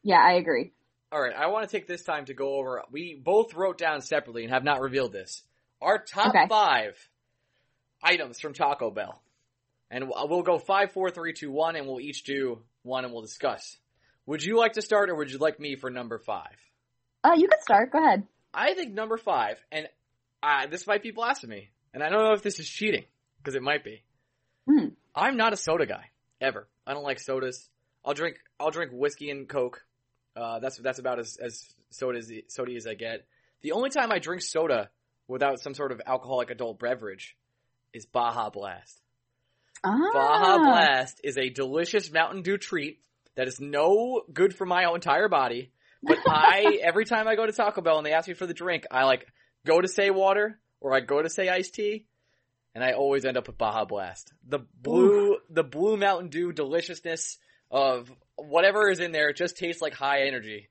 yeah 0.03 0.19
I 0.23 0.33
agree 0.33 0.71
All 1.11 1.21
right, 1.21 1.33
I 1.35 1.47
want 1.47 1.67
to 1.69 1.71
take 1.75 1.87
this 1.87 2.03
time 2.03 2.25
to 2.25 2.33
go 2.33 2.55
over. 2.55 2.83
We 2.91 3.19
both 3.23 3.53
wrote 3.53 3.77
down 3.77 4.01
separately 4.01 4.43
and 4.43 4.53
have 4.53 4.63
not 4.63 4.79
revealed 4.81 5.11
this. 5.11 5.43
Our 5.81 5.97
top 5.97 6.29
Okay. 6.29 6.45
five 6.47 6.95
items 8.03 8.39
from 8.39 8.53
Taco 8.53 8.91
Bell, 8.91 9.21
and 9.89 10.07
we'll 10.09 10.27
we'll 10.27 10.41
go 10.43 10.57
five, 10.59 10.91
four, 10.91 11.09
three, 11.09 11.33
two, 11.33 11.51
one, 11.51 11.75
and 11.75 11.87
we'll 11.87 11.99
each 11.99 12.23
do 12.23 12.59
one, 12.83 13.05
and 13.05 13.13
we'll 13.13 13.21
discuss. 13.23 13.77
Would 14.25 14.43
you 14.43 14.57
like 14.57 14.73
to 14.73 14.81
start, 14.81 15.09
or 15.09 15.15
would 15.15 15.31
you 15.31 15.37
like 15.39 15.59
me 15.59 15.75
for 15.75 15.89
number 15.89 16.17
five? 16.19 16.55
uh 17.23 17.33
you 17.35 17.47
could 17.47 17.61
start 17.61 17.91
go 17.91 17.99
ahead 18.03 18.23
I 18.53 18.73
think 18.73 18.93
number 18.93 19.17
five, 19.17 19.57
and 19.71 19.87
uh, 20.41 20.67
this 20.67 20.85
might 20.87 21.03
be 21.03 21.11
blasphemy, 21.11 21.69
and 21.93 22.03
I 22.03 22.09
don't 22.09 22.23
know 22.23 22.33
if 22.33 22.43
this 22.43 22.59
is 22.59 22.67
cheating 22.67 23.05
because 23.37 23.55
it 23.55 23.61
might 23.61 23.83
be. 23.83 24.03
Hmm. 24.69 24.89
I'm 25.15 25.37
not 25.37 25.53
a 25.53 25.57
soda 25.57 25.85
guy 25.85 26.05
ever. 26.39 26.67
I 26.85 26.93
don't 26.93 27.03
like 27.03 27.19
sodas. 27.19 27.67
I'll 28.05 28.13
drink 28.13 28.37
I'll 28.59 28.71
drink 28.71 28.91
whiskey 28.93 29.29
and 29.29 29.47
coke. 29.47 29.83
Uh, 30.35 30.59
that's 30.59 30.77
that's 30.77 30.99
about 30.99 31.19
as 31.19 31.37
as 31.37 31.63
soda 31.89 32.19
as 32.19 32.31
soda 32.47 32.73
as 32.75 32.87
I 32.87 32.93
get. 32.93 33.25
The 33.61 33.73
only 33.73 33.89
time 33.89 34.11
I 34.11 34.19
drink 34.19 34.41
soda 34.41 34.89
without 35.27 35.59
some 35.59 35.73
sort 35.73 35.91
of 35.91 36.01
alcoholic 36.05 36.49
adult 36.49 36.79
beverage 36.79 37.35
is 37.93 38.05
Baja 38.05 38.49
Blast. 38.49 39.01
Ah. 39.83 39.97
Baja 40.13 40.57
Blast 40.57 41.21
is 41.23 41.37
a 41.37 41.49
delicious 41.49 42.11
Mountain 42.11 42.41
Dew 42.43 42.57
treat 42.57 42.99
that 43.35 43.47
is 43.47 43.59
no 43.59 44.21
good 44.31 44.55
for 44.55 44.65
my 44.65 44.89
entire 44.93 45.29
body. 45.29 45.71
But 46.01 46.17
I, 46.27 46.79
every 46.81 47.05
time 47.05 47.27
I 47.27 47.35
go 47.35 47.45
to 47.45 47.51
Taco 47.51 47.81
Bell 47.81 47.97
and 47.97 48.05
they 48.05 48.13
ask 48.13 48.27
me 48.27 48.33
for 48.33 48.47
the 48.47 48.53
drink, 48.53 48.85
I 48.91 49.05
like 49.05 49.27
go 49.65 49.79
to 49.79 49.87
say 49.87 50.09
water 50.09 50.59
or 50.81 50.93
I 50.93 50.99
go 50.99 51.21
to 51.21 51.29
say 51.29 51.49
iced 51.49 51.75
tea 51.75 52.05
and 52.75 52.83
I 52.83 52.93
always 52.93 53.25
end 53.25 53.37
up 53.37 53.47
with 53.47 53.57
Baja 53.57 53.85
Blast. 53.85 54.33
The 54.47 54.59
blue, 54.81 55.37
the 55.49 55.63
blue 55.63 55.97
Mountain 55.97 56.29
Dew 56.29 56.51
deliciousness 56.51 57.37
of 57.71 58.11
whatever 58.35 58.89
is 58.89 58.99
in 58.99 59.11
there 59.11 59.33
just 59.33 59.57
tastes 59.57 59.81
like 59.81 59.93
high 59.93 60.27
energy. 60.27 60.69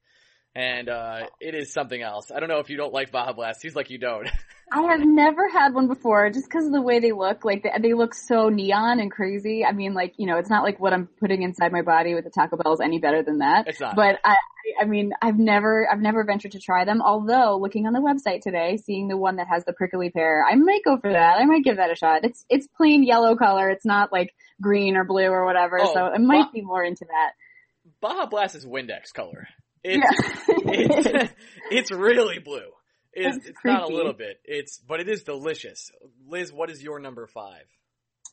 And, 0.55 0.89
uh, 0.89 1.27
it 1.41 1.55
is 1.55 1.73
something 1.73 2.01
else. 2.01 2.33
I 2.35 2.41
don't 2.41 2.49
know 2.49 2.59
if 2.59 2.71
you 2.71 2.77
don't 2.77 2.93
like 2.93 3.13
Baja 3.13 3.33
Blast. 3.33 3.61
Seems 3.61 3.77
like 3.77 3.91
you 3.91 3.99
don't. 3.99 4.29
I 4.73 4.83
have 4.83 5.01
never 5.01 5.49
had 5.49 5.73
one 5.73 5.89
before 5.89 6.31
just 6.31 6.47
because 6.47 6.67
of 6.67 6.73
the 6.73 6.83
way 6.83 7.01
they 7.01 7.13
look. 7.13 7.45
Like 7.45 7.63
they, 7.63 7.71
they 7.81 7.95
look 7.95 8.15
so 8.15 8.49
neon 8.49 9.01
and 9.01 9.11
crazy. 9.11 9.65
I 9.65 9.73
mean, 9.73 9.95
like, 9.95 10.15
you 10.17 10.27
know, 10.27 10.39
it's 10.39 10.51
not 10.51 10.63
like 10.63 10.81
what 10.81 10.93
I'm 10.93 11.07
putting 11.21 11.43
inside 11.43 11.73
my 11.73 11.83
body 11.83 12.15
with 12.15 12.25
the 12.25 12.31
Taco 12.31 12.57
Bell 12.57 12.75
is 12.75 12.81
any 12.81 12.99
better 12.99 13.23
than 13.23 13.39
that. 13.39 13.69
It's 13.69 13.81
not. 13.81 13.97
But 13.97 14.19
I, 14.25 14.37
I 14.81 14.85
mean, 14.85 15.13
I've 15.21 15.39
never, 15.39 15.89
I've 15.91 16.01
never 16.01 16.25
ventured 16.25 16.53
to 16.53 16.61
try 16.61 16.85
them. 16.85 17.03
Although 17.03 17.59
looking 17.59 17.87
on 17.87 17.93
the 17.93 18.01
website 18.01 18.43
today, 18.43 18.77
seeing 18.77 19.09
the 19.09 19.17
one 19.17 19.37
that 19.37 19.49
has 19.49 19.65
the 19.65 19.73
prickly 19.73 20.11
pear, 20.11 20.45
I 20.45 20.55
might 20.55 20.85
go 20.85 20.99
for 20.99 21.13
that. 21.13 21.39
I 21.39 21.45
might 21.45 21.65
give 21.65 21.77
that 21.77 21.91
a 21.91 21.97
shot. 21.97 22.25
It's, 22.25 22.45
it's 22.49 22.67
plain 22.77 23.03
yellow 23.03 23.37
color. 23.37 23.71
It's 23.71 23.85
not 23.85 24.13
like 24.13 24.35
green 24.61 24.97
or 24.97 25.05
blue 25.05 25.27
or 25.27 25.45
whatever. 25.45 25.79
Oh, 25.81 25.93
so 25.93 26.07
it 26.07 26.21
might 26.21 26.53
be 26.53 26.61
more 26.63 26.85
into 26.85 27.07
that. 27.07 27.33
Baja 28.01 28.27
Blast 28.27 28.55
is 28.55 28.65
Windex 28.65 29.13
color. 29.13 29.49
It's, 29.83 29.97
yeah. 29.97 30.49
it's, 30.73 31.33
it's 31.71 31.91
really 31.91 32.39
blue. 32.39 32.71
It's, 33.13 33.47
it's 33.47 33.59
not 33.65 33.91
a 33.91 33.95
little 33.95 34.13
bit. 34.13 34.41
It's, 34.45 34.79
but 34.79 35.01
it 35.01 35.09
is 35.09 35.23
delicious. 35.23 35.91
Liz, 36.27 36.53
what 36.53 36.71
is 36.71 36.83
your 36.83 37.01
number 37.01 37.27
five? 37.27 37.65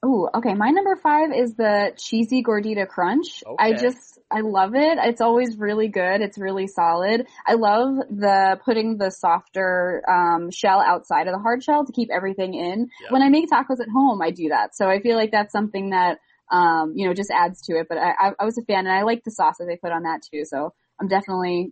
Ooh, 0.03 0.27
okay. 0.35 0.53
My 0.53 0.69
number 0.69 0.95
five 0.95 1.31
is 1.35 1.55
the 1.55 1.93
cheesy 1.97 2.43
gordita 2.43 2.87
crunch. 2.87 3.43
I 3.59 3.71
just, 3.81 4.19
I 4.31 4.41
love 4.41 4.75
it. 4.75 4.97
It's 5.01 5.21
always 5.21 5.57
really 5.57 5.87
good. 5.87 6.21
It's 6.21 6.37
really 6.37 6.67
solid. 6.67 7.25
I 7.45 7.53
love 7.53 7.97
the 8.09 8.59
putting 8.65 8.97
the 8.97 9.09
softer 9.11 10.03
um, 10.09 10.51
shell 10.51 10.79
outside 10.85 11.27
of 11.27 11.33
the 11.33 11.39
hard 11.39 11.63
shell 11.63 11.85
to 11.85 11.91
keep 11.91 12.09
everything 12.11 12.53
in. 12.53 12.89
When 13.09 13.21
I 13.21 13.29
make 13.29 13.49
tacos 13.49 13.79
at 13.79 13.89
home, 13.89 14.21
I 14.21 14.31
do 14.31 14.49
that. 14.49 14.75
So 14.75 14.87
I 14.89 15.01
feel 15.01 15.15
like 15.15 15.31
that's 15.31 15.51
something 15.51 15.91
that 15.91 16.19
um, 16.51 16.93
you 16.95 17.07
know 17.07 17.13
just 17.13 17.31
adds 17.31 17.61
to 17.63 17.73
it. 17.73 17.87
But 17.89 17.97
I, 17.97 18.11
I, 18.11 18.31
I 18.39 18.45
was 18.45 18.57
a 18.57 18.61
fan, 18.63 18.85
and 18.85 18.91
I 18.91 19.03
like 19.03 19.23
the 19.23 19.31
sauce 19.31 19.55
that 19.59 19.65
they 19.65 19.77
put 19.77 19.91
on 19.91 20.03
that 20.03 20.21
too. 20.31 20.45
So 20.45 20.73
I'm 20.99 21.07
definitely 21.07 21.71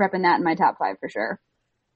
repping 0.00 0.22
that 0.22 0.38
in 0.38 0.44
my 0.44 0.54
top 0.56 0.78
five 0.78 0.96
for 0.98 1.08
sure. 1.08 1.40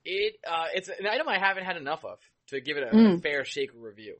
It 0.04 0.34
uh, 0.48 0.66
it's 0.74 0.88
an 0.88 1.06
item 1.06 1.28
I 1.28 1.38
haven't 1.38 1.64
had 1.64 1.76
enough 1.76 2.04
of 2.04 2.18
to 2.48 2.60
give 2.60 2.76
it 2.76 2.84
a, 2.84 2.90
a 2.90 2.92
Mm. 2.92 3.22
fair 3.22 3.44
shake 3.44 3.70
review. 3.74 4.16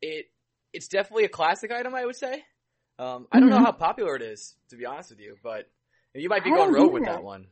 It 0.00 0.26
it's 0.74 0.88
definitely 0.88 1.24
a 1.24 1.28
classic 1.28 1.72
item, 1.72 1.94
I 1.94 2.04
would 2.04 2.16
say. 2.16 2.44
Um, 2.98 3.26
I 3.32 3.40
don't 3.40 3.48
know 3.50 3.58
Mhm. 3.58 3.64
how 3.64 3.72
popular 3.72 4.14
it 4.16 4.22
is, 4.22 4.54
to 4.70 4.76
be 4.76 4.86
honest 4.86 5.10
with 5.10 5.20
you, 5.20 5.36
but 5.42 5.68
you 6.14 6.28
might 6.28 6.44
be 6.44 6.50
I 6.50 6.54
going 6.54 6.72
rogue 6.72 6.92
with 6.92 7.04
that 7.04 7.24
one. 7.24 7.48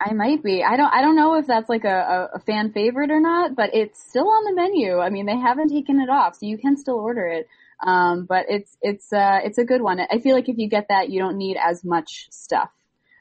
I 0.00 0.12
might 0.12 0.42
be. 0.44 0.62
I 0.62 0.76
don't. 0.76 0.92
I 0.92 1.02
don't 1.02 1.16
know 1.16 1.34
if 1.34 1.46
that's 1.46 1.68
like 1.68 1.84
a, 1.84 2.30
a, 2.32 2.38
fan 2.38 2.72
favorite 2.72 3.10
or 3.10 3.20
not, 3.20 3.56
but 3.56 3.74
it's 3.74 4.00
still 4.00 4.28
on 4.28 4.44
the 4.44 4.54
menu. 4.54 4.98
I 5.00 5.10
mean, 5.10 5.26
they 5.26 5.36
haven't 5.36 5.70
taken 5.70 6.00
it 6.00 6.08
off, 6.08 6.36
so 6.36 6.46
you 6.46 6.56
can 6.56 6.76
still 6.76 6.94
order 6.94 7.26
it. 7.26 7.48
Um, 7.84 8.24
but 8.24 8.46
it's 8.48 8.76
it's 8.80 9.12
uh 9.12 9.40
it's 9.42 9.58
a 9.58 9.64
good 9.64 9.82
one. 9.82 10.00
I 10.00 10.20
feel 10.20 10.36
like 10.36 10.48
if 10.48 10.56
you 10.56 10.68
get 10.68 10.86
that, 10.88 11.10
you 11.10 11.18
don't 11.20 11.36
need 11.36 11.56
as 11.56 11.84
much 11.84 12.28
stuff. 12.30 12.70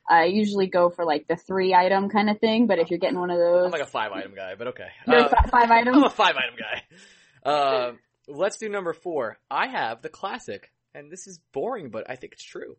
I 0.08 0.26
usually 0.26 0.68
go 0.68 0.90
for 0.90 1.04
like 1.04 1.28
the 1.28 1.36
three 1.36 1.74
item 1.74 2.10
kind 2.10 2.30
of 2.30 2.40
thing, 2.40 2.68
but 2.68 2.78
if 2.80 2.92
you're 2.92 3.00
getting 3.00 3.20
one 3.20 3.32
of 3.32 3.40
those, 3.40 3.66
I'm 3.66 3.72
like 3.72 3.82
a 3.82 3.86
five 3.88 4.12
item 4.12 4.36
guy, 4.36 4.54
but 4.56 4.68
okay. 4.68 4.88
Uh, 5.08 5.28
fi- 5.30 5.50
five 5.50 5.72
items. 5.72 5.98
I'm 5.98 6.04
a 6.04 6.10
five 6.10 6.36
item 6.36 6.56
guy. 6.58 7.50
Uh, 7.50 7.92
let's 8.28 8.58
do 8.58 8.70
number 8.70 8.94
four. 8.94 9.38
I 9.50 9.68
have 9.68 10.02
the 10.02 10.10
classic, 10.10 10.72
and 10.94 11.12
this 11.12 11.28
is 11.28 11.40
boring, 11.54 11.90
but 11.90 12.10
I 12.10 12.16
think 12.16 12.34
it's 12.34 12.44
true. 12.44 12.78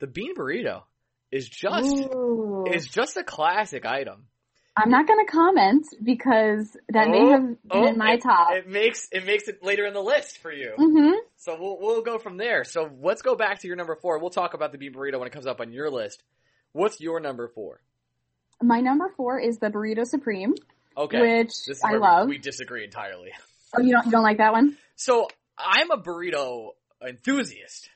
The 0.00 0.06
bean 0.06 0.34
burrito 0.36 0.82
is 1.30 1.48
just 1.48 1.92
Ooh. 1.94 2.64
is 2.72 2.86
just 2.86 3.16
a 3.16 3.24
classic 3.24 3.84
item. 3.84 4.26
I'm 4.80 4.90
not 4.90 5.08
going 5.08 5.26
to 5.26 5.32
comment 5.32 5.86
because 6.04 6.76
that 6.90 7.08
may 7.08 7.18
Oh, 7.20 7.30
have 7.32 7.42
been 7.42 7.58
oh, 7.72 7.86
in 7.88 7.98
my 7.98 8.12
it, 8.12 8.22
top. 8.22 8.52
It 8.52 8.68
makes 8.68 9.08
it 9.10 9.26
makes 9.26 9.48
it 9.48 9.60
later 9.62 9.84
in 9.86 9.92
the 9.92 10.00
list 10.00 10.38
for 10.38 10.52
you. 10.52 10.72
hmm 10.76 11.14
So 11.36 11.56
we'll 11.60 11.78
we'll 11.80 12.02
go 12.02 12.18
from 12.18 12.36
there. 12.36 12.62
So 12.62 12.88
let's 13.02 13.22
go 13.22 13.34
back 13.34 13.60
to 13.62 13.66
your 13.66 13.76
number 13.76 13.96
four. 13.96 14.20
We'll 14.20 14.30
talk 14.30 14.54
about 14.54 14.70
the 14.70 14.78
bean 14.78 14.92
burrito 14.94 15.18
when 15.18 15.26
it 15.26 15.32
comes 15.32 15.46
up 15.48 15.60
on 15.60 15.72
your 15.72 15.90
list. 15.90 16.22
What's 16.72 17.00
your 17.00 17.18
number 17.18 17.48
four? 17.48 17.80
My 18.62 18.80
number 18.80 19.12
four 19.16 19.40
is 19.40 19.58
the 19.58 19.68
burrito 19.68 20.06
supreme, 20.06 20.54
Okay, 20.96 21.20
which 21.40 21.48
this 21.66 21.78
is 21.78 21.82
I 21.84 21.94
love. 21.96 22.28
We, 22.28 22.36
we 22.36 22.38
disagree 22.38 22.84
entirely. 22.84 23.30
oh, 23.76 23.80
you 23.82 23.90
don't 23.92 24.06
you 24.06 24.12
don't 24.12 24.22
like 24.22 24.38
that 24.38 24.52
one? 24.52 24.76
So 24.98 25.28
I'm 25.56 25.92
a 25.92 25.96
burrito 25.96 26.72
enthusiast. 27.00 27.88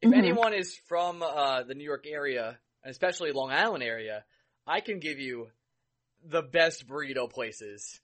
If 0.00 0.10
Mhm. 0.10 0.16
anyone 0.16 0.54
is 0.54 0.78
from 0.86 1.20
uh, 1.20 1.64
the 1.64 1.74
New 1.74 1.82
York 1.82 2.06
area, 2.06 2.56
and 2.84 2.90
especially 2.90 3.32
Long 3.32 3.50
Island 3.50 3.82
area, 3.82 4.24
I 4.64 4.80
can 4.80 5.00
give 5.00 5.18
you 5.18 5.50
the 6.22 6.42
best 6.42 6.86
burrito 6.86 7.28
places. 7.28 8.00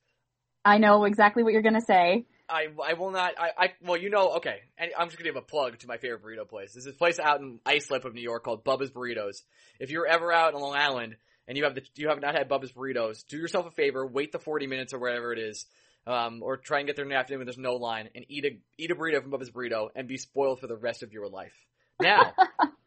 I 0.64 0.78
know 0.78 1.04
exactly 1.04 1.44
what 1.44 1.52
you're 1.52 1.62
going 1.62 1.74
to 1.74 1.80
say. 1.80 2.26
I, 2.48 2.66
I 2.84 2.94
will 2.94 3.12
not, 3.12 3.34
I, 3.38 3.52
I, 3.56 3.72
well, 3.80 3.96
you 3.96 4.10
know, 4.10 4.32
okay, 4.38 4.60
and 4.76 4.90
I'm 4.98 5.06
just 5.06 5.16
gonna 5.18 5.30
give 5.30 5.36
a 5.36 5.46
plug 5.46 5.78
to 5.78 5.86
my 5.86 5.96
favorite 5.96 6.22
burrito 6.22 6.46
place. 6.46 6.72
There's 6.74 6.84
this 6.84 6.96
place 6.96 7.18
out 7.20 7.40
in 7.40 7.60
Islip 7.64 8.04
of 8.04 8.12
New 8.12 8.20
York 8.20 8.42
called 8.42 8.64
Bubba's 8.64 8.90
Burritos. 8.90 9.42
If 9.78 9.90
you're 9.90 10.06
ever 10.06 10.32
out 10.32 10.52
in 10.52 10.60
Long 10.60 10.76
Island 10.76 11.16
and 11.46 11.56
you 11.56 11.64
have 11.64 11.76
the, 11.76 11.82
you 11.94 12.08
have 12.08 12.20
not 12.20 12.36
had 12.36 12.50
Bubba's 12.50 12.72
Burritos, 12.72 13.24
do 13.26 13.38
yourself 13.38 13.66
a 13.66 13.70
favor, 13.70 14.06
wait 14.06 14.32
the 14.32 14.38
40 14.38 14.66
minutes 14.66 14.92
or 14.92 14.98
whatever 14.98 15.32
it 15.32 15.38
is, 15.38 15.64
um, 16.06 16.42
or 16.42 16.56
try 16.56 16.78
and 16.78 16.86
get 16.86 16.96
there 16.96 17.04
in 17.04 17.10
the 17.10 17.16
afternoon 17.16 17.40
when 17.40 17.46
there's 17.46 17.58
no 17.58 17.74
line 17.76 18.08
and 18.14 18.24
eat 18.28 18.44
a, 18.44 18.58
eat 18.78 18.90
a 18.90 18.94
burrito 18.94 19.22
from 19.22 19.30
Bubba's 19.30 19.50
Burrito 19.50 19.88
and 19.94 20.08
be 20.08 20.16
spoiled 20.18 20.60
for 20.60 20.66
the 20.66 20.76
rest 20.76 21.02
of 21.02 21.12
your 21.12 21.28
life. 21.28 21.52
Now, 22.00 22.32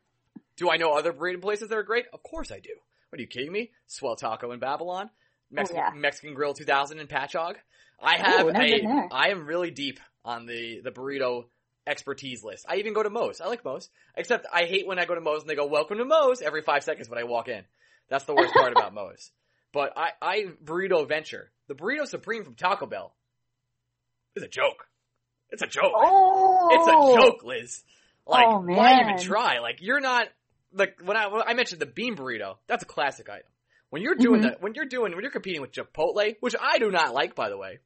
do 0.57 0.69
I 0.69 0.77
know 0.77 0.93
other 0.93 1.13
burrito 1.13 1.41
places 1.41 1.69
that 1.69 1.77
are 1.77 1.83
great? 1.83 2.05
Of 2.13 2.23
course 2.23 2.51
I 2.51 2.59
do. 2.59 2.71
What 3.09 3.19
are 3.19 3.21
you 3.21 3.27
kidding 3.27 3.51
me? 3.51 3.71
Swell 3.87 4.15
Taco 4.15 4.51
in 4.51 4.59
Babylon, 4.59 5.09
Mexican, 5.51 5.81
Oh, 5.81 5.89
yeah. 5.93 5.99
Mexican 5.99 6.33
Grill 6.33 6.53
2000 6.53 6.99
in 6.99 7.07
Patchogue. 7.07 7.55
I 8.01 8.17
have 8.17 8.45
Ooh, 8.47 8.49
a. 8.49 9.07
I 9.11 9.29
am 9.29 9.45
really 9.45 9.71
deep 9.71 9.99
on 10.25 10.45
the, 10.45 10.81
the 10.83 10.91
burrito 10.91 11.45
expertise 11.87 12.43
list. 12.43 12.65
I 12.67 12.77
even 12.77 12.93
go 12.93 13.03
to 13.03 13.09
Moe's. 13.09 13.39
I 13.39 13.47
like 13.47 13.63
Moe's. 13.63 13.89
Except 14.17 14.45
I 14.51 14.65
hate 14.65 14.85
when 14.87 14.99
I 14.99 15.05
go 15.05 15.15
to 15.15 15.21
Moe's 15.21 15.41
and 15.41 15.49
they 15.49 15.55
go, 15.55 15.67
welcome 15.67 15.97
to 15.99 16.05
Moe's 16.05 16.41
every 16.41 16.61
five 16.61 16.83
seconds 16.83 17.07
when 17.09 17.19
I 17.19 17.23
walk 17.23 17.47
in. 17.47 17.63
That's 18.09 18.25
the 18.25 18.35
worst 18.35 18.53
part 18.53 18.71
about 18.73 18.93
Moe's. 18.93 19.31
But 19.75 19.91
I, 19.97 20.11
I 20.21 20.45
burrito 20.63 21.05
venture. 21.05 21.51
The 21.67 21.75
burrito 21.75 22.07
supreme 22.07 22.45
from 22.45 22.55
Taco 22.55 22.85
Bell 22.85 23.13
is 24.37 24.41
a 24.43 24.47
joke. 24.47 24.87
It's 25.49 25.61
a 25.61 25.67
joke. 25.67 25.91
Oh, 25.93 26.69
It's 26.71 26.87
a 26.87 27.19
joke, 27.19 27.43
Liz. 27.43 27.83
Like, 28.25 28.45
Oh, 28.47 28.59
why 28.61 29.01
even 29.01 29.17
try? 29.17 29.59
Like, 29.59 29.79
you're 29.81 29.99
not 29.99 30.27
like 30.73 30.95
when 31.03 31.17
I 31.17 31.27
when 31.27 31.41
I 31.45 31.53
mentioned 31.55 31.81
the 31.81 31.85
bean 31.87 32.15
burrito. 32.15 32.55
That's 32.67 32.83
a 32.83 32.87
classic 32.87 33.29
item. 33.29 33.47
When 33.89 34.01
you're 34.01 34.15
doing 34.15 34.39
Mhm. 34.39 34.43
that, 34.43 34.61
when 34.61 34.75
you're 34.75 34.85
doing 34.85 35.11
when 35.13 35.21
you're 35.23 35.29
competing 35.31 35.59
with 35.61 35.73
Chipotle, 35.73 36.37
which 36.39 36.55
I 36.59 36.79
do 36.79 36.89
not 36.89 37.13
like, 37.13 37.35
by 37.35 37.49
the 37.49 37.57
way. 37.57 37.79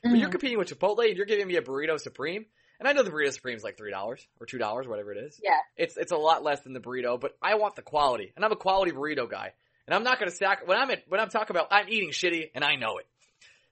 When 0.00 0.16
you're 0.16 0.28
Mhm. 0.30 0.32
competing 0.32 0.56
with 0.58 0.68
Chipotle 0.70 1.06
and 1.06 1.14
you're 1.16 1.26
giving 1.26 1.46
me 1.46 1.56
a 1.56 1.62
burrito 1.62 2.00
supreme, 2.00 2.46
and 2.78 2.88
I 2.88 2.92
know 2.94 3.02
the 3.02 3.10
burrito 3.10 3.34
supreme 3.34 3.56
is 3.56 3.62
like 3.64 3.76
three 3.76 3.90
dollars 3.90 4.26
or 4.40 4.46
two 4.46 4.58
dollars, 4.58 4.88
whatever 4.88 5.12
it 5.12 5.18
is. 5.18 5.38
Yeah. 5.42 5.60
It's 5.76 5.98
it's 5.98 6.12
a 6.12 6.16
lot 6.16 6.42
less 6.42 6.60
than 6.62 6.72
the 6.72 6.80
burrito, 6.80 7.20
but 7.20 7.36
I 7.42 7.56
want 7.56 7.76
the 7.76 7.82
quality, 7.82 8.32
and 8.34 8.42
I'm 8.46 8.52
a 8.52 8.56
quality 8.56 8.92
burrito 8.92 9.30
guy, 9.30 9.52
and 9.86 9.94
I'm 9.94 10.02
not 10.04 10.18
going 10.18 10.30
to 10.30 10.36
sack 10.36 10.66
when 10.66 10.78
I'm 10.78 10.90
at 10.90 11.02
when 11.08 11.20
I'm 11.20 11.28
talking 11.28 11.54
about 11.56 11.68
I'm 11.70 11.88
eating 11.88 12.10
shitty, 12.10 12.50
and 12.54 12.64
I 12.64 12.76
know 12.76 12.98
it. 12.98 13.06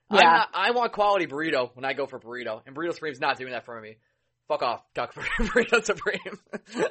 I'm 0.09 0.19
Yeah. 0.19 0.33
not, 0.33 0.49
I 0.53 0.71
want 0.71 0.91
quality 0.93 1.25
burrito 1.27 1.71
when 1.75 1.85
I 1.85 1.93
go 1.93 2.05
for 2.05 2.19
burrito, 2.19 2.61
and 2.65 2.75
burrito 2.75 2.93
supreme's 2.93 3.19
not 3.19 3.37
doing 3.37 3.51
that 3.51 3.65
for 3.65 3.79
me. 3.79 3.97
Fuck 4.49 4.61
off, 4.61 4.81
for 4.93 5.21
burrito 5.45 5.83
supreme. 5.85 6.19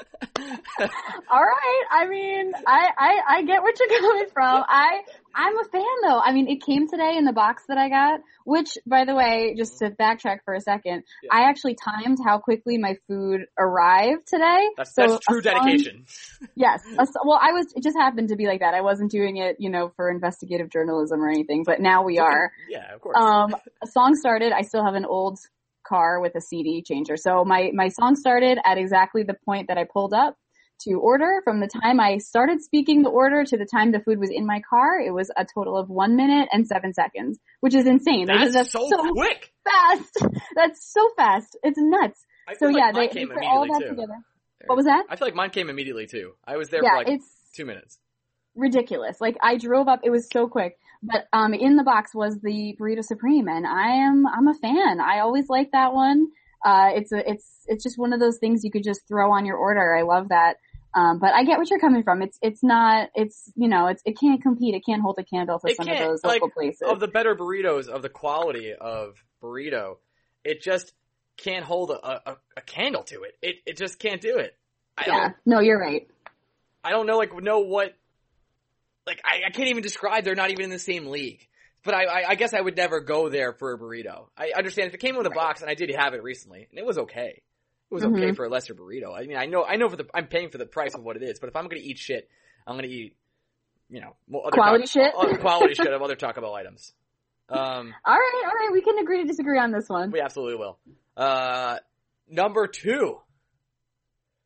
All 1.31 1.41
right. 1.43 1.83
I 1.91 2.09
mean, 2.09 2.53
I, 2.67 2.89
I, 2.99 3.15
I 3.29 3.43
get 3.43 3.63
what 3.63 3.79
you're 3.79 3.89
coming 4.01 4.27
from. 4.33 4.65
I, 4.67 5.01
I'm 5.35 5.59
a 5.59 5.65
fan 5.65 5.83
though. 6.03 6.19
I 6.19 6.33
mean, 6.33 6.49
it 6.49 6.63
came 6.65 6.89
today 6.89 7.15
in 7.17 7.25
the 7.27 7.33
box 7.33 7.65
that 7.69 7.77
I 7.77 7.91
got, 7.91 8.21
which 8.47 8.79
by 8.87 9.05
the 9.05 9.15
way, 9.15 9.55
just 9.57 9.79
to 9.79 9.91
backtrack 9.91 10.39
for 10.47 10.55
a 10.55 10.61
second, 10.61 11.05
Yeah. 11.23 11.31
I 11.33 11.49
actually 11.51 11.77
timed 11.77 12.19
how 12.25 12.39
quickly 12.39 12.79
my 12.79 12.97
food 13.07 13.43
arrived 13.59 14.27
today. 14.27 14.69
That's 14.79 14.95
So 14.95 15.07
that's 15.07 15.27
true 15.29 15.41
a 15.41 15.43
song- 15.43 15.63
dedication. 15.67 16.07
Yes. 16.57 16.83
A 16.99 17.07
well, 17.25 17.39
I 17.41 17.53
was, 17.53 17.67
it 17.77 17.83
just 17.83 17.97
happened 17.99 18.31
to 18.31 18.37
be 18.37 18.47
like 18.47 18.61
that. 18.61 18.73
I 18.75 18.81
wasn't 18.81 19.11
doing 19.11 19.37
it, 19.37 19.57
you 19.59 19.69
know, 19.71 19.93
for 19.97 20.11
investigative 20.11 20.71
journalism 20.71 21.21
or 21.23 21.29
anything, 21.29 21.65
but 21.67 21.81
now 21.81 22.03
we 22.03 22.19
are. 22.19 22.51
Yeah, 22.71 22.95
of 22.95 23.01
course. 23.03 23.17
Um, 23.19 23.55
a 23.83 23.87
song 23.87 24.15
started. 24.17 24.53
I 24.53 24.63
still 24.63 24.85
have 24.85 24.95
an 24.95 25.05
old 25.05 25.39
car 25.87 26.21
with 26.21 26.35
a 26.37 26.41
CD 26.41 26.83
changer. 26.83 27.17
So 27.17 27.45
my, 27.45 27.71
my 27.75 27.89
song 27.89 28.17
started 28.17 28.59
at 28.65 28.79
exactly 28.79 29.23
the 29.23 29.37
point 29.45 29.69
that 29.69 29.79
I 29.79 29.85
pulled 29.85 30.15
up 30.15 30.37
to 30.83 30.95
order. 30.95 31.41
From 31.45 31.61
the 31.61 31.69
time 31.69 32.01
I 32.01 32.19
started 32.19 32.61
speaking 32.61 33.03
the 33.03 33.11
order 33.11 33.45
to 33.45 33.57
the 33.57 33.67
time 33.67 33.93
the 33.93 34.01
food 34.01 34.19
was 34.19 34.31
in 34.31 34.47
my 34.47 34.61
car, 34.69 35.01
it 35.01 35.13
was 35.13 35.31
a 35.37 35.45
total 35.45 35.77
of 35.77 35.89
one 35.89 36.17
minute 36.17 36.49
and 36.53 36.67
seven 36.67 36.93
seconds, 36.93 37.39
which 37.61 37.75
is 37.75 37.87
insane. 37.87 38.27
that's, 38.27 38.53
because 38.53 38.71
so, 38.71 38.89
quick. 39.13 39.53
fast. 39.65 40.19
That's 40.57 40.93
so 40.93 41.09
fast. 41.17 41.57
It's 41.63 41.79
nuts. 41.79 42.25
So 42.59 42.69
feel 42.69 42.79
yeah, 42.79 42.87
like 42.87 42.95
they, 42.95 43.07
they 43.07 43.27
came 43.27 43.29
put 43.29 43.45
all 43.45 43.63
immediately 43.63 43.69
that 43.69 43.91
too. 43.91 44.01
together. 44.01 44.19
What 44.67 44.77
was 44.77 44.87
that? 44.87 45.05
I 45.09 45.17
feel 45.17 45.27
like 45.27 45.35
mine 45.35 45.51
came 45.51 45.71
immediately 45.71 46.07
too. 46.07 46.35
I 46.45 46.57
was 46.57 46.69
there 46.69 46.83
yeah, 46.83 46.91
for 46.91 46.97
like 46.99 47.09
it's 47.09 47.27
two 47.55 47.65
minutes. 47.65 47.99
ridiculous. 48.55 49.21
Like 49.21 49.37
I 49.43 49.57
drove 49.57 49.89
up, 49.89 50.01
it 50.05 50.11
was 50.11 50.29
so 50.33 50.49
quick. 50.49 50.77
But 51.03 51.27
um 51.33 51.55
in 51.55 51.77
the 51.77 51.83
box 51.83 52.15
was 52.15 52.39
the 52.41 52.77
burrito 52.81 53.05
supreme 53.05 53.49
and 53.49 53.67
I 53.67 54.07
am 54.07 54.27
I'm 54.27 54.49
a 54.49 54.55
fan. 54.55 55.01
I 55.01 55.21
always 55.21 55.49
like 55.49 55.71
that 55.73 55.93
one. 55.93 56.29
Uh 56.65 56.91
it's 56.95 57.13
a 57.13 57.29
it's 57.29 57.47
it's 57.67 57.83
just 57.83 57.99
one 57.99 58.13
of 58.13 58.21
those 58.21 58.39
things 58.39 58.65
you 58.65 58.71
could 58.71 58.85
just 58.85 59.07
throw 59.09 59.33
on 59.33 59.45
your 59.47 59.57
order. 59.57 59.97
I 59.97 60.03
love 60.03 60.29
that. 60.29 60.57
Um 60.95 61.19
but 61.19 61.35
I 61.35 61.45
get 61.45 61.59
what 61.59 61.71
you're 61.71 61.81
coming 61.81 62.03
from. 62.03 62.23
It's 62.23 62.39
it's 62.41 62.63
not 62.63 63.09
it's 63.15 63.51
you 63.57 63.69
know, 63.69 63.89
it's 63.89 64.03
it 64.05 64.19
can't 64.19 64.41
compete. 64.41 64.75
It 64.75 64.85
can't 64.87 65.03
hold 65.03 65.19
a 65.19 65.25
candle 65.25 65.59
to 65.59 65.71
It 65.71 65.77
some 65.77 65.89
of 65.89 65.99
those 65.99 66.23
like, 66.23 66.41
local 66.41 66.51
places. 66.51 66.83
Of 66.89 67.01
the 67.01 67.09
better 67.09 67.35
burritos, 67.35 67.89
of 67.89 68.03
the 68.03 68.09
quality 68.09 68.73
of 68.73 69.17
burrito, 69.43 69.97
it 70.45 70.63
just 70.63 70.93
can't 71.37 71.65
hold 71.65 71.91
a, 71.91 72.31
a, 72.31 72.37
a 72.57 72.61
candle 72.61 73.03
to 73.05 73.23
it. 73.23 73.37
It 73.43 73.57
it 73.67 73.77
just 73.77 73.99
can't 73.99 74.21
do 74.21 74.39
it. 74.39 74.57
I 74.97 75.05
yeah. 75.07 75.21
don't 75.21 75.35
No, 75.47 75.61
you're 75.61 75.81
right. 75.81 76.07
I 76.85 76.91
don't 76.91 77.07
know 77.07 77.17
like 77.17 77.35
know 77.43 77.61
what 77.61 77.95
like 79.07 79.21
I, 79.25 79.43
I 79.47 79.51
can't 79.51 79.69
even 79.69 79.83
describe 79.83 80.25
they're 80.25 80.35
not 80.35 80.51
even 80.51 80.65
in 80.65 80.71
the 80.71 80.79
same 80.79 81.07
league. 81.07 81.47
But 81.85 81.95
I, 81.95 82.05
I 82.05 82.29
I 82.31 82.35
guess 82.37 82.55
I 82.55 82.61
would 82.61 82.77
never 82.77 83.01
go 83.01 83.29
there 83.29 83.53
for 83.55 83.73
a 83.73 83.79
burrito. 83.79 84.27
I 84.37 84.53
understand 84.57 84.89
if 84.89 84.95
it 84.95 84.99
came 85.01 85.17
with 85.17 85.27
a 85.27 85.31
box 85.31 85.63
and 85.63 85.71
I 85.71 85.75
did 85.75 85.91
have 85.91 86.15
it 86.15 86.23
recently 86.23 86.67
and 86.71 86.79
it 86.79 86.87
was 86.87 86.99
okay. 86.99 87.43
It 87.91 87.95
was 87.95 88.05
okay 88.05 88.31
Mhm. 88.31 88.37
for 88.37 88.45
a 88.45 88.49
lesser 88.49 88.75
burrito. 88.75 89.13
I 89.17 89.27
mean 89.27 89.37
I 89.37 89.47
know 89.47 89.65
I 89.65 89.77
know 89.77 89.89
for 89.89 89.97
the 89.97 90.07
I'm 90.15 90.27
paying 90.29 90.51
for 90.51 90.59
the 90.59 90.67
price 90.67 90.95
of 90.95 91.03
what 91.03 91.17
it 91.17 91.23
is, 91.25 91.41
but 91.41 91.49
if 91.49 91.57
I'm 91.57 91.65
gonna 91.65 91.83
eat 91.83 91.99
shit, 91.99 92.29
I'm 92.67 92.77
gonna 92.77 92.87
eat 92.89 93.17
you 93.91 94.01
know 94.01 94.15
Quality 94.53 94.85
ta- 94.85 94.91
shit? 94.91 95.13
other 95.19 95.37
quality 95.39 95.75
shit 95.75 95.93
of 95.93 96.01
other 96.07 96.15
Taco 96.17 96.41
Bell 96.41 96.55
items. 96.55 96.93
Um 97.49 97.59
All 98.07 98.15
right, 98.15 98.43
all 98.47 98.53
right, 98.55 98.71
we 98.73 98.81
can 98.81 98.99
agree 98.99 99.19
to 99.23 99.27
disagree 99.27 99.59
on 99.59 99.73
this 99.73 99.89
one. 99.89 100.11
we 100.13 100.21
absolutely 100.21 100.57
will. 100.57 100.79
Uh 101.17 101.79
number 102.29 102.69
two. 102.69 103.19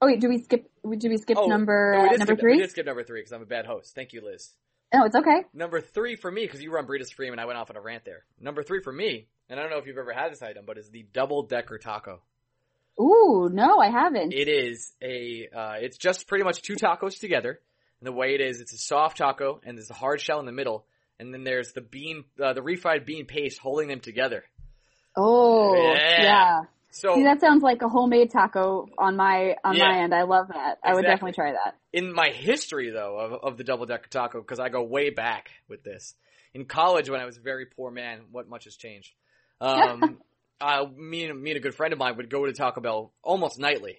Oh 0.00 0.06
wait, 0.06 0.20
do 0.20 0.28
we 0.28 0.42
skip 0.42 0.70
do 0.94 1.08
we 1.08 1.16
skip 1.18 1.36
Oh, 1.38 1.46
number 1.46 1.92
no, 1.96 2.02
we 2.04 2.08
did 2.10 2.18
number 2.20 2.34
skip, 2.34 2.44
We 2.44 2.50
3? 2.52 2.58
did 2.58 2.70
skip 2.70 2.86
number 2.86 3.02
three 3.04 3.20
because 3.20 3.32
I'm 3.32 3.42
a 3.42 3.46
bad 3.46 3.66
host. 3.66 3.94
Thank 3.94 4.12
you, 4.12 4.22
Liz. 4.24 4.50
No, 4.94 5.04
it's 5.04 5.16
okay. 5.16 5.42
Number 5.52 5.80
three 5.80 6.14
for 6.16 6.30
me, 6.30 6.42
because 6.44 6.62
you 6.62 6.70
were 6.70 6.78
on 6.78 6.86
Burrito 6.86 7.04
Supreme 7.06 7.32
and 7.32 7.40
I 7.40 7.46
went 7.46 7.58
off 7.58 7.70
on 7.70 7.76
a 7.76 7.80
rant 7.80 8.04
there. 8.04 8.24
Number 8.40 8.62
three 8.62 8.80
for 8.82 8.92
me, 8.92 9.26
and 9.50 9.58
I 9.58 9.62
don't 9.62 9.70
know 9.72 9.78
if 9.78 9.86
you've 9.86 9.98
ever 9.98 10.12
had 10.12 10.30
this 10.30 10.42
item, 10.42 10.64
but 10.66 10.78
is 10.78 10.88
the 10.90 11.04
double 11.12 11.42
decker 11.42 11.78
taco. 11.78 12.20
Ooh, 13.00 13.50
no, 13.52 13.78
I 13.80 13.90
haven't. 13.90 14.32
It 14.32 14.48
is 14.48 14.92
a, 15.02 15.48
uh, 15.54 15.74
it's 15.80 15.98
just 15.98 16.26
pretty 16.28 16.44
much 16.44 16.62
two 16.62 16.76
tacos 16.76 17.18
together. 17.20 17.60
And 18.00 18.06
the 18.06 18.12
way 18.12 18.34
it 18.34 18.40
is, 18.40 18.60
it's 18.60 18.72
a 18.72 18.78
soft 18.78 19.18
taco 19.18 19.60
and 19.64 19.76
there's 19.76 19.90
a 19.90 19.94
hard 19.94 20.20
shell 20.20 20.40
in 20.40 20.46
the 20.46 20.52
middle. 20.52 20.86
And 21.18 21.32
then 21.34 21.44
there's 21.44 21.72
the 21.72 21.80
bean, 21.80 22.24
uh, 22.42 22.52
the 22.52 22.60
refried 22.62 23.04
bean 23.06 23.26
paste 23.26 23.58
holding 23.58 23.88
them 23.88 24.00
together. 24.00 24.44
oh, 25.16 25.74
Yeah. 25.74 26.22
yeah. 26.22 26.60
So 26.90 27.14
See, 27.14 27.24
that 27.24 27.40
sounds 27.40 27.62
like 27.62 27.82
a 27.82 27.88
homemade 27.88 28.30
taco 28.30 28.88
on 28.98 29.16
my 29.16 29.56
on 29.64 29.76
Yeah. 29.76 29.88
my 29.88 29.98
end. 30.02 30.14
I 30.14 30.22
love 30.22 30.48
that. 30.48 30.78
I 30.82 30.94
would 30.94 31.02
definitely 31.02 31.32
try 31.32 31.52
that. 31.52 31.76
in 31.92 32.12
my 32.12 32.28
history 32.30 32.90
though 32.90 33.18
of, 33.18 33.32
of 33.52 33.56
the 33.58 33.64
double 33.64 33.86
decker 33.86 34.08
taco, 34.08 34.40
because 34.40 34.58
I 34.58 34.68
go 34.68 34.82
way 34.82 35.10
back 35.10 35.50
with 35.68 35.82
this. 35.82 36.14
In 36.54 36.64
college 36.64 37.10
when 37.10 37.20
I 37.20 37.26
was 37.26 37.36
a 37.36 37.40
very 37.40 37.66
poor 37.66 37.90
man, 37.90 38.20
what 38.30 38.48
much 38.48 38.64
has 38.64 38.76
changed? 38.76 39.12
Um, 39.60 40.20
uh, 40.60 40.86
me 40.96 41.26
and, 41.26 41.42
me 41.42 41.50
and 41.50 41.58
a 41.58 41.60
good 41.60 41.74
friend 41.74 41.92
of 41.92 41.98
mine 41.98 42.16
would 42.16 42.30
go 42.30 42.46
to 42.46 42.52
Taco 42.52 42.80
Bell 42.80 43.12
almost 43.22 43.58
nightly. 43.58 43.98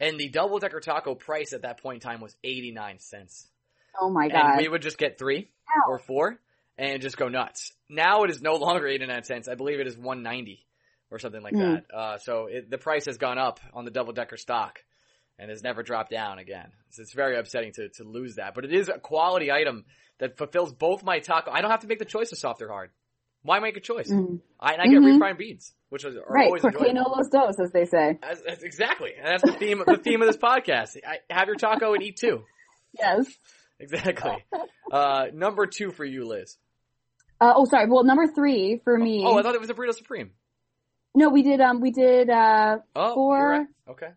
And 0.00 0.18
the 0.18 0.28
double 0.28 0.58
decker 0.58 0.80
taco 0.80 1.14
price 1.14 1.52
at 1.52 1.62
that 1.62 1.82
point 1.82 2.02
in 2.02 2.08
time 2.08 2.20
was 2.20 2.36
89 2.44 3.00
cents. 3.00 3.48
Oh 4.00 4.08
my 4.10 4.28
god! 4.28 4.52
And 4.52 4.58
we 4.58 4.68
would 4.68 4.80
just 4.80 4.96
get 4.96 5.18
three 5.18 5.50
Ow. 5.76 5.90
or 5.90 5.98
four 5.98 6.38
and 6.78 7.02
just 7.02 7.16
go 7.16 7.28
nuts. 7.28 7.72
Now 7.90 8.22
it 8.22 8.30
is 8.30 8.40
no 8.40 8.54
longer 8.54 8.86
89 8.86 9.24
cents. 9.24 9.48
I 9.48 9.56
believe 9.56 9.80
it 9.80 9.88
is 9.88 9.98
190 9.98 10.64
or 11.10 11.18
something 11.18 11.42
like 11.42 11.54
Hmm. 11.54 11.60
that. 11.74 11.84
Uh, 11.94 12.18
so 12.18 12.46
it, 12.46 12.70
the 12.70 12.78
price 12.78 13.06
has 13.06 13.16
gone 13.18 13.38
up 13.38 13.60
on 13.74 13.84
the 13.84 13.90
double 13.90 14.12
decker 14.12 14.36
stock 14.36 14.78
and 15.38 15.50
has 15.50 15.62
never 15.62 15.82
dropped 15.82 16.10
down 16.10 16.38
again. 16.38 16.70
So 16.90 17.02
it's 17.02 17.12
very 17.14 17.36
upsetting 17.38 17.72
to, 17.74 17.88
to 17.90 18.04
lose 18.04 18.36
that, 18.36 18.54
but 18.54 18.64
it 18.64 18.72
is 18.72 18.88
a 18.88 18.98
quality 18.98 19.50
item 19.52 19.84
that 20.18 20.36
fulfills 20.36 20.72
both 20.72 21.04
my 21.04 21.20
taco. 21.20 21.50
I 21.50 21.60
don't 21.60 21.70
have 21.70 21.80
to 21.80 21.86
make 21.86 21.98
the 22.00 22.04
choice 22.04 22.32
of 22.32 22.38
soft 22.38 22.60
or 22.60 22.68
hard. 22.68 22.90
Why 23.42 23.60
make 23.60 23.76
a 23.76 23.80
choice? 23.80 24.10
Mhm. 24.10 24.40
I, 24.58 24.72
and 24.72 24.82
I 24.82 24.86
get 24.86 24.98
Mhm. 25.00 25.18
refried 25.20 25.38
beans, 25.38 25.72
which 25.90 26.04
is, 26.04 26.16
Right, 26.28 26.46
always 26.46 26.64
enjoyable. 26.64 27.14
los 27.16 27.28
dos, 27.30 27.54
as 27.60 27.70
they 27.72 27.84
say. 27.84 28.18
That's, 28.20 28.42
that's 28.42 28.62
exactly. 28.64 29.12
And 29.16 29.26
that's 29.26 29.44
the 29.44 29.52
theme, 29.52 29.80
the 29.86 29.96
theme 29.96 30.20
of 30.22 30.26
this 30.26 30.36
podcast. 30.36 30.96
I, 31.06 31.18
have 31.32 31.46
your 31.46 31.54
taco 31.56 31.94
and 31.94 32.02
eat 32.02 32.16
too. 32.16 32.42
Yes. 32.98 33.26
Exactly. 33.78 34.44
Uh, 34.90 35.26
number 35.34 35.66
two 35.66 35.90
for 35.90 36.02
you, 36.04 36.24
Liz. 36.26 36.56
Uh, 37.38 37.52
oh, 37.54 37.66
sorry. 37.66 37.86
Well, 37.90 38.04
number 38.04 38.26
three 38.34 38.80
for 38.84 38.96
me. 38.96 39.22
Oh, 39.24 39.36
I 39.38 39.42
thought 39.42 39.54
it 39.54 39.60
was 39.60 39.68
a 39.68 39.74
burrito 39.74 39.92
supreme. 39.94 40.30
No, 41.14 41.28
we 41.30 41.42
did. 41.42 41.60
Um, 41.60 41.80
we 41.80 41.90
did 41.90 42.30
uh, 42.30 42.78
Oh, 42.94 43.14
Four. 43.14 43.48
right. 43.50 43.66
Okay. 43.90 44.08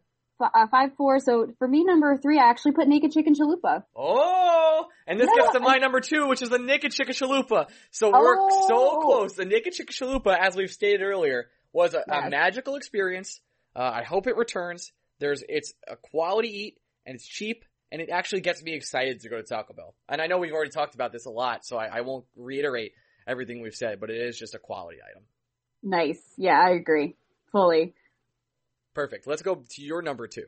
f- 0.41 0.51
uh 0.53 0.67
five 0.67 0.95
four. 0.97 1.19
So 1.19 1.47
for 1.59 1.67
me, 1.67 1.83
number 1.83 2.17
three, 2.17 2.39
I 2.39 2.49
actually 2.49 2.73
put 2.73 2.87
naked 2.87 3.11
chicken 3.11 3.33
chalupa. 3.33 3.83
Oh, 3.95 4.85
and 5.07 5.19
this 5.19 5.29
Yeah, 5.35 5.43
gets 5.43 5.53
to 5.53 5.59
my 5.59 5.75
I- 5.75 5.79
number 5.79 5.99
two, 5.99 6.27
which 6.27 6.41
is 6.41 6.49
the 6.49 6.59
naked 6.59 6.91
chicken 6.91 7.13
chalupa. 7.13 7.67
So 7.91 8.11
we're 8.11 8.35
Oh. 8.39 8.67
so 8.67 8.99
close. 9.01 9.33
The 9.35 9.45
naked 9.45 9.73
chicken 9.73 9.93
chalupa, 9.93 10.37
as 10.37 10.55
we've 10.55 10.71
stated 10.71 11.01
earlier, 11.01 11.47
was 11.73 11.93
a, 11.93 12.03
a 12.09 12.29
magical 12.29 12.75
experience. 12.75 13.39
Uh, 13.75 13.79
I 13.93 14.03
hope 14.03 14.27
it 14.27 14.35
returns. 14.35 14.91
There's, 15.19 15.43
it's 15.47 15.73
a 15.87 15.95
quality 15.95 16.49
eat, 16.49 16.77
and 17.05 17.15
it's 17.15 17.25
cheap, 17.25 17.63
and 17.91 18.01
it 18.01 18.09
actually 18.09 18.41
gets 18.41 18.61
me 18.63 18.73
excited 18.73 19.21
to 19.21 19.29
go 19.29 19.37
to 19.37 19.43
Taco 19.43 19.73
Bell. 19.73 19.95
And 20.09 20.19
I 20.21 20.27
know 20.27 20.39
we've 20.39 20.51
already 20.51 20.71
talked 20.71 20.95
about 20.95 21.11
this 21.13 21.25
a 21.25 21.29
lot, 21.29 21.63
so 21.65 21.77
I, 21.77 21.85
I 21.99 22.01
won't 22.01 22.25
reiterate 22.35 22.91
everything 23.27 23.61
we've 23.61 23.75
said, 23.75 23.99
but 23.99 24.09
it 24.09 24.17
is 24.19 24.37
just 24.37 24.55
a 24.55 24.59
quality 24.59 24.97
item. 25.07 25.23
Nice. 25.83 26.21
Yeah, 26.37 26.59
I 26.59 26.71
agree 26.71 27.15
fully. 27.51 27.93
Perfect. 28.93 29.27
Let's 29.27 29.41
go 29.41 29.55
to 29.55 29.81
your 29.81 30.01
number 30.01 30.27
two. 30.27 30.45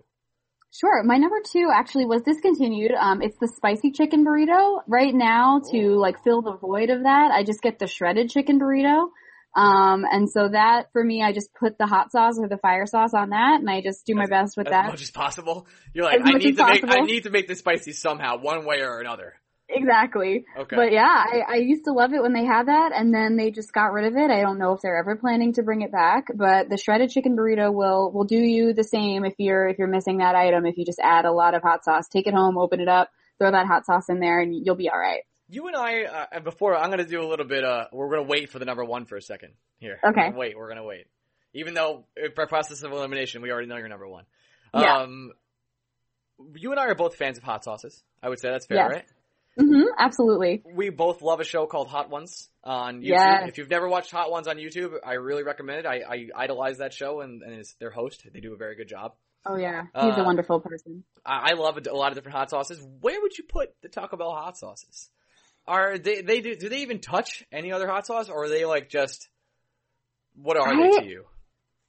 Sure. 0.72 1.04
My 1.04 1.18
number 1.18 1.38
two 1.46 1.70
actually 1.74 2.06
was 2.06 2.24
discontinued. 2.24 2.92
Um, 2.92 3.22
it's 3.22 3.38
the 3.40 3.48
spicy 3.48 3.92
chicken 3.92 4.26
burrito. 4.26 4.82
Right 4.88 5.14
now, 5.14 5.62
to 5.72 5.78
Ooh. 5.78 6.00
like 6.00 6.24
fill 6.24 6.42
the 6.42 6.58
void 6.58 6.90
of 6.90 7.04
that, 7.04 7.32
I 7.32 7.44
just 7.44 7.62
get 7.62 7.78
the 7.78 7.88
shredded 7.88 8.30
chicken 8.30 8.60
burrito. 8.60 9.10
Um, 9.56 10.04
and 10.12 10.28
so 10.28 10.50
that 10.50 10.92
for 10.94 11.04
me, 11.04 11.22
I 11.22 11.32
just 11.32 11.54
put 11.54 11.78
the 11.78 11.86
hot 11.86 12.12
sauce 12.12 12.40
or 12.40 12.48
the 12.48 12.58
fire 12.58 12.88
sauce 12.88 13.14
on 13.14 13.30
that, 13.30 13.60
and 13.60 13.70
I 13.70 13.82
just 13.82 14.04
do 14.04 14.16
my 14.16 14.26
best 14.26 14.58
with 14.58 14.66
as 14.66 14.72
that. 14.72 14.86
As 14.86 14.92
much 14.94 15.02
as 15.04 15.12
possible. 15.12 15.68
You're 15.94 16.06
like, 16.06 16.22
As 16.22 16.26
I 16.26 16.38
need 16.40 16.48
as 16.48 16.58
to 16.58 16.66
make, 16.66 16.84
I 16.88 17.00
need 17.02 17.24
to 17.24 17.30
make 17.30 17.48
this 17.48 17.60
spicy 17.60 17.94
somehow, 17.94 18.40
one 18.40 18.66
way 18.66 18.82
or 18.82 19.00
another. 19.00 19.36
Exactly. 19.76 20.46
Okay. 20.58 20.76
But 20.76 20.92
yeah, 20.92 21.02
I, 21.08 21.42
I 21.48 21.56
used 21.56 21.86
to 21.86 21.92
love 21.92 22.14
it 22.14 22.22
when 22.22 22.34
they 22.34 22.46
had 22.46 22.68
that, 22.68 22.92
and 22.96 23.14
then 23.14 23.36
they 23.38 23.52
just 23.52 23.74
got 23.74 23.92
rid 23.92 24.06
of 24.06 24.16
it. 24.16 24.30
I 24.30 24.42
don't 24.42 24.60
know 24.60 24.74
if 24.74 24.82
they're 24.82 24.98
ever 24.98 25.16
planning 25.16 25.54
to 25.54 25.64
bring 25.64 25.82
it 25.82 25.92
back, 25.92 26.26
but 26.36 26.70
the 26.70 26.78
shredded 26.78 27.10
chicken 27.10 27.36
burrito 27.36 27.74
will 27.74 28.12
will 28.12 28.26
do 28.26 28.38
you 28.38 28.74
the 28.74 28.84
same 28.84 29.26
if 29.26 29.34
you're 29.38 29.68
if 29.68 29.78
you're 29.80 29.88
missing 29.88 30.20
that 30.20 30.36
item. 30.36 30.66
If 30.66 30.78
you 30.78 30.86
just 30.86 31.00
add 31.02 31.26
a 31.26 31.32
lot 31.32 31.56
of 31.56 31.64
hot 31.64 31.84
sauce, 31.84 32.08
take 32.08 32.28
it 32.28 32.34
home, 32.34 32.58
open 32.58 32.80
it 32.80 32.88
up, 32.88 33.10
throw 33.40 33.52
that 33.52 33.66
hot 33.68 33.86
sauce 33.86 34.10
in 34.10 34.20
there, 34.20 34.40
and 34.40 34.56
you'll 34.56 34.76
be 34.76 34.90
all 34.90 35.00
right. 35.00 35.22
You 35.50 35.68
and 35.68 35.76
I, 35.76 36.04
uh, 36.04 36.40
before, 36.40 36.76
I'm 36.76 36.90
gonna 36.90 37.06
do 37.06 37.22
a 37.22 37.28
little 37.28 37.46
bit, 37.46 37.64
uh, 37.64 37.88
we're 37.92 38.10
gonna 38.10 38.24
wait 38.24 38.50
for 38.50 38.60
the 38.60 38.66
number 38.66 38.86
one 38.86 39.06
for 39.06 39.18
a 39.18 39.22
second. 39.22 39.54
Here. 39.78 40.00
Okay. 40.04 40.30
We're 40.32 40.38
wait, 40.38 40.58
we're 40.58 40.70
gonna 40.70 40.86
wait. 40.86 41.08
Even 41.54 41.74
though, 41.74 42.06
by 42.36 42.46
process 42.46 42.82
of 42.84 42.92
elimination, 42.92 43.42
we 43.42 43.52
already 43.52 43.68
know 43.68 43.78
you're 43.78 43.90
number 43.90 44.08
one. 44.08 44.26
Yeah. 44.74 45.00
Um, 45.00 45.32
you 46.56 46.72
and 46.72 46.80
I 46.80 46.86
are 46.88 46.96
both 46.96 47.16
fans 47.16 47.38
of 47.38 47.44
hot 47.44 47.64
sauces. 47.64 48.02
I 48.24 48.30
would 48.30 48.40
say 48.40 48.50
that's 48.50 48.66
fair, 48.66 48.78
Yes. 48.78 48.92
right? 48.92 49.06
Hmm 49.58 49.84
absolutely. 49.98 50.64
We 50.74 50.90
both 50.90 51.22
love 51.22 51.40
a 51.40 51.44
show 51.44 51.66
called 51.66 51.88
Hot 51.88 52.10
Ones 52.10 52.50
on 52.64 53.02
YouTube. 53.02 53.10
Yes. 53.10 53.50
If 53.50 53.58
you've 53.58 53.70
never 53.70 53.88
watched 53.88 54.12
Hot 54.12 54.32
Ones 54.32 54.48
on 54.48 54.58
YouTube, 54.58 54.94
I 55.06 55.14
really 55.14 55.44
recommend 55.44 55.80
it. 55.80 55.86
I, 55.86 56.02
I 56.08 56.28
idolize 56.36 56.80
that 56.80 56.94
show 56.94 57.22
and, 57.22 57.42
and 57.44 57.54
it's 57.54 57.74
their 57.76 57.92
host. 57.92 58.24
They 58.32 58.40
do 58.40 58.54
a 58.54 58.58
very 58.58 58.76
good 58.76 58.88
job. 58.88 59.14
Oh 59.46 59.58
yeah, 59.58 59.84
he's 59.94 60.18
Uh, 60.18 60.22
a 60.22 60.24
wonderful 60.24 60.62
person. 60.62 61.04
I, 61.26 61.52
I 61.52 61.54
love 61.54 61.78
a, 61.78 61.92
a 61.92 61.94
lot 61.94 62.12
of 62.12 62.16
different 62.16 62.38
hot 62.38 62.50
sauces. 62.50 62.80
Where 63.02 63.22
would 63.22 63.38
you 63.38 63.44
put 63.44 63.70
the 63.82 63.90
Taco 63.90 64.16
Bell 64.16 64.32
hot 64.32 64.58
sauces? 64.58 65.10
Are 65.68 65.98
they 65.98 66.22
they 66.22 66.42
do, 66.42 66.56
do 66.56 66.70
they 66.70 66.80
even 66.80 67.00
touch 67.00 67.44
any 67.52 67.72
other 67.72 67.88
hot 67.88 68.06
sauce, 68.06 68.30
or 68.30 68.44
are 68.46 68.50
they 68.50 68.66
like 68.66 68.90
just 68.90 69.30
what 70.36 70.58
are 70.58 70.76
they 70.76 71.00
to 71.00 71.06
you? 71.06 71.26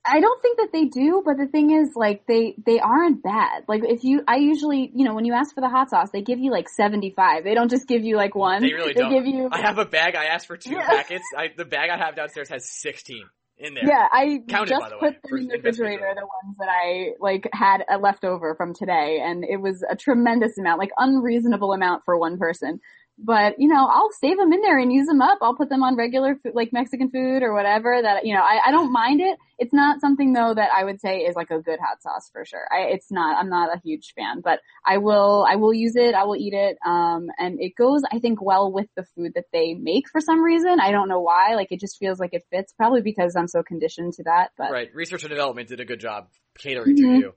I 0.06 0.20
don't 0.20 0.42
think 0.42 0.58
that 0.58 0.68
they 0.72 0.84
do, 0.84 1.22
but 1.24 1.38
the 1.38 1.46
thing 1.46 1.70
is, 1.70 1.90
like, 1.96 2.26
they, 2.26 2.54
they 2.66 2.78
aren't 2.78 3.22
bad. 3.22 3.64
Like, 3.68 3.82
if 3.84 4.04
you, 4.04 4.22
I 4.28 4.36
usually, 4.36 4.90
you 4.94 5.04
know, 5.04 5.14
when 5.14 5.24
you 5.24 5.32
ask 5.32 5.54
for 5.54 5.62
the 5.62 5.68
hot 5.68 5.88
sauce, 5.88 6.10
they 6.12 6.20
give 6.20 6.38
you 6.38 6.50
like 6.50 6.68
75. 6.68 7.42
They 7.44 7.54
don't 7.54 7.70
just 7.70 7.88
give 7.88 8.04
you 8.04 8.16
like 8.16 8.34
one. 8.34 8.62
They 8.62 8.72
really 8.74 8.92
they 8.92 9.00
don't. 9.00 9.10
give 9.10 9.26
you, 9.26 9.48
I 9.50 9.60
have 9.62 9.78
a 9.78 9.86
bag. 9.86 10.14
I 10.14 10.26
asked 10.26 10.46
for 10.46 10.56
two 10.58 10.72
Yeah. 10.72 10.86
packets. 10.86 11.24
I, 11.36 11.50
the 11.56 11.64
bag 11.64 11.88
I 11.90 11.96
have 11.96 12.16
downstairs 12.16 12.50
has 12.50 12.68
sixteen 12.68 13.24
in 13.56 13.72
there. 13.74 13.86
yeah, 13.86 14.06
I 14.10 14.40
Counted, 14.48 14.70
just 14.70 14.90
the 14.90 14.96
put 14.96 15.22
them 15.22 15.38
in 15.38 15.46
the 15.48 15.54
refrigerator, 15.56 16.12
the 16.14 16.26
ones 16.26 16.56
that 16.58 16.68
I, 16.68 17.12
like, 17.20 17.48
had 17.52 17.84
uh, 17.90 17.98
left 17.98 18.24
over 18.24 18.54
from 18.56 18.74
today, 18.74 19.20
and 19.24 19.44
it 19.44 19.58
was 19.58 19.82
a 19.88 19.96
tremendous 19.96 20.58
amount, 20.58 20.80
like, 20.80 20.90
unreasonable 20.98 21.72
amount 21.72 22.02
for 22.04 22.18
one 22.18 22.36
person. 22.36 22.80
But, 23.16 23.54
you 23.58 23.68
know, 23.68 23.86
I'll 23.86 24.10
save 24.20 24.36
them 24.36 24.52
in 24.52 24.60
there 24.60 24.76
and 24.78 24.92
use 24.92 25.06
them 25.06 25.22
up. 25.22 25.38
I'll 25.40 25.54
put 25.54 25.68
them 25.68 25.84
on 25.84 25.94
regular, 25.96 26.34
food, 26.34 26.52
like, 26.54 26.72
Mexican 26.72 27.10
food 27.10 27.42
or 27.42 27.54
whatever 27.54 28.00
that, 28.02 28.26
you 28.26 28.34
know, 28.34 28.40
I, 28.42 28.58
I 28.66 28.70
don't 28.72 28.92
mind 28.92 29.20
it. 29.20 29.38
It's 29.56 29.72
not 29.72 30.00
something 30.00 30.32
though 30.32 30.52
that 30.52 30.70
I 30.76 30.82
would 30.84 31.00
say 31.00 31.18
is 31.18 31.36
like 31.36 31.50
a 31.50 31.60
good 31.60 31.78
hot 31.78 32.02
sauce 32.02 32.28
for 32.32 32.44
sure. 32.44 32.66
I, 32.72 32.88
it's 32.90 33.12
not, 33.12 33.36
I'm 33.38 33.48
not 33.48 33.72
a 33.72 33.80
huge 33.84 34.14
fan, 34.16 34.40
but 34.42 34.58
I 34.84 34.98
will, 34.98 35.46
I 35.48 35.54
will 35.54 35.72
use 35.72 35.94
it. 35.94 36.14
I 36.16 36.24
will 36.24 36.34
eat 36.36 36.54
it. 36.54 36.76
Um, 36.84 37.28
and 37.38 37.60
it 37.60 37.76
goes, 37.76 38.02
I 38.12 38.18
think, 38.18 38.42
well 38.42 38.72
with 38.72 38.88
the 38.96 39.04
food 39.14 39.32
that 39.36 39.44
they 39.52 39.74
make 39.74 40.08
for 40.10 40.20
some 40.20 40.42
reason. 40.42 40.80
I 40.80 40.90
don't 40.90 41.08
know 41.08 41.20
why. 41.20 41.54
Like 41.54 41.70
it 41.70 41.78
just 41.78 41.98
feels 41.98 42.18
like 42.18 42.34
it 42.34 42.42
fits 42.50 42.72
probably 42.72 43.00
because 43.00 43.36
I'm 43.36 43.48
so 43.48 43.62
conditioned 43.62 44.14
to 44.14 44.24
that, 44.24 44.50
but 44.58 44.72
Right. 44.72 44.92
Research 44.92 45.22
and 45.22 45.30
development 45.30 45.68
did 45.68 45.78
a 45.78 45.84
good 45.84 46.00
job 46.00 46.30
catering 46.58 46.96
to 46.96 47.02
Mhm. 47.02 47.20
you. 47.20 47.34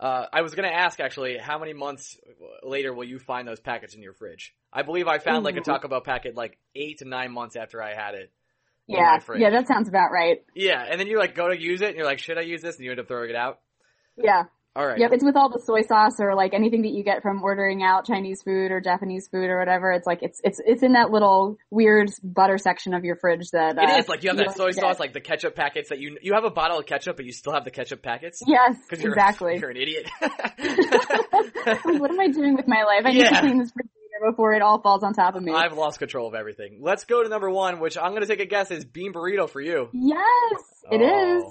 Uh, 0.00 0.24
I 0.32 0.40
was 0.40 0.54
going 0.54 0.66
to 0.66 0.74
ask 0.74 0.98
actually, 0.98 1.36
how 1.36 1.58
many 1.58 1.74
months 1.74 2.16
later 2.62 2.94
will 2.94 3.04
you 3.04 3.18
find 3.18 3.46
those 3.46 3.60
packets 3.60 3.94
in 3.94 4.02
your 4.02 4.14
fridge? 4.14 4.54
I 4.72 4.82
believe 4.82 5.06
I 5.06 5.18
found 5.18 5.44
like 5.44 5.56
a 5.56 5.60
Taco 5.60 5.88
Bell 5.88 6.00
packet 6.00 6.34
like 6.34 6.56
eight 6.74 6.98
to 6.98 7.04
nine 7.04 7.32
months 7.32 7.54
after 7.54 7.82
I 7.82 7.94
had 7.94 8.14
it. 8.14 8.32
in 8.88 8.96
yeah, 8.96 9.12
my 9.12 9.18
fridge. 9.18 9.40
yeah, 9.42 9.50
that 9.50 9.68
sounds 9.68 9.90
about 9.90 10.10
right. 10.10 10.42
Yeah, 10.54 10.82
and 10.90 10.98
then 10.98 11.06
you 11.06 11.18
like 11.18 11.34
go 11.34 11.48
to 11.48 11.60
use 11.60 11.82
it, 11.82 11.88
and 11.88 11.96
you're 11.96 12.06
like, 12.06 12.18
should 12.18 12.38
I 12.38 12.42
use 12.42 12.62
this? 12.62 12.76
And 12.76 12.84
you 12.86 12.92
end 12.92 13.00
up 13.00 13.08
throwing 13.08 13.28
it 13.28 13.36
out. 13.36 13.60
Yeah. 14.16 14.44
All 14.76 14.86
right. 14.86 14.98
Yep, 15.00 15.10
it's 15.14 15.24
with 15.24 15.34
all 15.34 15.50
the 15.50 15.58
soy 15.58 15.82
sauce 15.82 16.20
or 16.20 16.36
like 16.36 16.54
anything 16.54 16.82
that 16.82 16.92
you 16.92 17.02
get 17.02 17.22
from 17.22 17.42
ordering 17.42 17.82
out 17.82 18.06
Chinese 18.06 18.40
food 18.42 18.70
or 18.70 18.80
Japanese 18.80 19.26
food 19.26 19.50
or 19.50 19.58
whatever. 19.58 19.90
It's 19.90 20.06
like 20.06 20.20
it's 20.22 20.40
it's 20.44 20.60
it's 20.64 20.82
in 20.84 20.92
that 20.92 21.10
little 21.10 21.56
weird 21.70 22.08
butter 22.22 22.56
section 22.56 22.94
of 22.94 23.04
your 23.04 23.16
fridge 23.16 23.50
that 23.52 23.76
uh, 23.76 23.82
It 23.82 23.98
is 23.98 24.08
like 24.08 24.22
you 24.22 24.30
have 24.30 24.36
that 24.36 24.44
don't 24.46 24.56
soy 24.56 24.66
get. 24.70 24.76
sauce, 24.80 25.00
like 25.00 25.12
the 25.12 25.20
ketchup 25.20 25.56
packets 25.56 25.88
that 25.88 25.98
you 25.98 26.18
you 26.22 26.34
have 26.34 26.44
a 26.44 26.50
bottle 26.50 26.78
of 26.78 26.86
ketchup, 26.86 27.16
but 27.16 27.24
you 27.26 27.32
still 27.32 27.52
have 27.52 27.64
the 27.64 27.72
ketchup 27.72 28.00
packets. 28.00 28.42
Yes, 28.46 28.76
Because 28.88 29.02
you're 29.02 29.12
exactly. 29.12 29.58
you're 29.60 29.70
an 29.70 29.76
idiot. 29.76 30.08
what 30.20 32.10
am 32.10 32.20
I 32.20 32.28
doing 32.28 32.54
with 32.54 32.68
my 32.68 32.84
life? 32.84 33.02
I 33.04 33.10
need 33.12 33.18
Yeah. 33.22 33.30
to 33.30 33.40
clean 33.40 33.58
this 33.58 33.72
refrigerator 33.74 34.30
before 34.30 34.54
it 34.54 34.62
all 34.62 34.80
falls 34.80 35.02
on 35.02 35.14
top 35.14 35.34
of 35.34 35.42
me. 35.42 35.52
I've 35.52 35.76
lost 35.76 35.98
control 35.98 36.28
of 36.28 36.34
everything. 36.34 36.78
Let's 36.80 37.04
go 37.04 37.22
to 37.22 37.28
number 37.28 37.50
one, 37.50 37.80
which 37.80 37.98
I'm 37.98 38.12
gonna 38.12 38.26
take 38.26 38.40
a 38.40 38.46
guess 38.46 38.70
is 38.70 38.84
bean 38.84 39.12
burrito 39.12 39.48
for 39.48 39.60
you. 39.60 39.88
yes, 39.92 40.62
it 40.92 41.00
is. 41.00 41.42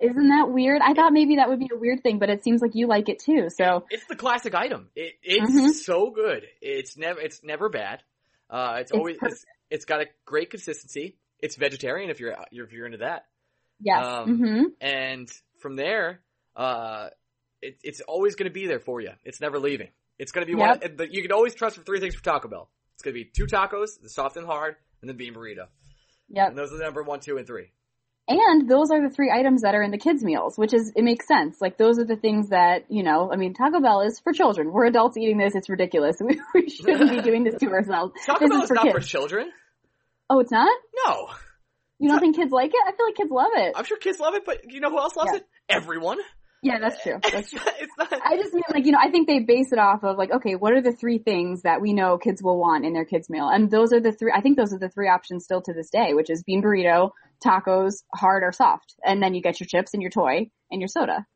Isn't 0.00 0.28
that 0.28 0.50
weird? 0.50 0.82
I 0.82 0.92
thought 0.94 1.12
maybe 1.12 1.36
that 1.36 1.48
would 1.48 1.58
be 1.60 1.68
a 1.72 1.78
weird 1.78 2.02
thing, 2.02 2.18
but 2.18 2.28
it 2.28 2.42
seems 2.42 2.60
like 2.60 2.72
you 2.74 2.86
like 2.88 3.08
it 3.08 3.20
too. 3.20 3.48
So 3.48 3.84
It's 3.90 4.04
the 4.06 4.16
classic 4.16 4.54
item. 4.54 4.90
It, 4.96 5.14
it's 5.22 5.50
Mhm. 5.50 5.70
so 5.72 6.10
good. 6.10 6.44
It's 6.60 6.96
never 6.96 7.20
it's 7.20 7.42
never 7.44 7.68
bad. 7.68 8.02
Uh, 8.50 8.78
it's, 8.80 8.90
It's 8.90 8.98
always 8.98 9.16
it's, 9.22 9.44
it's 9.70 9.84
got 9.84 10.00
a 10.02 10.06
great 10.24 10.50
consistency. 10.50 11.16
It's 11.40 11.56
vegetarian 11.56 12.10
if 12.10 12.20
you're 12.20 12.34
if 12.50 12.72
you're 12.72 12.86
into 12.86 12.98
that. 12.98 13.26
yes, 13.80 14.04
Um, 14.04 14.38
hmm 14.38 14.62
and 14.80 15.28
from 15.60 15.76
there, 15.76 16.20
uh, 16.56 17.08
it, 17.62 17.78
it's 17.82 18.00
always 18.00 18.34
going 18.34 18.48
to 18.48 18.52
be 18.52 18.66
there 18.66 18.80
for 18.80 19.00
you. 19.00 19.10
It's 19.24 19.40
never 19.40 19.58
leaving. 19.58 19.88
It's 20.18 20.32
going 20.32 20.46
to 20.46 20.52
be 20.52 20.54
one. 20.58 20.80
But 20.96 21.12
you 21.12 21.22
can 21.22 21.32
always 21.32 21.54
trust 21.54 21.76
for 21.76 21.82
three 21.82 22.00
things 22.00 22.14
for 22.14 22.22
Taco 22.22 22.48
Bell. 22.48 22.68
It's 22.94 23.02
going 23.02 23.14
to 23.16 23.20
be 23.24 23.30
two 23.34 23.46
tacos, 23.46 24.00
the 24.00 24.08
soft 24.10 24.36
and 24.36 24.46
hard, 24.46 24.76
and 25.00 25.08
the 25.08 25.14
bean 25.14 25.34
burrito. 25.34 25.66
yep. 26.28 26.48
And 26.50 26.58
those 26.58 26.72
are 26.72 26.76
the 26.76 26.84
number 26.84 27.02
one, 27.02 27.20
two, 27.20 27.36
and 27.38 27.46
three. 27.46 27.72
And 28.26 28.68
those 28.70 28.90
are 28.90 29.06
the 29.06 29.14
three 29.14 29.30
items 29.30 29.62
that 29.62 29.74
are 29.74 29.82
in 29.82 29.90
the 29.90 29.98
kids' 29.98 30.24
meals, 30.24 30.56
which 30.56 30.72
is, 30.72 30.92
it 30.96 31.02
makes 31.04 31.26
sense. 31.26 31.60
Like 31.60 31.76
those 31.76 31.98
are 31.98 32.04
the 32.06 32.16
things 32.16 32.48
that, 32.48 32.84
you 32.88 33.02
know, 33.02 33.30
I 33.30 33.36
mean, 33.36 33.52
Taco 33.52 33.80
Bell 33.80 34.00
is 34.00 34.18
for 34.20 34.32
children. 34.32 34.72
We're 34.72 34.86
adults 34.86 35.16
eating 35.18 35.36
this. 35.36 35.54
It's 35.54 35.68
ridiculous. 35.68 36.16
We, 36.24 36.40
we 36.54 36.70
shouldn't 36.70 37.10
be 37.10 37.20
doing 37.20 37.44
this 37.44 37.56
to 37.60 37.66
ourselves. 37.68 38.14
Taco 38.24 38.40
this 38.40 38.50
Bell 38.50 38.62
is 38.62 38.68
for 38.68 38.74
not 38.74 38.84
kids. 38.84 38.94
for 38.94 39.00
children. 39.02 39.50
Oh, 40.30 40.40
it's 40.40 40.50
not? 40.50 40.74
No. 41.06 41.28
You 41.98 42.08
don't 42.08 42.18
think 42.20 42.36
kids 42.36 42.50
like 42.50 42.70
it? 42.70 42.80
I 42.86 42.96
feel 42.96 43.06
like 43.06 43.14
kids 43.16 43.30
love 43.30 43.50
it. 43.54 43.72
I'm 43.76 43.84
sure 43.84 43.98
kids 43.98 44.18
love 44.18 44.34
it, 44.34 44.44
but 44.46 44.72
you 44.72 44.80
know 44.80 44.90
who 44.90 44.98
else 44.98 45.16
loves 45.16 45.30
Yeah. 45.32 45.38
it? 45.38 45.46
Everyone. 45.68 46.18
Yeah, 46.62 46.78
that's 46.80 47.02
true. 47.02 47.18
That's 47.30 47.50
true. 47.50 47.60
not 47.98 48.10
I 48.10 48.36
just 48.38 48.54
mean 48.54 48.62
like, 48.72 48.86
you 48.86 48.92
know, 48.92 48.98
I 48.98 49.10
think 49.10 49.28
they 49.28 49.40
base 49.40 49.70
it 49.70 49.78
off 49.78 50.02
of 50.02 50.16
like, 50.16 50.30
okay, 50.30 50.54
what 50.54 50.72
are 50.72 50.80
the 50.80 50.92
three 50.92 51.18
things 51.18 51.60
that 51.62 51.82
we 51.82 51.92
know 51.92 52.16
kids 52.16 52.42
will 52.42 52.58
want 52.58 52.86
in 52.86 52.94
their 52.94 53.04
kids 53.04 53.28
meal? 53.28 53.50
And 53.50 53.70
those 53.70 53.92
are 53.92 54.00
the 54.00 54.12
three, 54.12 54.32
I 54.34 54.40
think 54.40 54.56
those 54.56 54.72
are 54.72 54.78
the 54.78 54.88
three 54.88 55.08
options 55.10 55.44
still 55.44 55.60
to 55.60 55.74
this 55.74 55.90
day, 55.90 56.14
which 56.14 56.30
is 56.30 56.42
bean 56.42 56.62
burrito, 56.62 57.10
tacos, 57.42 58.02
hard 58.14 58.42
or 58.42 58.52
soft. 58.52 58.94
And 59.04 59.22
then 59.22 59.34
you 59.34 59.42
get 59.42 59.60
your 59.60 59.66
chips 59.66 59.94
and 59.94 60.02
your 60.02 60.10
toy 60.10 60.50
and 60.70 60.80
your 60.80 60.88
soda. 60.88 61.26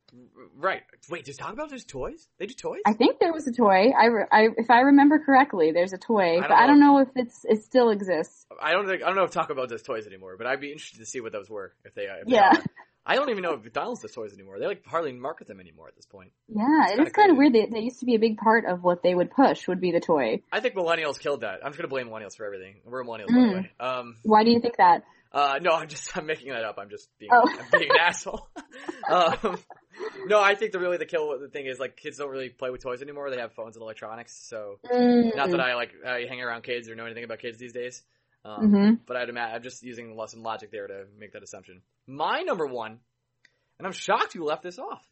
right. 0.57 0.83
Wait, 1.11 1.25
does 1.25 1.37
Taco 1.37 1.57
Bell 1.57 1.69
just 1.69 1.89
toys? 1.89 2.29
They 2.39 2.47
do 2.47 2.55
toys? 2.55 2.81
I 2.87 2.93
think 2.93 3.19
there 3.21 3.33
was 3.33 3.47
a 3.47 3.53
toy. 3.53 3.91
I, 3.99 4.07
re- 4.07 4.27
I 4.33 4.49
if 4.57 4.71
I 4.71 4.81
remember 4.81 5.19
correctly, 5.19 5.73
there's 5.73 5.93
a 5.93 5.99
toy, 5.99 6.39
I 6.39 6.41
but 6.41 6.49
don't 6.49 6.59
I 6.59 6.67
don't 6.67 6.81
know 6.81 6.99
if 6.99 7.09
it's, 7.17 7.45
it 7.45 7.63
still 7.63 7.91
exists. 7.91 8.47
I 8.61 8.73
don't 8.73 8.87
think 8.87 9.03
I 9.03 9.07
don't 9.07 9.17
know 9.17 9.25
if 9.25 9.31
Taco 9.31 9.55
Bell 9.55 9.67
does 9.67 9.83
toys 9.83 10.07
anymore, 10.07 10.37
but 10.37 10.47
I'd 10.47 10.61
be 10.61 10.73
interested 10.73 10.99
to 11.01 11.07
see 11.07 11.21
what 11.21 11.33
those 11.33 11.49
were 11.49 11.73
if 11.85 11.95
they. 11.95 12.03
If 12.05 12.25
Yeah. 12.29 12.51
are. 12.57 12.63
I 13.11 13.15
don't 13.15 13.31
even 13.31 13.43
know 13.43 13.55
if 13.55 13.65
McDonald's 13.65 14.03
does 14.03 14.13
toys 14.13 14.35
anymore. 14.35 14.59
They 14.59 14.67
like 14.67 14.85
hardly 14.85 15.13
market 15.13 15.47
them 15.47 15.61
anymore 15.61 15.89
at 15.89 15.97
this 15.97 16.05
point. 16.05 16.31
Yeah, 16.49 16.65
it's 16.89 16.97
kinda 16.97 17.11
kind 17.11 17.31
of 17.31 17.39
weird. 17.39 17.55
That, 17.55 17.71
that 17.71 17.83
used 17.83 18.01
to 18.01 18.07
be 18.07 18.15
a 18.15 18.19
big 18.19 18.37
part 18.37 18.67
of 18.67 18.83
what 18.83 19.03
they 19.03 19.15
would 19.15 19.31
push 19.31 19.67
would 19.67 19.81
be 19.81 19.93
the 19.93 20.01
toy. 20.01 20.43
I 20.53 20.61
think 20.61 20.75
millennials 20.75 21.19
killed 21.19 21.41
that. 21.41 21.61
I'm 21.65 21.71
just 21.71 21.79
gonna 21.79 21.89
blame 21.89 22.09
millennials 22.09 22.37
for 22.37 22.45
everything. 22.45 22.77
We're 22.85 23.05
millennials, 23.05 23.29
by 23.29 23.33
the 23.33 23.39
Mm. 23.41 23.55
way. 23.55 23.71
Um, 23.81 24.17
Why 24.25 24.45
do 24.45 24.51
you 24.51 24.61
think 24.61 24.77
that? 24.77 25.05
Uh, 25.33 25.59
no, 25.63 25.73
I'm 25.73 25.89
just 25.89 26.17
I'm 26.17 26.27
making 26.27 26.53
that 26.53 26.65
up. 26.65 26.77
I'm 26.79 26.91
just 26.91 27.09
being 27.19 27.31
Oh. 27.33 27.43
I'm 27.59 27.67
being 27.79 27.91
an 27.91 27.97
asshole. 28.01 28.49
um, 29.09 29.59
no, 30.27 30.41
I 30.41 30.55
think 30.55 30.73
the 30.73 30.79
really 30.79 30.97
the 30.97 31.07
kill 31.07 31.39
the 31.39 31.49
thing 31.49 31.67
is 31.67 31.79
like 31.79 31.97
kids 31.97 32.19
don't 32.19 32.31
really 32.31 32.49
play 32.49 32.71
with 32.71 32.83
toys 32.83 33.03
anymore. 33.03 33.31
They 33.31 33.39
have 33.39 33.53
phones 33.53 33.77
and 33.77 33.83
electronics. 33.83 34.35
So 34.49 34.79
not 34.85 35.51
that 35.51 35.61
I 35.61 35.75
like 35.75 35.91
I 36.07 36.25
hang 36.29 36.41
around 36.41 36.63
kids 36.63 36.89
or 36.89 36.95
know 36.95 37.05
anything 37.05 37.25
about 37.25 37.41
kids 37.41 37.59
these 37.59 37.73
days. 37.73 38.03
Um, 38.45 38.71
hmm 38.71 38.95
but 39.07 39.17
I'd 39.17 39.29
imagine 39.29 39.57
I'm 39.57 39.63
just 39.63 39.83
using 39.83 40.17
some 40.29 40.43
logic 40.43 40.71
there 40.71 40.87
to 40.87 41.05
make 41.19 41.33
that 41.33 41.43
assumption. 41.43 41.83
My 42.07 42.43
number 42.43 42.67
one, 42.67 42.99
and 43.79 43.87
I'm 43.87 43.93
shocked 43.93 44.35
you 44.35 44.45
left 44.45 44.63
this 44.63 44.79
off, 44.79 45.03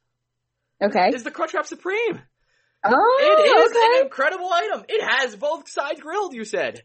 Okay. 0.81 1.11
is 1.12 1.24
the 1.24 1.31
Crunchwrap 1.31 1.66
Supreme. 1.66 2.20
Oh, 2.85 3.18
It 3.20 3.57
is 3.59 3.70
okay. 3.72 3.98
an 4.00 4.05
incredible 4.05 4.48
item. 4.52 4.85
It 4.88 5.02
has 5.02 5.35
both 5.35 5.68
sides 5.68 6.00
grilled. 6.00 6.35
You 6.35 6.44
said 6.44 6.83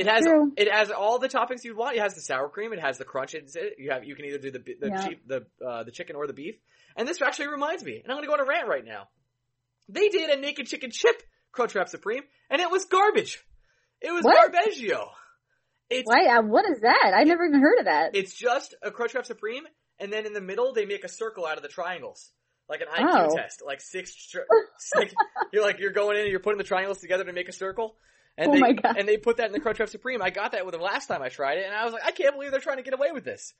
it 0.00 0.06
has 0.06 0.22
true. 0.24 0.52
it 0.56 0.70
has 0.72 0.90
all 0.90 1.18
the 1.18 1.28
toppings 1.28 1.64
you'd 1.64 1.76
want. 1.76 1.96
It 1.96 2.00
has 2.02 2.14
the 2.14 2.20
sour 2.20 2.48
cream. 2.48 2.72
It 2.72 2.80
has 2.80 2.98
the 2.98 3.04
crunch. 3.04 3.34
It's 3.34 3.56
it. 3.56 3.74
You 3.78 3.90
have 3.90 4.04
you 4.04 4.14
can 4.14 4.24
either 4.26 4.38
do 4.38 4.50
the 4.50 4.58
the 4.58 4.88
Yeah. 4.88 5.06
cheap 5.08 5.26
the 5.26 5.46
uh, 5.66 5.84
the 5.84 5.90
chicken 5.92 6.16
or 6.16 6.26
the 6.26 6.32
beef. 6.32 6.56
And 6.96 7.08
this 7.08 7.20
actually 7.20 7.48
reminds 7.48 7.82
me, 7.84 8.00
and 8.02 8.12
I'm 8.12 8.16
going 8.16 8.22
to 8.22 8.28
go 8.28 8.34
on 8.34 8.40
a 8.40 8.44
rant 8.48 8.68
right 8.68 8.84
now. 8.84 9.08
They 9.88 10.08
did 10.08 10.30
a 10.30 10.40
naked 10.40 10.66
chicken 10.66 10.90
chip 10.92 11.22
Crunchwrap 11.52 11.88
Supreme, 11.88 12.22
and 12.50 12.60
it 12.60 12.70
was 12.70 12.84
garbage. 12.84 13.42
It 14.00 14.12
was 14.12 14.24
What? 14.24 14.52
garbaggio. 14.52 15.08
It's 15.90 16.08
Why? 16.08 16.26
Uh, 16.38 16.42
what 16.42 16.64
is 16.70 16.80
that? 16.80 17.12
I 17.16 17.24
never 17.24 17.44
even 17.46 17.60
heard 17.60 17.78
of 17.80 17.84
that. 17.86 18.14
it's 18.14 18.32
just 18.34 18.74
a 18.82 18.90
Crunchwrap 18.90 19.26
Supreme, 19.26 19.64
and 19.98 20.12
then 20.12 20.24
in 20.26 20.32
the 20.32 20.40
middle 20.40 20.72
they 20.72 20.86
make 20.86 21.04
a 21.04 21.08
circle 21.08 21.44
out 21.46 21.56
of 21.56 21.62
the 21.62 21.68
triangles, 21.68 22.30
like 22.68 22.80
an 22.80 22.88
IQ 22.88 23.28
Oh. 23.30 23.36
test. 23.36 23.62
Like 23.64 23.80
six, 23.80 24.12
six. 24.78 25.14
You're 25.52 25.62
like 25.62 25.78
you're 25.80 25.92
going 25.92 26.16
in 26.16 26.22
and 26.22 26.30
you're 26.30 26.40
putting 26.40 26.58
the 26.58 26.64
triangles 26.64 26.98
together 26.98 27.24
to 27.24 27.32
make 27.32 27.48
a 27.48 27.52
circle. 27.52 27.96
And 28.36 28.50
Oh 28.50 28.54
they 28.54 28.60
my 28.60 28.72
God. 28.72 28.96
and 28.98 29.06
they 29.08 29.16
put 29.16 29.36
that 29.36 29.46
in 29.46 29.52
the 29.52 29.60
Crunchwrap 29.60 29.88
Supreme. 29.88 30.20
I 30.22 30.30
got 30.30 30.52
that 30.52 30.64
with 30.66 30.72
them 30.72 30.82
last 30.82 31.06
time 31.06 31.22
I 31.22 31.28
tried 31.28 31.58
it, 31.58 31.66
and 31.66 31.74
I 31.74 31.84
was 31.84 31.92
like, 31.92 32.04
I 32.04 32.10
can't 32.10 32.34
believe 32.34 32.50
they're 32.50 32.60
trying 32.60 32.78
to 32.78 32.82
get 32.82 32.94
away 32.94 33.12
with 33.12 33.24
this. 33.24 33.52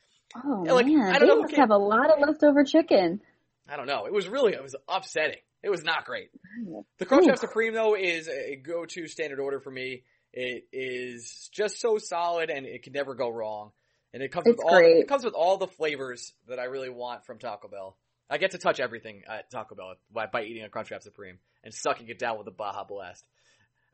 oh 0.44 0.62
like, 0.68 0.86
man, 0.86 1.00
I 1.14 1.18
don't 1.18 1.20
they 1.20 1.26
know 1.26 1.40
must 1.42 1.54
have 1.56 1.70
a 1.70 1.76
lot 1.78 2.10
of 2.10 2.18
leftover 2.26 2.64
chicken. 2.64 3.20
I 3.68 3.76
don't 3.76 3.86
know. 3.86 4.06
It 4.06 4.12
was 4.12 4.28
really 4.28 4.52
it 4.52 4.62
was 4.62 4.74
upsetting. 4.88 5.38
It 5.62 5.70
was 5.70 5.84
not 5.84 6.04
great. 6.04 6.30
Oh, 6.68 6.84
the 6.98 7.06
Crunchwrap 7.06 7.38
Supreme 7.38 7.72
though 7.72 7.94
is 7.96 8.28
a 8.28 8.56
go-to 8.56 9.06
standard 9.06 9.38
order 9.40 9.60
for 9.60 9.70
me. 9.70 10.02
It 10.32 10.66
is 10.72 11.48
just 11.52 11.80
so 11.80 11.98
solid 11.98 12.50
and 12.50 12.66
it 12.66 12.82
can 12.82 12.92
never 12.92 13.14
go 13.14 13.30
wrong. 13.30 13.70
And 14.12 14.22
it 14.22 14.32
comes 14.32 14.46
It's 14.48 14.56
with 14.58 14.64
all 14.66 14.78
great. 14.78 14.96
it 14.98 15.08
comes 15.08 15.24
with 15.24 15.34
all 15.34 15.56
the 15.56 15.68
flavors 15.68 16.32
that 16.48 16.58
I 16.58 16.64
really 16.64 16.90
want 16.90 17.24
from 17.26 17.38
Taco 17.38 17.68
Bell. 17.68 17.96
I 18.30 18.38
get 18.38 18.52
to 18.52 18.58
touch 18.58 18.80
everything 18.80 19.22
at 19.28 19.50
Taco 19.50 19.74
Bell 19.74 19.94
by, 20.12 20.26
by 20.26 20.44
eating 20.44 20.64
a 20.64 20.68
Crunchwrap 20.68 21.02
Supreme 21.02 21.38
and 21.62 21.72
sucking 21.74 22.08
it 22.08 22.18
down 22.18 22.38
with 22.38 22.46
a 22.48 22.50
Baja 22.50 22.84
Blast. 22.84 23.24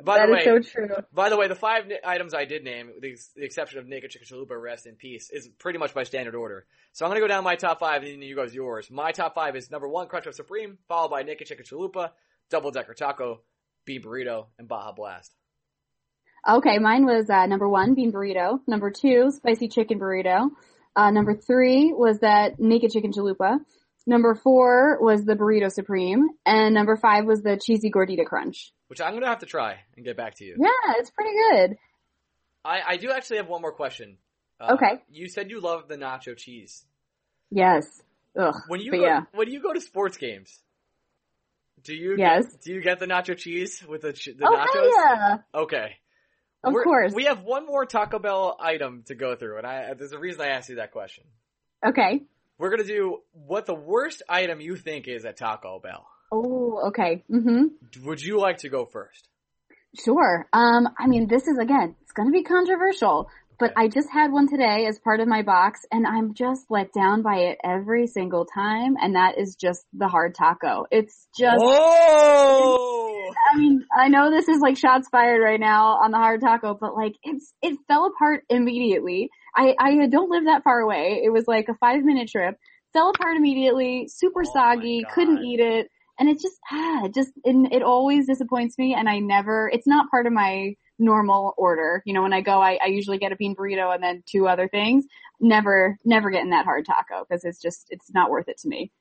By 0.02 0.16
That 0.18 0.26
the 0.28 0.32
is 0.32 0.36
way, 0.38 0.44
so 0.62 0.70
true. 0.70 0.88
by 1.12 1.28
the 1.28 1.36
way, 1.36 1.46
the 1.48 1.54
five 1.54 1.86
ni- 1.86 1.98
items 2.04 2.32
I 2.32 2.46
did 2.46 2.64
name, 2.64 2.86
with 2.94 3.02
the, 3.02 3.16
the 3.36 3.44
exception 3.44 3.80
of 3.80 3.86
Naked 3.86 4.10
Chicken 4.10 4.26
Chalupa, 4.26 4.58
rest 4.58 4.86
in 4.86 4.94
peace, 4.94 5.28
is 5.30 5.46
pretty 5.58 5.78
much 5.78 5.92
by 5.92 6.04
standard 6.04 6.34
order. 6.34 6.64
So 6.94 7.04
I'm 7.04 7.10
gonna 7.10 7.20
go 7.20 7.26
down 7.26 7.44
my 7.44 7.56
top 7.56 7.80
five, 7.80 8.02
and 8.02 8.12
then 8.12 8.22
you 8.22 8.34
guys 8.34 8.54
yours. 8.54 8.90
My 8.90 9.12
top 9.12 9.34
five 9.34 9.56
is 9.56 9.70
number 9.70 9.86
one, 9.88 10.06
Crunchwrap 10.08 10.32
Supreme, 10.34 10.78
followed 10.88 11.10
by 11.10 11.22
Naked 11.22 11.48
Chicken 11.48 11.66
Chalupa, 11.66 12.12
Double 12.50 12.70
Decker 12.70 12.94
Taco, 12.94 13.42
Bean 13.84 14.02
Burrito, 14.02 14.46
and 14.58 14.66
Baja 14.68 14.92
Blast. 14.92 15.34
Okay, 16.48 16.78
mine 16.78 17.04
was 17.04 17.28
uh, 17.28 17.44
number 17.44 17.68
one, 17.68 17.94
bean 17.94 18.10
burrito. 18.10 18.60
Number 18.66 18.90
two, 18.90 19.30
spicy 19.30 19.68
chicken 19.68 19.98
burrito. 20.00 20.48
Uh, 20.96 21.10
number 21.10 21.34
three 21.36 21.92
was 21.92 22.20
that 22.20 22.58
naked 22.58 22.90
chicken 22.90 23.12
chalupa. 23.12 23.58
Number 24.10 24.34
four 24.34 24.98
was 25.00 25.24
the 25.24 25.34
burrito 25.34 25.70
supreme, 25.70 26.30
and 26.44 26.74
number 26.74 26.96
five 26.96 27.26
was 27.26 27.42
the 27.42 27.56
cheesy 27.64 27.92
gordita 27.92 28.26
crunch. 28.26 28.72
Which 28.88 29.00
I'm 29.00 29.14
gonna 29.14 29.28
have 29.28 29.38
to 29.38 29.46
try 29.46 29.76
and 29.96 30.04
get 30.04 30.16
back 30.16 30.34
to 30.38 30.44
you. 30.44 30.56
Yeah, 30.58 30.94
it's 30.98 31.10
pretty 31.10 31.30
good. 31.52 31.76
I, 32.64 32.80
I 32.88 32.96
do 32.96 33.12
actually 33.12 33.36
have 33.36 33.46
one 33.46 33.62
more 33.62 33.70
question. 33.72 34.16
Uh, 34.60 34.74
Okay. 34.74 35.00
You 35.08 35.28
said 35.28 35.48
you 35.48 35.60
love 35.60 35.86
the 35.86 35.94
nacho 35.96 36.36
cheese. 36.36 36.84
Yes. 37.52 38.02
Ugh. 38.36 38.52
When 38.66 38.80
you 38.80 38.90
go, 38.90 39.00
yeah. 39.00 39.20
when 39.32 39.48
you 39.48 39.62
go 39.62 39.72
to 39.72 39.80
sports 39.80 40.16
games, 40.16 40.58
do 41.84 41.94
you 41.94 42.16
Yes. 42.18 42.46
get, 42.50 42.60
do 42.62 42.72
you 42.74 42.82
get 42.82 42.98
the 42.98 43.06
nacho 43.06 43.36
cheese 43.36 43.80
with 43.88 44.02
the 44.02 44.10
the 44.12 44.44
Oh 44.44 44.56
nachos? 44.56 44.90
yeah! 44.96 45.36
Okay. 45.54 45.96
Of 46.64 46.72
We're- 46.72 46.82
course. 46.84 47.12
We 47.14 47.26
have 47.26 47.42
one 47.42 47.64
more 47.64 47.86
Taco 47.86 48.18
Bell 48.18 48.56
item 48.60 49.04
to 49.06 49.14
go 49.14 49.36
through, 49.36 49.58
and 49.58 49.66
I 49.68 49.94
there's 49.94 50.10
a 50.12 50.18
reason 50.18 50.40
I 50.40 50.48
asked 50.48 50.68
you 50.68 50.76
that 50.76 50.90
question. 50.90 51.22
Okay. 51.86 52.22
We're 52.60 52.68
gonna 52.68 52.84
do 52.84 53.22
what 53.32 53.64
the 53.64 53.74
worst 53.74 54.22
item 54.28 54.60
you 54.60 54.76
think 54.76 55.08
is 55.08 55.24
at 55.24 55.38
Taco 55.38 55.80
Bell. 55.80 56.06
Oh, 56.30 56.88
okay. 56.88 57.24
Mm-hmm. 57.30 58.04
Would 58.06 58.20
you 58.20 58.38
like 58.38 58.58
to 58.58 58.68
go 58.68 58.84
first? 58.84 59.28
Sure. 60.04 60.46
Um, 60.52 60.86
I 60.98 61.06
mean, 61.06 61.26
this 61.26 61.48
is 61.48 61.56
again, 61.56 61.96
it's 62.02 62.12
gonna 62.12 62.30
be 62.30 62.42
controversial, 62.42 63.30
but 63.60 63.74
I 63.76 63.88
just 63.88 64.08
had 64.10 64.32
one 64.32 64.48
today 64.48 64.86
as 64.86 64.98
part 64.98 65.20
of 65.20 65.28
my 65.28 65.42
box 65.42 65.84
and 65.92 66.06
I'm 66.06 66.32
just 66.32 66.64
let 66.70 66.94
down 66.94 67.20
by 67.20 67.36
it 67.36 67.58
every 67.62 68.06
single 68.06 68.46
time 68.46 68.96
and 69.00 69.14
that 69.14 69.36
is 69.38 69.54
just 69.54 69.84
the 69.92 70.08
hard 70.08 70.34
taco. 70.34 70.86
It's 70.90 71.28
just, 71.38 71.60
Oh! 71.62 73.34
I 73.52 73.58
mean, 73.58 73.84
I 73.96 74.08
know 74.08 74.30
this 74.30 74.48
is 74.48 74.60
like 74.60 74.78
shots 74.78 75.08
fired 75.10 75.42
right 75.42 75.60
now 75.60 75.98
on 76.02 76.10
the 76.10 76.16
hard 76.16 76.40
taco, 76.40 76.74
but 76.74 76.96
like 76.96 77.16
it's, 77.22 77.52
it 77.60 77.78
fell 77.86 78.06
apart 78.06 78.44
immediately. 78.48 79.28
I, 79.54 79.74
I 79.78 80.06
don't 80.06 80.30
live 80.30 80.46
that 80.46 80.64
far 80.64 80.80
away. 80.80 81.20
It 81.22 81.30
was 81.30 81.46
like 81.46 81.68
a 81.68 81.74
five 81.74 82.02
minute 82.02 82.30
trip, 82.30 82.56
fell 82.94 83.10
apart 83.10 83.36
immediately, 83.36 84.08
super 84.08 84.42
Oh 84.46 84.50
soggy, 84.54 85.04
couldn't 85.14 85.44
eat 85.44 85.60
it. 85.60 85.90
And 86.18 86.30
it 86.30 86.40
just, 86.40 86.58
ah, 86.70 87.04
it 87.04 87.14
just, 87.14 87.32
it, 87.44 87.72
it 87.72 87.82
always 87.82 88.26
disappoints 88.26 88.78
me 88.78 88.94
and 88.94 89.06
I 89.06 89.18
never, 89.18 89.70
it's 89.72 89.86
not 89.86 90.10
part 90.10 90.26
of 90.26 90.32
my 90.32 90.76
normal 91.00 91.54
order. 91.56 92.02
You 92.04 92.14
know, 92.14 92.22
when 92.22 92.32
I 92.32 92.40
go, 92.42 92.60
I, 92.60 92.78
I 92.82 92.86
usually 92.88 93.18
get 93.18 93.32
a 93.32 93.36
bean 93.36 93.56
burrito 93.56 93.92
and 93.94 94.02
then 94.02 94.22
two 94.30 94.46
other 94.46 94.68
things. 94.68 95.04
Never, 95.40 95.98
never 96.04 96.30
getting 96.30 96.50
that 96.50 96.64
hard 96.66 96.84
taco 96.86 97.24
because 97.28 97.44
it's 97.44 97.60
just, 97.60 97.86
it's 97.90 98.12
not 98.12 98.30
worth 98.30 98.48
it 98.48 98.58
to 98.58 98.68
me. 98.68 98.92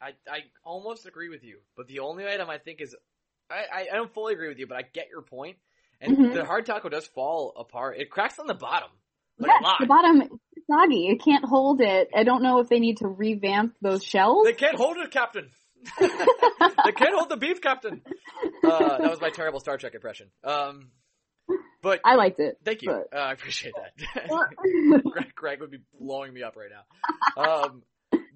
I 0.00 0.12
I 0.30 0.38
almost 0.64 1.04
agree 1.06 1.28
with 1.28 1.44
you, 1.44 1.58
but 1.76 1.86
the 1.86 1.98
only 1.98 2.26
item 2.26 2.48
I 2.48 2.56
think 2.56 2.80
is 2.80 2.96
I 3.50 3.86
I, 3.92 3.96
don't 3.96 4.12
fully 4.14 4.32
agree 4.32 4.48
with 4.48 4.58
you, 4.58 4.66
but 4.66 4.78
I 4.78 4.82
get 4.82 5.08
your 5.10 5.20
point. 5.20 5.58
And 6.00 6.16
Mhm. 6.16 6.32
the 6.32 6.44
hard 6.46 6.64
taco 6.64 6.88
does 6.88 7.06
fall 7.06 7.52
apart. 7.54 7.98
It 7.98 8.10
cracks 8.10 8.38
on 8.38 8.46
the 8.46 8.54
bottom. 8.54 8.88
Like 9.38 9.48
yes, 9.48 9.60
a 9.60 9.64
lot. 9.64 9.76
the 9.80 9.86
bottom 9.86 10.22
is 10.22 10.64
soggy. 10.70 11.08
It 11.08 11.22
can't 11.22 11.44
hold 11.44 11.82
it. 11.82 12.08
I 12.14 12.24
don't 12.24 12.42
know 12.42 12.60
if 12.60 12.68
they 12.70 12.80
need 12.80 12.98
to 12.98 13.08
revamp 13.08 13.74
those 13.82 14.02
shells. 14.02 14.46
They 14.46 14.54
can't 14.54 14.76
hold 14.76 14.96
it, 14.96 15.10
Captain. 15.10 15.50
they 16.00 16.92
can't 16.92 17.14
hold 17.14 17.28
the 17.28 17.36
beef, 17.38 17.60
Captain. 17.60 18.00
Uh, 18.64 18.98
that 18.98 19.10
was 19.10 19.20
my 19.20 19.30
terrible 19.30 19.60
Star 19.60 19.76
Trek 19.76 19.94
impression. 19.94 20.30
Um, 20.44 20.90
but 21.82 22.00
I 22.04 22.14
liked 22.16 22.40
it. 22.40 22.58
thank 22.64 22.82
you. 22.82 22.90
but- 22.90 23.16
Uh, 23.16 23.22
I 23.22 23.32
appreciate 23.32 23.74
that. 23.74 24.28
Greg, 25.12 25.34
Greg 25.34 25.60
would 25.60 25.70
be 25.70 25.80
blowing 25.98 26.32
me 26.32 26.42
up 26.42 26.56
right 26.56 26.70
now. 26.70 27.42
Um, 27.42 27.82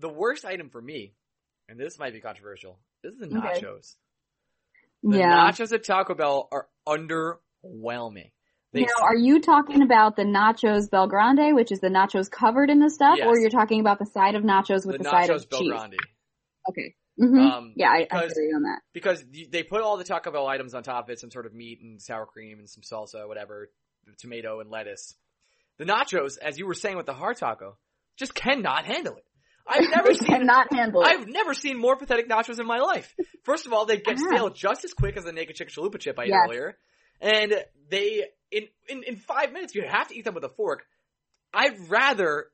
the 0.01 0.09
worst 0.09 0.45
item 0.45 0.71
for 0.71 0.81
me, 0.81 1.15
and 1.69 1.79
this 1.79 1.99
might 1.99 2.13
be 2.13 2.21
controversial, 2.21 2.79
is 3.03 3.17
the 3.19 3.27
Okay. 3.27 3.61
nachos. 3.61 3.97
The 5.03 5.19
yeah. 5.19 5.51
nachos 5.51 5.73
at 5.73 5.85
Taco 5.85 6.15
Bell 6.15 6.49
are 6.51 6.67
underwhelming. 6.89 8.31
They, 8.73 8.81
Now, 8.81 9.05
are 9.05 9.15
you 9.17 9.41
talking 9.41 9.83
about 9.83 10.17
the 10.17 10.25
nachos 10.25 10.91
Bel 10.91 11.07
Grande, 11.07 11.55
which 11.55 11.71
is 11.71 11.79
the 11.81 11.89
nachos 11.91 12.29
covered 12.31 12.71
in 12.71 12.81
the 12.81 12.91
stuff, 12.91 13.19
Yes. 13.19 13.29
or 13.29 13.39
you're 13.39 13.51
talking 13.51 13.79
about 13.81 13.99
the 14.01 14.07
side 14.07 14.35
of 14.35 14.43
nachos 14.43 14.85
with 14.85 14.99
the 14.99 15.05
the, 15.05 15.11
side 15.11 15.31
of 15.31 15.49
Bel 15.49 15.61
cheese? 15.61 15.71
Grande. 15.71 15.97
Okay. 16.69 16.95
Hmm 17.19 17.39
Um, 17.39 17.73
yeah, 17.77 17.89
I, 17.91 17.99
I 17.99 18.21
because- 18.21 18.35
hear 18.35 18.45
you 18.45 18.57
on 18.57 18.63
that. 18.63 18.81
because 18.93 19.25
they 19.51 19.63
put 19.63 19.81
all 19.83 19.97
the 19.97 20.05
Taco 20.05 20.31
Bell 20.31 20.47
items 20.47 20.75
on 20.75 20.83
top 20.83 21.05
of 21.05 21.11
it, 21.11 21.21
some 21.21 21.31
sort 21.31 21.47
of 21.47 21.55
meat 21.55 21.81
and 21.83 22.01
sour 22.01 22.27
cream 22.27 22.59
and 22.59 22.69
some 22.69 22.83
salsa, 22.83 23.27
whatever, 23.29 23.71
tomato 24.19 24.61
and 24.61 24.71
lettuce. 24.71 25.15
The 25.79 25.85
nachos, 25.85 26.39
as 26.39 26.59
you 26.59 26.67
were 26.67 26.75
saying 26.75 26.97
with 26.97 27.07
the 27.07 27.15
hard 27.15 27.37
taco, 27.37 27.77
just 28.17 28.35
cannot 28.35 28.85
handle 28.85 29.17
it. 29.17 29.25
I've 29.67 29.89
never 29.95 30.13
seen 30.15 30.29
cannot 30.29 30.73
handle 30.73 31.03
it. 31.03 31.09
I've 31.09 31.27
never 31.27 31.55
seen 31.55 31.79
more 31.79 31.97
pathetic 31.97 32.29
nachos 32.29 32.61
in 32.61 32.67
my 32.67 32.79
life. 32.79 33.15
First 33.45 33.67
of 33.67 33.73
all, 33.73 33.87
they 33.87 33.97
get 33.97 34.19
Yeah. 34.21 34.27
stale 34.37 34.51
just 34.51 34.85
as 34.85 34.93
quick 34.93 35.17
as 35.17 35.25
the 35.25 35.33
naked 35.33 35.57
chicken 35.57 35.73
chalupa 35.75 35.99
chip 35.99 36.19
I 36.19 36.25
ate 36.25 36.33
earlier, 36.47 36.77
and 37.21 37.55
they 37.91 38.25
in, 38.51 38.65
in 38.89 39.03
in 39.05 39.17
five 39.17 39.53
minutes 39.53 39.75
you 39.75 39.83
have 39.89 40.09
to 40.09 40.17
eat 40.17 40.25
them 40.25 40.35
with 40.35 40.45
a 40.45 40.49
fork. 40.51 40.85
I'd 41.53 41.89
rather. 41.89 42.47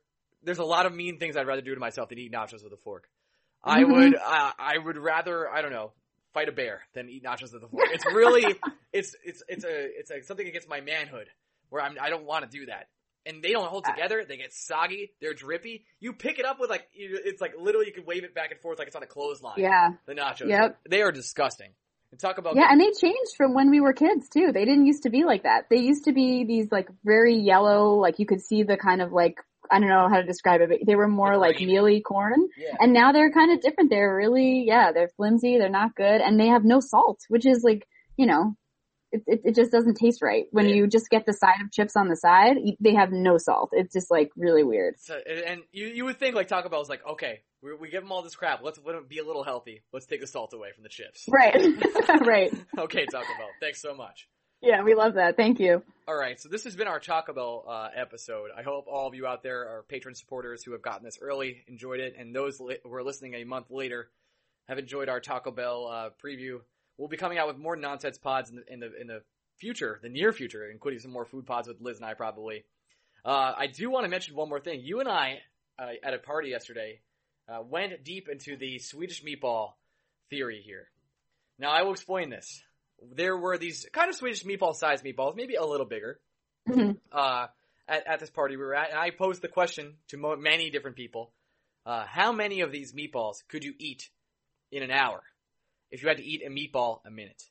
There's 0.43 0.57
a 0.59 0.63
lot 0.65 0.87
of 0.87 0.95
mean 0.95 1.19
things 1.19 1.37
I'd 1.37 1.45
rather 1.45 1.61
do 1.61 1.73
to 1.75 1.79
myself 1.79 2.09
than 2.09 2.17
eat 2.17 2.31
nachos 2.33 2.63
with 2.63 2.73
a 2.73 2.77
fork. 2.77 3.07
I 3.63 3.83
Mhm. 3.83 3.91
would. 3.91 4.15
Uh, 4.15 4.51
I 4.57 4.77
would 4.77 4.97
rather. 4.97 5.49
I 5.49 5.61
don't 5.61 5.71
know. 5.71 5.91
Fight 6.33 6.47
a 6.49 6.51
bear 6.51 6.81
than 6.93 7.09
eat 7.09 7.23
nachos 7.23 7.51
with 7.53 7.61
the 7.61 7.67
fork. 7.67 7.87
It's 7.91 8.05
really. 8.05 8.55
it's 8.93 9.15
it's 9.23 9.43
it's 9.47 9.63
a 9.65 9.99
it's 9.99 10.11
a, 10.11 10.21
something 10.23 10.47
against 10.47 10.69
my 10.69 10.81
manhood 10.81 11.27
where 11.69 11.81
I'm. 11.81 11.97
I 12.01 12.09
don't 12.09 12.25
want 12.25 12.49
to 12.49 12.57
do 12.59 12.65
that. 12.67 12.87
And 13.25 13.43
they 13.43 13.51
don't 13.51 13.67
hold 13.67 13.85
Uh, 13.85 13.91
together. 13.91 14.25
They 14.27 14.37
get 14.37 14.51
soggy. 14.51 15.11
They're 15.21 15.35
drippy. 15.35 15.85
You 15.99 16.13
pick 16.13 16.39
it 16.39 16.45
up 16.45 16.59
with 16.59 16.71
like, 16.71 16.87
it's 16.95 17.39
like 17.39 17.53
literally 17.55 17.85
you 17.85 17.93
can 17.93 18.03
wave 18.05 18.23
it 18.23 18.33
back 18.33 18.49
and 18.49 18.59
forth 18.59 18.79
like 18.79 18.87
it's 18.87 18.95
on 18.95 19.03
a 19.03 19.05
clothesline. 19.05 19.59
yeah. 19.59 19.89
The 20.07 20.15
nachos. 20.15 20.47
Yep. 20.49 20.79
They 20.89 21.03
are 21.03 21.11
disgusting. 21.11 21.69
And 22.09 22.19
talk 22.19 22.39
about 22.39 22.55
Yeah, 22.55 22.65
and 22.71 22.81
they 22.81 22.89
changed 22.99 23.35
from 23.37 23.53
when 23.53 23.69
we 23.69 23.79
were 23.79 23.93
kids 23.93 24.27
too. 24.27 24.51
They 24.51 24.65
didn't 24.65 24.87
used 24.87 25.03
to 25.03 25.11
be 25.11 25.23
like 25.23 25.43
that. 25.43 25.67
They 25.69 25.77
used 25.77 26.05
to 26.05 26.13
be 26.13 26.45
these 26.45 26.71
like 26.71 26.89
very 27.05 27.35
yellow, 27.37 27.93
like 27.93 28.17
you 28.17 28.25
could 28.25 28.41
see 28.41 28.63
the 28.63 28.75
kind 28.75 29.03
of 29.03 29.11
like 29.11 29.35
I 29.71 29.79
don't 29.79 29.89
know 29.89 30.09
how 30.09 30.17
to 30.17 30.25
describe 30.27 30.61
it, 30.61 30.69
but 30.69 30.79
they 30.85 30.95
were 30.95 31.07
more 31.07 31.37
like 31.37 31.59
mealy 31.61 32.01
corn. 32.01 32.47
yeah. 32.57 32.75
And 32.79 32.91
now 32.93 33.11
they're 33.11 33.31
kind 33.31 33.51
of 33.53 33.61
different. 33.61 33.89
They're 33.89 34.15
really, 34.15 34.63
yeah, 34.67 34.91
they're 34.91 35.09
flimsy. 35.15 35.57
They're 35.57 35.69
not 35.69 35.95
good, 35.95 36.21
and 36.21 36.39
they 36.39 36.47
have 36.47 36.63
no 36.65 36.79
salt, 36.79 37.19
which 37.29 37.45
is 37.45 37.63
like, 37.63 37.87
you 38.17 38.25
know, 38.25 38.55
it 39.11 39.23
it, 39.27 39.41
it 39.45 39.55
just 39.55 39.71
doesn't 39.71 39.95
taste 39.95 40.21
right 40.21 40.45
when 40.51 40.67
Yeah. 40.69 40.75
you 40.75 40.87
just 40.87 41.09
get 41.09 41.25
the 41.25 41.33
side 41.33 41.61
of 41.63 41.71
chips 41.71 41.95
on 41.95 42.07
the 42.07 42.15
side. 42.15 42.57
They 42.79 42.93
have 42.95 43.11
no 43.11 43.37
salt. 43.37 43.69
It's 43.73 43.93
just 43.93 44.09
like 44.11 44.29
really 44.37 44.63
weird. 44.63 44.95
So, 44.99 45.15
and 45.17 45.61
you 45.71 45.87
you 45.87 46.05
would 46.05 46.19
think 46.19 46.35
like 46.35 46.47
Taco 46.47 46.69
Bell 46.69 46.79
Bell's 46.79 46.89
like, 46.89 47.05
okay, 47.05 47.41
we, 47.61 47.75
we 47.75 47.89
give 47.89 48.03
them 48.03 48.11
all 48.11 48.21
this 48.21 48.35
crap. 48.35 48.61
Let's 48.63 48.79
let 48.85 48.95
'em 48.95 49.05
be 49.07 49.19
a 49.19 49.25
little 49.25 49.43
healthy. 49.43 49.83
Let's 49.93 50.05
take 50.05 50.21
the 50.21 50.27
salt 50.27 50.53
away 50.53 50.69
from 50.73 50.83
the 50.83 50.89
chips. 50.89 51.25
Right, 51.29 51.55
right. 52.25 52.53
okay, 52.77 53.05
Taco 53.05 53.27
Bell. 53.37 53.49
Thanks 53.59 53.81
so 53.81 53.93
much. 53.95 54.27
Yeah, 54.61 54.83
we 54.83 54.93
love 54.93 55.15
that. 55.15 55.37
Thank 55.37 55.59
you. 55.59 55.83
All 56.07 56.15
right, 56.15 56.39
so 56.39 56.49
this 56.49 56.65
has 56.65 56.75
been 56.75 56.87
our 56.87 56.99
Taco 56.99 57.33
Bell 57.33 57.65
uh, 57.67 57.89
episode. 57.95 58.49
I 58.55 58.61
hope 58.61 58.85
all 58.87 59.07
of 59.07 59.15
you 59.15 59.25
out 59.25 59.43
there 59.43 59.61
are 59.61 59.85
Patreon 59.91 60.15
supporters 60.15 60.63
who 60.63 60.73
have 60.73 60.81
gotten 60.81 61.03
this 61.03 61.17
early, 61.21 61.63
enjoyed 61.67 61.99
it, 61.99 62.15
and 62.17 62.35
those 62.35 62.59
li- 62.59 62.77
who 62.83 62.93
are 62.93 63.03
listening 63.03 63.33
a 63.35 63.43
month 63.43 63.71
later 63.71 64.09
have 64.67 64.77
enjoyed 64.77 65.09
our 65.09 65.19
Taco 65.19 65.51
Bell 65.51 65.87
uh, 65.87 66.09
preview. 66.23 66.59
We'll 66.97 67.07
be 67.07 67.17
coming 67.17 67.39
out 67.39 67.47
with 67.47 67.57
more 67.57 67.75
nonsense 67.75 68.17
pods 68.17 68.51
in 68.51 68.57
the 68.57 68.73
in 68.73 68.79
the, 68.79 69.01
in 69.01 69.07
the 69.07 69.21
future, 69.57 69.99
the 70.03 70.09
near 70.09 70.31
future, 70.31 70.69
including 70.69 70.99
some 70.99 71.11
more 71.11 71.25
food 71.25 71.45
pods 71.45 71.67
with 71.67 71.81
Liz 71.81 71.97
and 71.97 72.05
I 72.05 72.13
probably. 72.13 72.63
Uh, 73.25 73.53
I 73.57 73.67
do 73.67 73.89
want 73.89 74.05
to 74.05 74.09
mention 74.09 74.35
one 74.35 74.49
more 74.49 74.59
thing. 74.59 74.81
You 74.83 74.99
and 74.99 75.09
I 75.09 75.39
uh, 75.79 75.87
at 76.03 76.13
a 76.13 76.19
party 76.19 76.49
yesterday 76.49 76.99
uh, 77.47 77.61
went 77.63 78.03
deep 78.03 78.27
into 78.29 78.57
the 78.57 78.79
Swedish 78.79 79.23
meatball 79.23 79.73
theory 80.29 80.61
here. 80.63 80.87
Now 81.57 81.71
I 81.71 81.83
will 81.83 81.91
explain 81.91 82.29
this. 82.29 82.61
There 83.01 83.35
were 83.35 83.57
these 83.57 83.87
kind 83.91 84.09
of 84.09 84.15
Swedish 84.15 84.43
meatball 84.43 84.75
sized 84.75 85.03
meatballs, 85.03 85.35
maybe 85.35 85.55
a 85.55 85.65
little 85.65 85.85
bigger, 85.87 86.19
Mhm. 86.67 86.97
uh, 87.11 87.47
at, 87.87 88.05
at 88.07 88.19
this 88.19 88.29
party 88.29 88.55
we 88.55 88.63
were 88.63 88.75
at, 88.75 88.91
and 88.91 88.99
I 88.99 89.09
posed 89.09 89.41
the 89.41 89.47
question 89.47 89.97
to 90.09 90.17
mo- 90.17 90.35
many 90.35 90.69
different 90.69 90.95
people: 90.95 91.33
uh, 91.85 92.05
How 92.05 92.31
many 92.31 92.61
of 92.61 92.71
these 92.71 92.93
meatballs 92.93 93.37
could 93.49 93.63
you 93.63 93.73
eat 93.79 94.09
in 94.71 94.83
an 94.83 94.91
hour 94.91 95.23
if 95.89 96.03
you 96.03 96.07
had 96.09 96.17
to 96.17 96.23
eat 96.23 96.43
a 96.45 96.49
meatball 96.49 96.99
a 97.05 97.09
minute? 97.11 97.41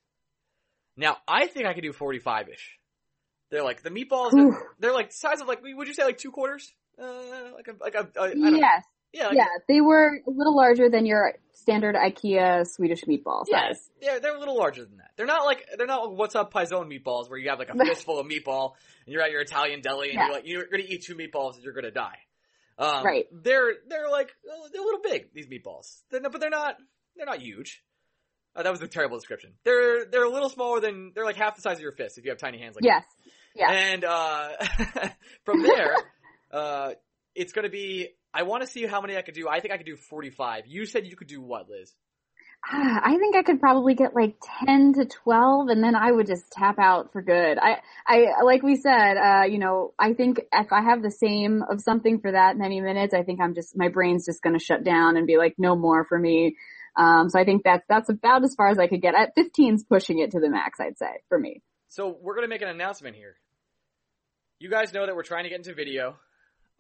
Now, 0.97 1.17
I 1.27 1.47
think 1.47 1.67
I 1.67 1.75
could 1.75 1.83
do 1.83 1.93
forty-five 1.93 2.49
ish. 2.49 2.79
They're 3.51 3.65
like 3.65 3.83
the 3.83 3.91
meatballs. 3.91 4.33
Oof. 4.35 4.55
they're 4.79 4.93
like 4.95 5.11
size 5.13 5.41
of 5.41 5.49
like 5.49 5.61
would 5.63 5.89
you 5.89 5.95
say 5.95 6.05
like 6.05 6.19
two 6.19 6.31
quarters? 6.31 6.73
Uh, 6.97 7.51
like 7.55 7.67
a 7.69 7.75
like 7.81 7.95
a 7.97 8.09
I 8.21 8.29
don't 8.29 8.41
know. 8.41 8.59
Yes. 8.59 8.85
Yeah 9.13 9.31
Yeah, 9.33 9.47
they 9.69 9.81
were 9.81 10.21
a 10.27 10.31
little 10.31 10.57
larger 10.57 10.89
than 10.89 11.07
your 11.07 11.35
standard 11.53 11.95
IKEA 11.95 12.67
Swedish 12.67 13.03
meatball 13.05 13.45
Yeah, 13.49 13.69
size. 13.73 13.91
yeah, 14.01 14.19
they're 14.19 14.35
a 14.37 14.39
little 14.39 14.57
larger 14.57 14.85
than 14.85 14.97
that. 14.99 15.11
They're 15.17 15.27
not 15.27 15.45
like 15.45 15.67
they're 15.77 15.87
not 15.87 16.09
like 16.09 16.19
what's 16.19 16.35
up 16.35 16.53
Pizzone 16.53 16.87
meatballs 16.89 17.29
where 17.29 17.39
you 17.39 17.51
have 17.51 17.59
like 17.59 17.71
a 17.71 17.77
fistful 17.85 18.19
of 18.19 18.27
meatball 18.27 18.73
and 19.07 19.13
you're 19.13 19.23
at 19.23 19.31
your 19.31 19.41
Italian 19.43 19.81
deli 19.81 20.11
and 20.11 20.15
Yeah. 20.15 20.25
you're 20.27 20.33
like 20.35 20.47
you're 20.47 20.65
gonna 20.67 20.85
eat 20.89 21.03
two 21.05 21.15
meatballs 21.15 21.55
and 21.57 21.65
you're 21.65 21.75
gonna 21.75 21.91
die. 21.91 22.19
Um, 22.79 23.05
Right. 23.05 23.27
They're 23.31 23.73
they're 23.89 24.09
like 24.11 24.31
they're 24.73 24.81
a 24.81 24.85
little 24.85 25.03
big 25.03 25.35
these 25.35 25.49
meatballs, 25.49 26.01
they're, 26.11 26.21
but 26.23 26.41
they're 26.41 26.49
not 26.51 26.77
they're 27.17 27.27
not 27.27 27.41
huge. 27.41 27.83
Uh, 28.57 28.63
that 28.65 28.73
was 28.73 28.81
a 28.83 28.89
terrible 28.89 29.17
description. 29.19 29.53
They're 29.65 30.07
they're 30.07 30.25
a 30.25 30.31
little 30.31 30.49
smaller 30.49 30.81
than 30.81 31.13
they're 31.15 31.25
like 31.27 31.37
half 31.37 31.55
the 31.57 31.63
size 31.63 31.77
of 31.77 31.83
your 31.83 31.93
fist 31.93 32.17
if 32.19 32.25
you 32.25 32.31
have 32.31 32.39
tiny 32.39 32.59
hands 32.59 32.75
like 32.77 32.85
Yes. 32.85 33.05
me. 33.25 33.33
Yeah. 33.57 33.71
And 33.71 34.05
uh, 34.05 34.49
from 35.45 35.63
there, 35.63 35.95
uh, 36.53 36.93
it's 37.35 37.53
gonna 37.53 37.69
be. 37.69 38.09
I 38.33 38.45
want 38.45 38.63
to 38.63 38.69
see 38.69 38.87
how 38.87 39.01
many 39.01 39.17
I 39.17 39.23
could 39.23 39.35
do. 39.35 39.49
I 39.49 39.61
think 39.61 39.75
I 39.75 39.77
could 39.77 39.87
do 39.87 39.97
45. 39.97 40.67
You 40.67 40.87
said 40.87 41.07
you 41.07 41.17
could 41.17 41.29
do 41.29 41.41
what, 41.41 41.69
Liz? 41.69 41.93
Ah, 42.65 43.01
I 43.03 43.17
think 43.17 43.37
I 43.37 43.43
could 43.43 43.59
probably 43.59 43.95
get 43.95 44.15
like 44.15 44.37
10 44.67 44.93
to 44.95 45.07
12 45.07 45.69
and 45.69 45.83
then 45.83 45.95
I 45.95 46.13
would 46.13 46.27
just 46.27 46.51
tap 46.53 46.79
out 46.79 47.11
for 47.11 47.23
good. 47.23 47.59
I, 47.59 47.79
I, 48.07 48.43
like 48.45 48.63
we 48.63 48.77
said, 48.77 49.15
uh, 49.17 49.45
you 49.45 49.59
know, 49.59 49.95
I 49.99 50.13
think 50.13 50.41
if 50.53 50.71
I 50.71 50.83
have 50.83 51.03
the 51.03 51.11
same 51.11 51.63
of 51.69 51.81
something 51.81 52.21
for 52.21 52.33
that 52.33 52.59
many 52.59 52.83
minutes, 52.83 53.15
I 53.15 53.23
think 53.23 53.41
I'm 53.41 53.55
just, 53.55 53.77
my 53.77 53.89
brain's 53.89 54.27
just 54.27 54.43
gonna 54.43 54.59
shut 54.59 54.85
down 54.85 55.17
and 55.17 55.27
be 55.27 55.39
like, 55.39 55.55
no 55.59 55.75
more 55.75 56.05
for 56.05 56.19
me. 56.19 56.57
Um, 56.97 57.31
so 57.31 57.41
I 57.41 57.45
think 57.45 57.63
that's, 57.65 57.85
that's 57.89 58.11
about 58.11 58.45
as 58.45 58.55
far 58.55 58.69
as 58.69 58.79
I 58.79 58.89
could 58.89 59.01
get. 59.01 59.15
At 59.15 59.35
15's 59.37 59.85
pushing 59.85 60.19
it 60.19 60.33
to 60.33 60.41
the 60.41 60.51
max, 60.51 60.81
I'd 60.81 60.99
say, 60.99 61.23
for 61.31 61.39
me. 61.39 61.63
So 61.89 62.19
we're 62.21 62.35
gonna 62.35 62.49
make 62.49 62.63
an 62.63 62.69
announcement 62.69 63.17
here. 63.17 63.37
You 64.59 64.69
guys 64.69 64.93
know 64.93 65.07
that 65.07 65.17
we're 65.17 65.23
trying 65.23 65.45
to 65.45 65.49
get 65.49 65.57
into 65.57 65.75
video. 65.75 66.17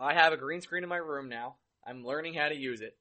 I 0.01 0.15
have 0.15 0.33
a 0.33 0.39
green 0.39 0.63
screen 0.63 0.83
in 0.83 0.89
my 0.89 0.97
room 0.97 1.29
now. 1.29 1.57
I'm 1.87 2.05
learning 2.05 2.35
how 2.35 2.49
to 2.49 2.57
use 2.57 2.81
it. 2.81 2.97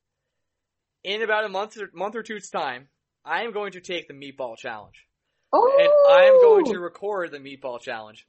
In 1.04 1.22
about 1.22 1.46
a 1.46 1.50
month 1.50 1.78
or, 1.78 1.90
month 1.94 2.16
or 2.16 2.24
two's 2.24 2.50
time, 2.50 2.90
I 3.24 3.44
am 3.44 3.54
going 3.54 3.72
to 3.74 3.82
take 3.82 4.08
the 4.08 4.14
meatball 4.14 4.58
challenge. 4.58 5.06
Oh! 5.54 5.78
And 5.80 5.90
I 6.14 6.26
am 6.28 6.42
going 6.42 6.66
to 6.66 6.78
oh! 6.78 6.82
record 6.82 7.32
the 7.32 7.38
meatball 7.38 7.80
challenge. 7.82 8.28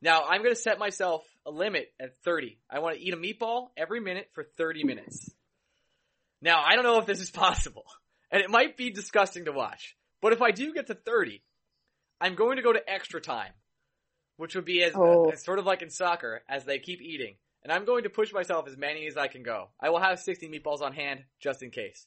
Now, 0.00 0.22
I'm 0.22 0.42
going 0.42 0.54
to 0.54 0.60
set 0.60 0.78
myself 0.78 1.24
a 1.44 1.50
limit 1.50 1.92
at 2.00 2.16
30. 2.24 2.58
I 2.70 2.78
want 2.78 2.96
to 2.96 3.02
eat 3.02 3.14
a 3.14 3.16
meatball 3.16 3.68
every 3.76 4.00
minute 4.00 4.28
for 4.34 4.44
30 4.56 4.84
minutes. 4.84 5.30
Now, 6.40 6.62
I 6.62 6.74
don't 6.76 6.84
know 6.84 6.98
if 6.98 7.06
this 7.06 7.20
is 7.20 7.30
possible, 7.30 7.86
and 8.30 8.42
it 8.42 8.50
might 8.50 8.76
be 8.76 8.90
disgusting 8.90 9.46
to 9.46 9.52
watch, 9.52 9.96
but 10.20 10.32
if 10.32 10.42
I 10.42 10.50
do 10.50 10.72
get 10.72 10.88
to 10.88 10.94
30, 10.94 11.42
I'm 12.20 12.34
going 12.34 12.56
to 12.56 12.62
go 12.62 12.72
to 12.72 12.90
extra 12.90 13.20
time, 13.20 13.52
which 14.36 14.54
would 14.54 14.66
be 14.66 14.82
as, 14.82 14.92
Oh. 14.94 15.30
as 15.30 15.42
sort 15.42 15.58
of 15.58 15.64
like 15.64 15.82
in 15.82 15.90
soccer, 15.90 16.42
as 16.48 16.64
they 16.64 16.78
keep 16.78 17.00
eating. 17.00 17.36
And 17.64 17.72
I'm 17.72 17.86
going 17.86 18.02
to 18.02 18.10
push 18.10 18.32
myself 18.32 18.68
as 18.68 18.76
many 18.76 19.06
as 19.06 19.16
I 19.16 19.26
can 19.28 19.42
go. 19.42 19.68
I 19.80 19.88
will 19.90 19.98
have 20.00 20.20
60 20.20 20.48
meatballs 20.48 20.82
on 20.82 20.92
hand, 20.92 21.24
just 21.40 21.62
in 21.62 21.70
case. 21.70 22.06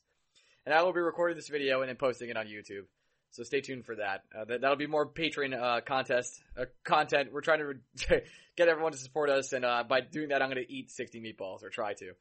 And 0.65 0.73
I 0.75 0.83
will 0.83 0.93
be 0.93 0.99
recording 0.99 1.35
this 1.35 1.47
video 1.49 1.81
and 1.81 1.89
then 1.89 1.95
posting 1.95 2.29
it 2.29 2.37
on 2.37 2.45
YouTube. 2.45 2.83
So 3.31 3.43
stay 3.43 3.61
tuned 3.61 3.85
for 3.85 3.95
that. 3.95 4.21
Uh, 4.35 4.45
that 4.45 4.61
that'll 4.61 4.77
be 4.77 4.87
more 4.87 5.07
Patreon 5.07 5.53
uh, 5.59 5.81
contest 5.81 6.41
uh, 6.57 6.65
content. 6.83 7.29
We're 7.31 7.41
trying 7.41 7.59
to 7.59 8.21
get 8.55 8.67
everyone 8.67 8.91
to 8.93 8.97
support 8.97 9.29
us, 9.29 9.53
and 9.53 9.65
uh, 9.65 9.83
by 9.87 10.01
doing 10.01 10.29
that, 10.29 10.41
I'm 10.41 10.49
going 10.49 10.63
to 10.65 10.73
eat 10.73 10.91
60 10.91 11.21
meatballs 11.21 11.63
or 11.63 11.69
try 11.69 11.93
to. 11.95 12.13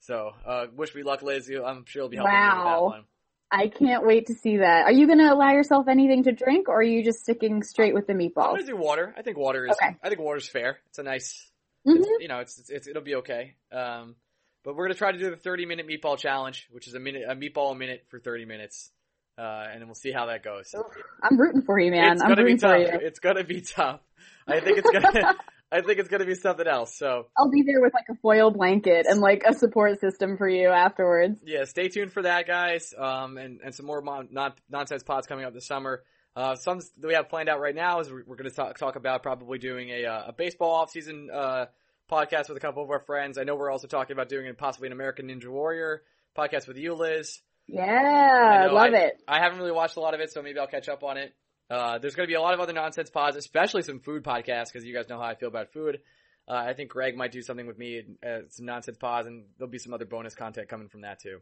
So 0.00 0.32
uh, 0.46 0.66
wish 0.74 0.94
me 0.94 1.02
luck, 1.02 1.22
Liz. 1.22 1.50
I'm 1.50 1.84
sure 1.86 2.02
you'll 2.02 2.08
be 2.08 2.16
helping 2.16 2.32
me 2.32 2.38
with 2.40 2.54
that 2.54 2.64
Wow. 2.64 2.84
one. 2.84 3.04
I 3.50 3.68
can't 3.68 4.04
wait 4.04 4.26
to 4.26 4.34
see 4.34 4.56
that. 4.58 4.86
Are 4.86 4.92
you 4.92 5.06
gonna 5.06 5.32
allow 5.32 5.52
yourself 5.52 5.86
anything 5.88 6.24
to 6.24 6.32
drink 6.32 6.68
or 6.68 6.80
are 6.80 6.82
you 6.82 7.04
just 7.04 7.20
sticking 7.20 7.62
straight 7.62 7.94
with 7.94 8.06
the 8.06 8.12
meatballs? 8.12 8.48
I'm 8.48 8.54
going 8.54 8.66
to 8.66 8.72
do 8.72 8.76
water. 8.76 9.14
I 9.16 9.22
think 9.22 9.38
water 9.38 9.66
is. 9.66 9.72
Okay. 9.72 9.96
I 10.02 10.08
think 10.08 10.20
water's 10.20 10.48
fair. 10.48 10.78
It's 10.88 10.98
a 10.98 11.04
nice. 11.04 11.48
Mhm. 11.86 12.04
You 12.20 12.28
know, 12.28 12.40
it's, 12.40 12.58
it's, 12.58 12.70
it's 12.70 12.86
it'll 12.88 13.02
be 13.02 13.16
okay. 13.16 13.54
Um, 13.72 14.16
but 14.64 14.74
we're 14.74 14.86
going 14.86 14.94
to 14.94 14.98
try 14.98 15.12
to 15.12 15.18
do 15.18 15.30
the 15.30 15.36
30 15.36 15.66
minute 15.66 15.86
meatball 15.86 16.18
challenge, 16.18 16.66
which 16.70 16.88
is 16.88 16.94
a 16.94 16.98
minute 17.00 17.22
a 17.28 17.34
meatball 17.36 17.72
a 17.72 17.74
minute 17.76 18.04
for 18.08 18.18
30 18.18 18.44
minutes, 18.46 18.90
uh, 19.38 19.66
and 19.70 19.80
then 19.80 19.86
we'll 19.86 19.94
see 19.94 20.10
how 20.10 20.26
that 20.26 20.42
goes. 20.42 20.74
I'm 21.22 21.38
rooting 21.38 21.62
for 21.62 21.78
you, 21.78 21.90
man. 21.92 22.14
it's 22.14 22.22
I'm 22.22 22.28
gonna 22.30 22.36
be 22.42 22.52
rooting 22.54 22.58
tough. 22.58 22.72
for 22.72 22.78
you. 23.02 23.06
It's 23.06 23.18
gonna 23.20 23.44
be 23.44 23.60
tough. 23.60 24.00
I 24.48 24.60
think 24.60 24.78
it's 24.78 24.90
gonna. 24.90 25.36
I 25.72 25.80
think 25.80 25.98
it's 25.98 26.08
gonna 26.08 26.24
be 26.24 26.36
something 26.36 26.66
else. 26.66 26.96
So 26.96 27.26
I'll 27.36 27.50
be 27.50 27.62
there 27.62 27.80
with 27.80 27.92
like 27.92 28.04
a 28.08 28.14
foil 28.22 28.50
blanket 28.52 29.06
and 29.08 29.20
like 29.20 29.42
a 29.44 29.52
support 29.52 30.00
system 30.00 30.36
for 30.36 30.48
you 30.48 30.68
afterwards. 30.68 31.40
yeah, 31.44 31.64
stay 31.64 31.88
tuned 31.88 32.12
for 32.12 32.22
that, 32.22 32.46
guys. 32.46 32.94
Um, 32.96 33.36
and 33.36 33.60
and 33.64 33.74
some 33.74 33.84
more 33.86 34.00
mon- 34.00 34.28
non- 34.30 34.54
nonsense 34.70 35.02
pods 35.02 35.26
coming 35.26 35.44
up 35.44 35.54
this 35.54 35.66
summer. 35.66 36.02
Uh, 36.36 36.54
some 36.54 36.78
that 36.78 37.06
we 37.08 37.14
have 37.14 37.28
planned 37.30 37.48
out 37.48 37.60
right 37.60 37.74
now 37.74 37.98
is 38.00 38.10
we're, 38.10 38.22
we're 38.26 38.36
going 38.36 38.48
to 38.50 38.54
talk 38.54 38.76
talk 38.78 38.94
about 38.96 39.22
probably 39.22 39.58
doing 39.58 39.88
a 39.88 40.04
uh, 40.04 40.22
a 40.28 40.32
baseball 40.32 40.84
offseason 40.84 41.26
uh 41.32 41.66
podcast 42.10 42.48
with 42.48 42.58
a 42.58 42.60
couple 42.60 42.82
of 42.84 42.90
our 42.90 43.00
friends. 43.00 43.38
I 43.38 43.42
know 43.44 43.56
we're 43.56 43.70
also 43.70 43.88
talking 43.88 44.12
about 44.14 44.28
doing 44.28 44.54
possibly 44.54 44.86
an 44.86 44.92
American 44.92 45.26
Ninja 45.28 45.48
Warrior 45.48 46.02
podcast 46.36 46.68
with 46.68 46.76
you, 46.76 46.94
Liz. 46.94 47.40
Yeah, 47.66 47.82
I 47.84 48.66
love 48.66 48.92
I- 48.94 48.98
it. 48.98 49.22
I 49.26 49.40
haven't 49.40 49.58
really 49.58 49.72
watched 49.72 49.96
a 49.96 50.00
lot 50.00 50.14
of 50.14 50.20
it, 50.20 50.30
so 50.30 50.40
maybe 50.42 50.58
I'll 50.58 50.68
catch 50.68 50.88
up 50.88 51.02
on 51.02 51.16
it. 51.16 51.34
Uh, 51.68 51.98
there's 51.98 52.14
going 52.14 52.28
to 52.28 52.30
be 52.30 52.36
a 52.36 52.40
lot 52.40 52.54
of 52.54 52.60
other 52.60 52.72
nonsense 52.72 53.10
pods, 53.10 53.36
especially 53.36 53.82
some 53.82 53.98
food 53.98 54.22
podcasts, 54.22 54.66
because 54.72 54.84
you 54.84 54.94
guys 54.94 55.08
know 55.08 55.16
how 55.18 55.24
I 55.24 55.34
feel 55.34 55.48
about 55.48 55.72
food. 55.72 55.98
Uh, 56.46 56.52
I 56.54 56.74
think 56.74 56.90
Greg 56.90 57.16
might 57.16 57.32
do 57.32 57.42
something 57.42 57.66
with 57.66 57.76
me, 57.76 58.02
uh, 58.24 58.42
some 58.50 58.66
nonsense 58.66 58.98
pods, 58.98 59.26
and 59.26 59.46
there'll 59.58 59.68
be 59.70 59.78
some 59.78 59.92
other 59.92 60.04
bonus 60.04 60.36
content 60.36 60.68
coming 60.68 60.88
from 60.88 61.00
that 61.00 61.18
too. 61.18 61.40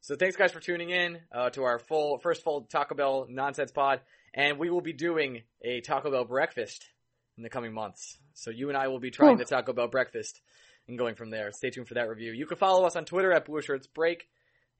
So 0.00 0.16
thanks 0.16 0.34
guys 0.34 0.50
for 0.50 0.58
tuning 0.58 0.90
in 0.90 1.20
uh, 1.30 1.50
to 1.50 1.62
our 1.62 1.78
full 1.78 2.18
first 2.18 2.42
full 2.42 2.62
Taco 2.62 2.96
Bell 2.96 3.26
nonsense 3.28 3.70
pod, 3.70 4.00
and 4.34 4.58
we 4.58 4.70
will 4.70 4.80
be 4.80 4.92
doing 4.92 5.42
a 5.62 5.80
Taco 5.80 6.10
Bell 6.10 6.24
breakfast 6.24 6.84
in 7.36 7.42
the 7.42 7.48
coming 7.50 7.72
months. 7.72 8.18
So 8.34 8.50
you 8.50 8.68
and 8.68 8.76
I 8.76 8.88
will 8.88 9.00
be 9.00 9.10
trying 9.10 9.34
Oh. 9.34 9.38
the 9.38 9.44
Taco 9.44 9.72
Bell 9.72 9.88
breakfast, 9.88 10.40
and 10.88 10.98
going 10.98 11.14
from 11.14 11.30
there. 11.30 11.52
Stay 11.52 11.70
tuned 11.70 11.88
for 11.88 11.94
that 11.94 12.08
review. 12.08 12.32
You 12.32 12.46
can 12.46 12.56
follow 12.56 12.84
us 12.84 12.96
on 12.96 13.04
Twitter 13.04 13.32
at 13.32 13.46
Blueshirts 13.46 13.86
Break, 13.94 14.26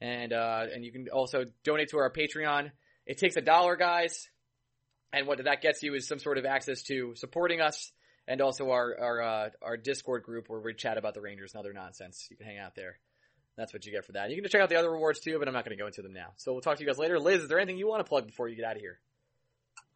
and 0.01 0.33
uh, 0.33 0.67
and 0.73 0.85
you 0.85 0.93
can 0.93 1.09
also 1.09 1.45
donate 1.65 1.91
to 1.91 1.99
our 1.99 2.11
Patreon. 2.11 2.71
It 3.07 3.19
takes 3.19 3.37
a 3.37 3.41
dollar, 3.41 3.77
guys, 3.77 4.29
and 5.13 5.27
what 5.27 5.43
that 5.45 5.63
gets 5.63 5.83
you 5.83 5.95
is 5.95 6.07
some 6.09 6.19
sort 6.19 6.39
of 6.39 6.45
access 6.45 6.83
to 6.85 7.15
supporting 7.17 7.61
us 7.61 7.93
and 8.29 8.41
also 8.41 8.71
our 8.71 8.97
our 8.99 9.23
uh, 9.23 9.51
our 9.63 9.77
Discord 9.77 10.23
group 10.23 10.49
where 10.49 10.61
we 10.61 10.75
chat 10.75 10.99
about 10.99 11.15
the 11.15 11.21
Rangers 11.21 11.55
and 11.55 11.61
other 11.61 11.73
nonsense. 11.73 12.27
You 12.31 12.37
can 12.37 12.47
hang 12.47 12.59
out 12.59 12.75
there. 12.75 12.99
That's 13.57 13.73
what 13.73 13.85
you 13.85 13.93
get 13.93 14.05
for 14.05 14.13
that. 14.13 14.31
You 14.31 14.41
can 14.41 14.51
check 14.51 14.61
out 14.63 14.69
the 14.69 14.77
other 14.77 14.91
rewards 14.91 15.21
too, 15.21 15.39
but 15.39 15.47
I'm 15.49 15.55
not 15.55 15.65
going 15.65 15.77
to 15.77 15.81
go 15.83 15.87
into 15.87 16.03
them 16.03 16.13
now. 16.13 16.29
So 16.37 16.53
we'll 16.53 16.63
talk 16.63 16.77
to 16.79 16.83
you 16.83 16.87
guys 16.89 16.99
later. 16.99 17.19
Liz, 17.19 17.43
is 17.43 17.49
there 17.49 17.59
anything 17.59 17.77
you 17.79 17.89
want 17.89 18.01
to 18.01 18.09
plug 18.09 18.27
before 18.27 18.49
you 18.49 18.57
get 18.57 18.65
out 18.65 18.77
of 18.77 18.81
here? 18.83 18.99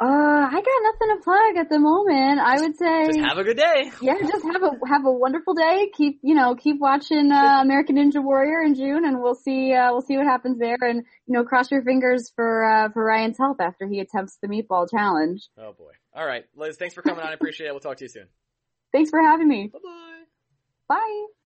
Uh, 0.01 0.07
I 0.07 0.51
got 0.51 0.83
nothing 0.83 1.17
to 1.17 1.23
plug 1.23 1.57
at 1.57 1.69
the 1.71 1.79
moment. 1.79 2.41
I 2.41 2.59
would 2.59 2.77
say 2.77 3.07
Just 3.07 3.21
have 3.21 3.39
a 3.39 3.45
good 3.45 3.57
day. 3.57 3.93
yeah, 4.03 4.15
just 4.21 4.45
have 4.45 4.63
a 4.63 4.71
have 4.89 5.05
a 5.07 5.13
wonderful 5.13 5.55
day. 5.55 5.89
Keep 5.97 6.19
you 6.23 6.35
know 6.35 6.57
keep 6.57 6.81
watching 6.81 7.31
uh, 7.31 7.59
American 7.63 7.97
Ninja 7.97 8.23
Warrior 8.23 8.63
in 8.65 8.75
June, 8.75 9.05
and 9.05 9.23
we'll 9.23 9.37
see 9.37 9.73
uh, 9.73 9.93
we'll 9.93 10.03
see 10.03 10.17
what 10.17 10.27
happens 10.27 10.59
there. 10.59 10.79
And 10.81 11.05
you 11.27 11.35
know, 11.35 11.45
cross 11.45 11.71
your 11.71 11.83
fingers 11.85 12.33
for 12.35 12.65
uh, 12.65 12.89
for 12.91 13.05
Ryan's 13.05 13.39
health 13.39 13.59
after 13.61 13.87
he 13.87 14.01
attempts 14.01 14.37
the 14.43 14.49
meatball 14.49 14.91
challenge. 14.91 15.49
Oh 15.57 15.73
boy. 15.73 15.93
All 16.13 16.27
right, 16.27 16.45
Liz, 16.57 16.77
thanks 16.77 16.95
for 16.95 17.03
coming 17.03 17.23
on. 17.23 17.31
I 17.31 17.35
appreciate 17.35 17.69
it. 17.69 17.71
We'll 17.71 17.81
talk 17.81 17.99
to 17.99 18.05
you 18.05 18.09
soon. 18.09 18.27
Thanks 18.93 19.11
for 19.11 19.21
having 19.23 19.47
me. 19.47 19.71
Bye 19.73 19.79
bye. 19.83 20.97
Bye. 20.97 21.27